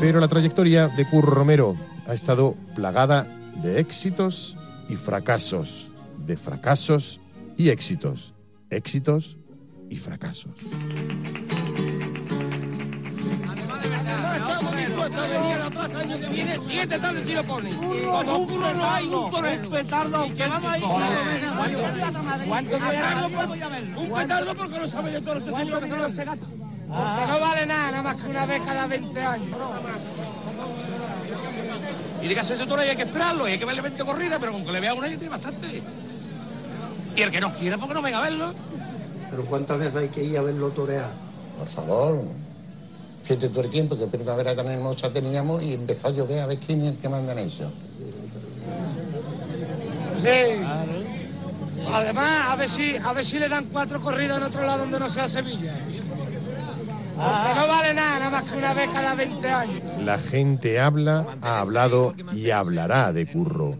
Pero 0.00 0.20
la 0.20 0.28
trayectoria 0.28 0.88
de 0.88 1.04
Curro 1.06 1.32
Romero 1.32 1.76
ha 2.06 2.14
estado 2.14 2.54
plagada 2.76 3.26
de 3.62 3.80
éxitos 3.80 4.56
y 4.88 4.94
fracasos, 4.94 5.90
de 6.24 6.36
fracasos 6.36 7.20
y 7.56 7.70
éxitos, 7.70 8.32
éxitos 8.70 9.36
y 9.90 9.96
fracasos. 9.96 10.52
Siete 16.66 16.98
tardes 16.98 17.26
si 17.26 17.34
lo 17.34 17.44
ponen. 17.44 17.74
Como 17.76 18.46
curro 18.46 18.74
no 18.74 18.84
hay 18.84 19.06
un 19.06 19.30
torero. 19.30 19.68
Un 19.68 19.74
petardo. 19.74 20.34
Que 20.36 20.48
vamos 20.48 20.72
a 20.72 20.78
ir. 20.78 20.84
¿Cuánto 22.46 22.76
Un 22.76 24.12
petardo 24.14 24.54
porque 24.54 24.78
no 24.78 24.86
sabe 24.86 25.10
de 25.10 25.20
todo 25.20 25.38
este 25.38 25.50
señor 25.50 25.80
que 25.80 25.88
no. 25.88 26.77
Porque 26.88 27.26
no 27.26 27.40
vale 27.40 27.66
nada, 27.66 27.90
nada 27.90 28.02
más 28.02 28.16
que 28.16 28.30
una 28.30 28.46
vez 28.46 28.62
cada 28.64 28.86
20 28.86 29.20
años. 29.20 29.56
Y 32.22 32.28
dígase 32.28 32.54
ese 32.54 32.66
toro 32.66 32.80
hay 32.80 32.96
que 32.96 33.02
esperarlo, 33.02 33.46
y 33.46 33.52
hay 33.52 33.58
que 33.58 33.66
verle 33.66 33.82
20 33.82 34.04
corridas, 34.04 34.38
pero 34.40 34.52
con 34.52 34.64
que 34.64 34.72
le 34.72 34.80
vea 34.80 34.94
una 34.94 35.06
yo 35.06 35.12
estoy 35.12 35.28
bastante. 35.28 35.82
Y 37.14 37.22
el 37.22 37.30
que 37.30 37.40
no 37.40 37.54
quiera, 37.54 37.76
porque 37.76 37.94
no 37.94 38.02
venga 38.02 38.18
a 38.18 38.22
verlo. 38.22 38.54
Pero 39.30 39.44
¿cuántas 39.44 39.78
veces 39.78 39.96
hay 39.96 40.08
que 40.08 40.24
ir 40.24 40.38
a 40.38 40.42
verlo 40.42 40.70
torear? 40.70 41.10
Por 41.58 41.68
favor, 41.68 42.22
fíjate 43.22 43.50
todo 43.50 43.64
el 43.64 43.70
tiempo 43.70 43.98
que 43.98 44.06
primavera 44.06 44.56
tan 44.56 44.68
hermosa 44.68 45.10
teníamos 45.12 45.62
y 45.62 45.74
empezó 45.74 46.08
a 46.08 46.10
llover 46.12 46.40
a 46.40 46.46
ver 46.46 46.58
quién 46.58 46.80
es 46.80 46.92
el 46.92 46.98
que 46.98 47.08
manda 47.08 47.32
en 47.32 47.38
eso. 47.40 47.70
Sí. 50.22 50.62
Además, 51.92 52.46
a 52.48 52.56
ver 52.56 52.68
si, 52.68 52.96
a 52.96 53.12
ver 53.12 53.24
si 53.24 53.38
le 53.38 53.48
dan 53.48 53.66
cuatro 53.66 54.00
corridas 54.00 54.38
en 54.38 54.44
otro 54.44 54.64
lado 54.64 54.78
donde 54.80 54.98
no 54.98 55.08
sea 55.08 55.28
Sevilla. 55.28 55.74
No 57.18 57.66
vale 57.66 57.94
nada, 57.94 58.30
más 58.30 58.44
que 58.44 58.56
una 58.56 58.72
vez 58.74 58.90
cada 58.92 59.14
20 59.14 59.50
años. 59.50 59.82
La 60.04 60.18
gente 60.18 60.78
habla, 60.78 61.26
ha 61.42 61.60
hablado 61.60 62.14
y 62.32 62.50
hablará 62.50 63.12
de 63.12 63.26
Curro. 63.26 63.76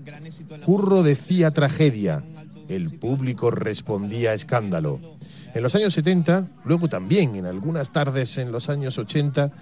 Curro 0.64 1.05
decía 1.05 1.53
tragedia, 1.53 2.24
el 2.68 2.99
público 2.99 3.53
respondía 3.53 4.34
escándalo. 4.34 4.99
En 5.55 5.62
los 5.62 5.74
años 5.76 5.95
70, 5.95 6.49
luego 6.64 6.89
también 6.89 7.36
en 7.36 7.47
algunas 7.47 7.93
tardes 7.93 8.39
en 8.39 8.51
los 8.51 8.68
años 8.68 8.99
80, 8.99 9.53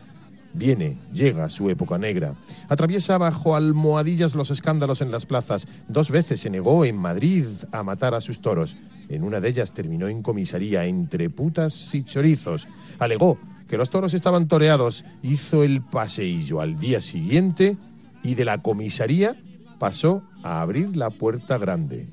viene, 0.54 0.98
llega 1.12 1.50
su 1.50 1.68
época 1.68 1.98
negra. 1.98 2.34
Atraviesa 2.70 3.18
bajo 3.18 3.56
almohadillas 3.56 4.34
los 4.34 4.50
escándalos 4.50 5.02
en 5.02 5.10
las 5.10 5.26
plazas. 5.26 5.68
Dos 5.86 6.10
veces 6.10 6.40
se 6.40 6.48
negó 6.48 6.86
en 6.86 6.96
Madrid 6.96 7.44
a 7.72 7.82
matar 7.82 8.14
a 8.14 8.22
sus 8.22 8.40
toros. 8.40 8.76
En 9.08 9.22
una 9.22 9.40
de 9.40 9.50
ellas 9.50 9.74
terminó 9.74 10.08
en 10.08 10.22
comisaría 10.22 10.86
entre 10.86 11.28
putas 11.30 11.94
y 11.94 12.02
chorizos. 12.04 12.66
Alegó 12.98 13.38
que 13.68 13.76
los 13.76 13.90
toros 13.90 14.14
estaban 14.14 14.48
toreados, 14.48 15.04
hizo 15.22 15.62
el 15.62 15.82
paseillo 15.82 16.60
al 16.60 16.78
día 16.78 17.00
siguiente 17.00 17.76
y 18.22 18.34
de 18.34 18.44
la 18.44 18.62
comisaría 18.62 19.36
pasó 19.78 20.22
a 20.42 20.60
abrir 20.60 20.96
la 20.96 21.10
puerta 21.10 21.58
grande. 21.58 22.08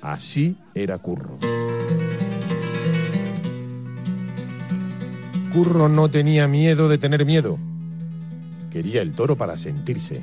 Así 0.00 0.56
era 0.74 0.98
Curro. 0.98 1.38
Curro 5.52 5.88
no 5.88 6.10
tenía 6.10 6.46
miedo 6.46 6.88
de 6.88 6.98
tener 6.98 7.24
miedo. 7.24 7.58
Quería 8.70 9.02
el 9.02 9.14
toro 9.14 9.36
para 9.36 9.56
sentirse. 9.56 10.22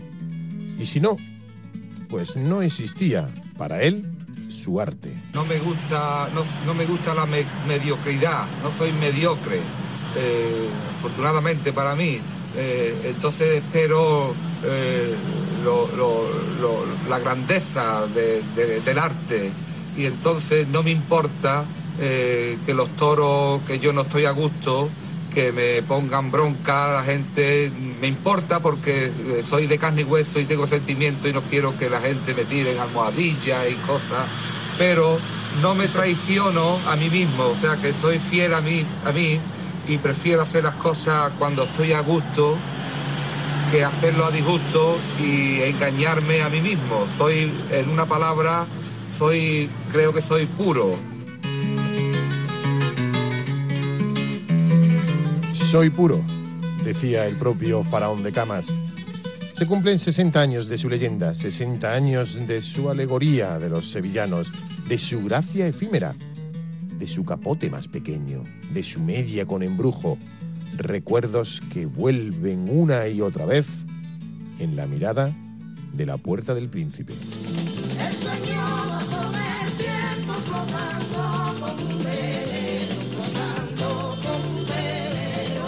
Y 0.79 0.85
si 0.85 0.99
no, 0.99 1.17
pues 2.09 2.37
no 2.37 2.61
existía 2.61 3.27
para 3.57 3.81
él 3.81 4.11
su 4.47 4.79
arte. 4.79 5.11
No 5.33 5.43
me 5.45 5.57
gusta, 5.59 6.29
no, 6.33 6.43
no 6.65 6.73
me 6.73 6.85
gusta 6.85 7.13
la 7.15 7.25
me- 7.25 7.43
mediocridad, 7.67 8.45
no 8.63 8.71
soy 8.71 8.91
mediocre. 8.93 9.59
Eh, 10.17 10.67
afortunadamente 10.97 11.71
para 11.73 11.95
mí. 11.95 12.19
Eh, 12.57 12.95
entonces 13.15 13.61
espero 13.63 14.33
eh, 14.63 15.13
la 17.09 17.19
grandeza 17.19 18.05
de- 18.07 18.41
de- 18.55 18.79
del 18.81 18.99
arte 18.99 19.51
y 19.97 20.05
entonces 20.05 20.67
no 20.67 20.83
me 20.83 20.91
importa 20.91 21.63
que 21.97 22.73
los 22.73 22.89
toros, 22.97 23.61
que 23.65 23.79
yo 23.79 23.93
no 23.93 24.01
estoy 24.01 24.25
a 24.25 24.31
gusto, 24.31 24.89
que 25.33 25.51
me 25.53 25.81
pongan 25.83 26.29
bronca 26.29 26.89
la 26.89 27.03
gente, 27.03 27.71
me 28.01 28.07
importa 28.07 28.59
porque 28.59 29.11
soy 29.47 29.65
de 29.67 29.77
carne 29.77 30.01
y 30.01 30.03
hueso 30.03 30.39
y 30.41 30.45
tengo 30.45 30.67
sentimiento 30.67 31.29
y 31.29 31.33
no 31.33 31.41
quiero 31.41 31.77
que 31.77 31.89
la 31.89 32.01
gente 32.01 32.33
me 32.33 32.43
tire 32.43 32.73
en 32.73 32.79
almohadillas 32.79 33.69
y 33.71 33.75
cosas, 33.87 34.27
pero 34.77 35.17
no 35.61 35.73
me 35.73 35.87
traiciono 35.87 36.77
a 36.89 36.95
mí 36.97 37.09
mismo, 37.09 37.45
o 37.45 37.55
sea 37.55 37.77
que 37.77 37.93
soy 37.93 38.19
fiel 38.19 38.53
a 38.53 38.59
mí, 38.61 38.83
a 39.05 39.11
mí 39.13 39.39
y 39.87 39.97
prefiero 39.97 40.41
hacer 40.41 40.63
las 40.63 40.75
cosas 40.75 41.31
cuando 41.37 41.63
estoy 41.63 41.93
a 41.93 42.01
gusto 42.01 42.57
que 43.71 43.83
hacerlo 43.83 44.25
a 44.25 44.31
disgusto 44.31 44.97
y 45.19 45.61
engañarme 45.61 46.41
a 46.41 46.49
mí 46.49 46.61
mismo. 46.61 47.05
Soy, 47.17 47.51
en 47.71 47.89
una 47.89 48.05
palabra, 48.05 48.65
soy, 49.17 49.69
creo 49.91 50.13
que 50.13 50.21
soy 50.21 50.45
puro. 50.45 50.95
Soy 55.53 55.89
puro, 55.89 56.23
decía 56.83 57.25
el 57.25 57.37
propio 57.37 57.83
faraón 57.83 58.23
de 58.23 58.31
Camas. 58.31 58.67
Se 59.53 59.65
cumplen 59.65 59.99
60 59.99 60.39
años 60.39 60.67
de 60.67 60.77
su 60.77 60.89
leyenda, 60.89 61.33
60 61.33 61.91
años 61.93 62.45
de 62.47 62.61
su 62.61 62.89
alegoría 62.89 63.57
de 63.57 63.69
los 63.69 63.89
sevillanos, 63.89 64.51
de 64.87 64.97
su 64.97 65.23
gracia 65.23 65.67
efímera, 65.67 66.15
de 66.97 67.07
su 67.07 67.25
capote 67.25 67.69
más 67.69 67.87
pequeño, 67.87 68.43
de 68.73 68.83
su 68.83 68.99
media 68.99 69.45
con 69.45 69.63
embrujo, 69.63 70.17
recuerdos 70.75 71.61
que 71.71 71.85
vuelven 71.85 72.67
una 72.69 73.07
y 73.07 73.21
otra 73.21 73.45
vez 73.45 73.65
en 74.59 74.75
la 74.75 74.87
mirada 74.87 75.33
de 75.93 76.05
la 76.05 76.17
puerta 76.17 76.53
del 76.53 76.69
príncipe. 76.69 77.13
El 77.13 78.13
sueño 78.13 78.99
sobre 79.01 79.39
el 79.63 79.71
tiempo 79.77 80.33
flotando 80.33 81.19
como 81.59 81.73
un 81.73 82.03
velero, 82.03 82.95
flotando 83.11 83.87
como 84.23 84.59
un 84.59 84.65
velero. 84.67 85.67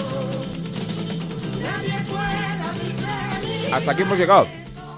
Nadie 1.62 1.98
puede 2.10 2.62
abrirse 2.70 3.68
mi 3.68 3.74
Hasta 3.74 3.92
aquí 3.92 4.02
hemos 4.02 4.18
llegado. 4.18 4.48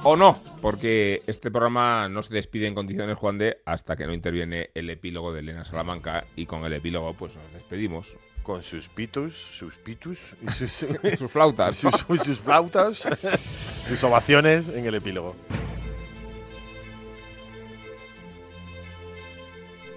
¿O 0.03 0.15
no? 0.15 0.48
Porque 0.61 1.21
este 1.27 1.51
programa 1.51 2.09
no 2.09 2.21
se 2.21 2.33
despide 2.33 2.67
en 2.67 2.75
condiciones, 2.75 3.17
Juan 3.17 3.37
de, 3.37 3.59
hasta 3.65 3.95
que 3.95 4.05
no 4.05 4.13
interviene 4.13 4.69
el 4.73 4.89
epílogo 4.89 5.33
de 5.33 5.39
Elena 5.39 5.63
Salamanca. 5.63 6.25
Y 6.35 6.45
con 6.45 6.65
el 6.65 6.73
epílogo, 6.73 7.13
pues 7.13 7.35
nos 7.37 7.53
despedimos. 7.53 8.15
Con 8.43 8.63
sus 8.63 8.89
pitus, 8.89 9.33
sus 9.33 9.75
pitus 9.75 10.35
y 10.41 10.49
sus, 10.51 10.71
Sus 11.17 11.31
flautas, 11.31 11.77
sus 11.77 12.39
flautas, 12.39 13.07
sus 13.87 14.03
ovaciones 14.03 14.67
en 14.67 14.85
el 14.85 14.95
epílogo. 14.95 15.35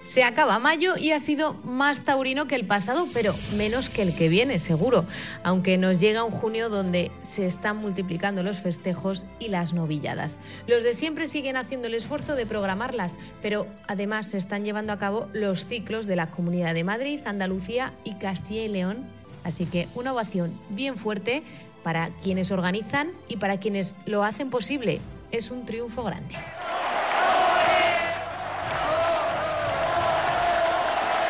Se 0.03 0.25
acaba 0.25 0.59
mayo 0.59 0.97
y 0.97 1.11
ha 1.11 1.19
sido 1.19 1.53
más 1.63 2.01
taurino 2.01 2.45
que 2.45 2.55
el 2.55 2.67
pasado, 2.67 3.07
pero 3.13 3.35
menos 3.55 3.89
que 3.89 4.01
el 4.01 4.13
que 4.13 4.27
viene, 4.27 4.59
seguro. 4.59 5.05
Aunque 5.45 5.77
nos 5.77 6.01
llega 6.01 6.25
un 6.25 6.33
junio 6.33 6.67
donde 6.67 7.09
se 7.21 7.45
están 7.45 7.77
multiplicando 7.77 8.43
los 8.43 8.59
festejos 8.59 9.25
y 9.39 9.47
las 9.47 9.73
novilladas. 9.73 10.39
Los 10.67 10.83
de 10.83 10.93
siempre 10.93 11.25
siguen 11.25 11.55
haciendo 11.55 11.87
el 11.87 11.93
esfuerzo 11.93 12.35
de 12.35 12.45
programarlas, 12.45 13.17
pero 13.41 13.65
además 13.87 14.27
se 14.27 14.37
están 14.37 14.65
llevando 14.65 14.91
a 14.91 14.99
cabo 14.99 15.29
los 15.31 15.65
ciclos 15.65 16.05
de 16.05 16.17
la 16.17 16.31
Comunidad 16.31 16.73
de 16.73 16.83
Madrid, 16.83 17.21
Andalucía 17.25 17.93
y 18.03 18.15
Castilla 18.15 18.63
y 18.63 18.67
León. 18.67 19.05
Así 19.45 19.65
que 19.65 19.87
una 19.95 20.11
ovación 20.11 20.59
bien 20.69 20.97
fuerte 20.97 21.43
para 21.81 22.09
quienes 22.21 22.51
organizan 22.51 23.11
y 23.29 23.37
para 23.37 23.57
quienes 23.57 23.95
lo 24.05 24.25
hacen 24.25 24.49
posible. 24.49 24.99
Es 25.31 25.49
un 25.49 25.65
triunfo 25.65 26.03
grande. 26.03 26.35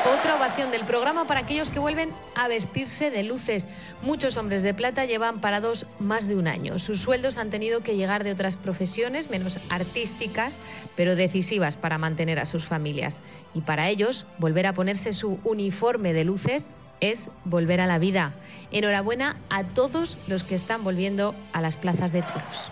Otra 0.05 0.35
ovación 0.35 0.69
del 0.69 0.83
programa 0.83 1.25
para 1.27 1.39
aquellos 1.39 1.69
que 1.69 1.79
vuelven 1.79 2.11
a 2.35 2.49
vestirse 2.49 3.09
de 3.09 3.23
luces. 3.23 3.69
Muchos 4.01 4.35
hombres 4.35 4.61
de 4.61 4.73
plata 4.73 5.05
llevan 5.05 5.39
parados 5.39 5.85
más 5.97 6.27
de 6.27 6.35
un 6.35 6.49
año. 6.49 6.77
Sus 6.77 6.99
sueldos 6.99 7.37
han 7.37 7.49
tenido 7.49 7.83
que 7.83 7.95
llegar 7.95 8.25
de 8.25 8.33
otras 8.33 8.57
profesiones 8.57 9.29
menos 9.29 9.61
artísticas, 9.69 10.59
pero 10.97 11.15
decisivas 11.15 11.77
para 11.77 11.97
mantener 11.97 12.37
a 12.39 12.45
sus 12.45 12.65
familias. 12.65 13.21
Y 13.53 13.61
para 13.61 13.87
ellos, 13.87 14.25
volver 14.39 14.67
a 14.67 14.73
ponerse 14.73 15.13
su 15.13 15.39
uniforme 15.45 16.11
de 16.11 16.25
luces 16.25 16.71
es 16.99 17.29
volver 17.45 17.79
a 17.79 17.87
la 17.87 17.97
vida. 17.97 18.33
Enhorabuena 18.71 19.37
a 19.49 19.63
todos 19.63 20.17
los 20.27 20.43
que 20.43 20.55
están 20.55 20.83
volviendo 20.83 21.33
a 21.53 21.61
las 21.61 21.77
plazas 21.77 22.11
de 22.11 22.23
toros. 22.23 22.71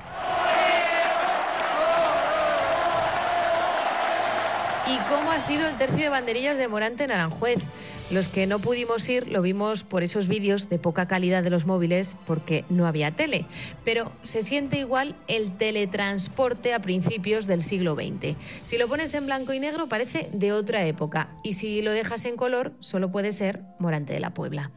¿Y 4.92 4.98
cómo 5.10 5.32
ha 5.32 5.40
sido 5.40 5.70
el 5.70 5.78
tercio 5.78 6.00
de 6.00 6.10
banderillas 6.10 6.58
de 6.58 6.68
Morante 6.68 7.06
en 7.06 7.12
Aranjuez? 7.12 7.64
Los 8.10 8.28
que 8.28 8.46
no 8.46 8.60
pudimos 8.60 9.08
ir 9.08 9.30
lo 9.30 9.42
vimos 9.42 9.86
por 9.86 10.04
esos 10.04 10.28
vídeos 10.28 10.68
de 10.68 10.80
poca 10.80 11.08
calidad 11.08 11.44
de 11.44 11.50
los 11.50 11.66
móviles 11.66 12.18
porque 12.26 12.66
no 12.68 12.86
había 12.86 13.12
tele. 13.12 13.46
Pero 13.86 14.12
se 14.24 14.42
siente 14.42 14.80
igual 14.80 15.16
el 15.30 15.56
teletransporte 15.56 16.74
a 16.74 16.82
principios 16.82 17.48
del 17.48 17.62
siglo 17.62 17.96
XX. 17.96 18.36
Si 18.64 18.78
lo 18.78 18.90
pones 18.90 19.14
en 19.14 19.28
blanco 19.28 19.54
y 19.54 19.62
negro 19.62 19.88
parece 19.88 20.30
de 20.34 20.52
otra 20.52 20.86
época 20.86 21.30
y 21.42 21.54
si 21.54 21.82
lo 21.82 21.94
dejas 21.94 22.26
en 22.26 22.36
color 22.36 22.74
solo 22.82 23.14
puede 23.14 23.32
ser 23.32 23.62
Morante 23.80 24.12
de 24.12 24.20
la 24.20 24.34
Puebla. 24.34 24.72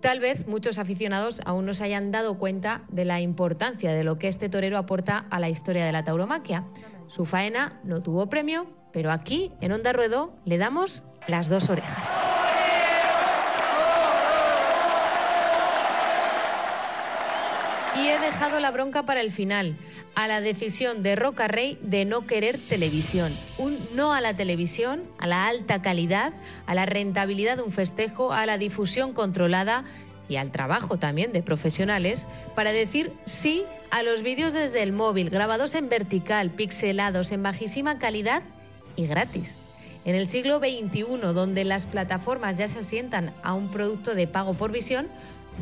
Tal 0.00 0.20
vez 0.20 0.46
muchos 0.46 0.78
aficionados 0.78 1.40
aún 1.44 1.66
no 1.66 1.74
se 1.74 1.82
hayan 1.82 2.12
dado 2.12 2.38
cuenta 2.38 2.82
de 2.90 3.04
la 3.04 3.20
importancia 3.20 3.92
de 3.92 4.04
lo 4.04 4.20
que 4.20 4.28
este 4.28 4.48
torero 4.48 4.78
aporta 4.78 5.26
a 5.30 5.40
la 5.40 5.48
historia 5.48 5.84
de 5.84 5.90
la 5.90 6.04
tauromaquia. 6.04 6.64
Su 7.08 7.24
faena 7.24 7.80
no 7.82 8.00
tuvo 8.02 8.28
premio, 8.28 8.77
pero 8.92 9.10
aquí, 9.10 9.52
en 9.60 9.72
Onda 9.72 9.92
Ruedo, 9.92 10.32
le 10.44 10.58
damos 10.58 11.02
las 11.26 11.48
dos 11.48 11.68
orejas. 11.68 12.16
Y 17.96 18.08
he 18.08 18.18
dejado 18.20 18.60
la 18.60 18.70
bronca 18.70 19.04
para 19.04 19.20
el 19.20 19.32
final, 19.32 19.76
a 20.14 20.28
la 20.28 20.40
decisión 20.40 21.02
de 21.02 21.16
Roca 21.16 21.48
Rey 21.48 21.78
de 21.82 22.04
no 22.04 22.26
querer 22.26 22.60
televisión. 22.68 23.32
Un 23.58 23.76
no 23.94 24.12
a 24.12 24.20
la 24.20 24.36
televisión, 24.36 25.04
a 25.18 25.26
la 25.26 25.46
alta 25.46 25.82
calidad, 25.82 26.32
a 26.66 26.74
la 26.74 26.86
rentabilidad 26.86 27.56
de 27.56 27.64
un 27.64 27.72
festejo, 27.72 28.32
a 28.32 28.46
la 28.46 28.56
difusión 28.56 29.12
controlada 29.12 29.84
y 30.28 30.36
al 30.36 30.52
trabajo 30.52 30.98
también 30.98 31.32
de 31.32 31.42
profesionales 31.42 32.28
para 32.54 32.72
decir 32.72 33.12
sí 33.24 33.64
a 33.90 34.02
los 34.02 34.22
vídeos 34.22 34.52
desde 34.52 34.82
el 34.82 34.92
móvil, 34.92 35.30
grabados 35.30 35.74
en 35.74 35.88
vertical, 35.88 36.50
pixelados, 36.50 37.32
en 37.32 37.42
bajísima 37.42 37.98
calidad 37.98 38.42
y 38.98 39.06
gratis. 39.06 39.58
En 40.04 40.14
el 40.14 40.26
siglo 40.26 40.58
XXI, 40.58 41.32
donde 41.32 41.64
las 41.64 41.86
plataformas 41.86 42.58
ya 42.58 42.68
se 42.68 42.80
asientan 42.80 43.32
a 43.42 43.54
un 43.54 43.70
producto 43.70 44.14
de 44.14 44.26
pago 44.26 44.54
por 44.54 44.72
visión, 44.72 45.08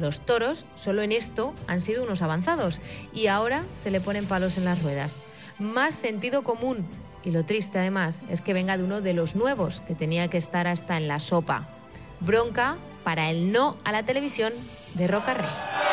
los 0.00 0.20
toros 0.20 0.66
solo 0.74 1.02
en 1.02 1.12
esto 1.12 1.54
han 1.68 1.80
sido 1.80 2.02
unos 2.02 2.22
avanzados 2.22 2.80
y 3.14 3.28
ahora 3.28 3.64
se 3.76 3.90
le 3.90 4.00
ponen 4.00 4.26
palos 4.26 4.58
en 4.58 4.64
las 4.64 4.82
ruedas. 4.82 5.20
Más 5.58 5.94
sentido 5.94 6.42
común 6.42 6.86
y 7.24 7.30
lo 7.30 7.44
triste 7.44 7.78
además 7.78 8.22
es 8.28 8.40
que 8.40 8.52
venga 8.52 8.76
de 8.76 8.84
uno 8.84 9.00
de 9.00 9.14
los 9.14 9.36
nuevos 9.36 9.80
que 9.80 9.94
tenía 9.94 10.28
que 10.28 10.38
estar 10.38 10.66
hasta 10.66 10.96
en 10.96 11.08
la 11.08 11.20
sopa. 11.20 11.68
Bronca 12.20 12.76
para 13.04 13.30
el 13.30 13.52
no 13.52 13.76
a 13.84 13.92
la 13.92 14.04
televisión 14.04 14.52
de 14.94 15.06
Roca 15.06 15.34
Rey. 15.34 15.85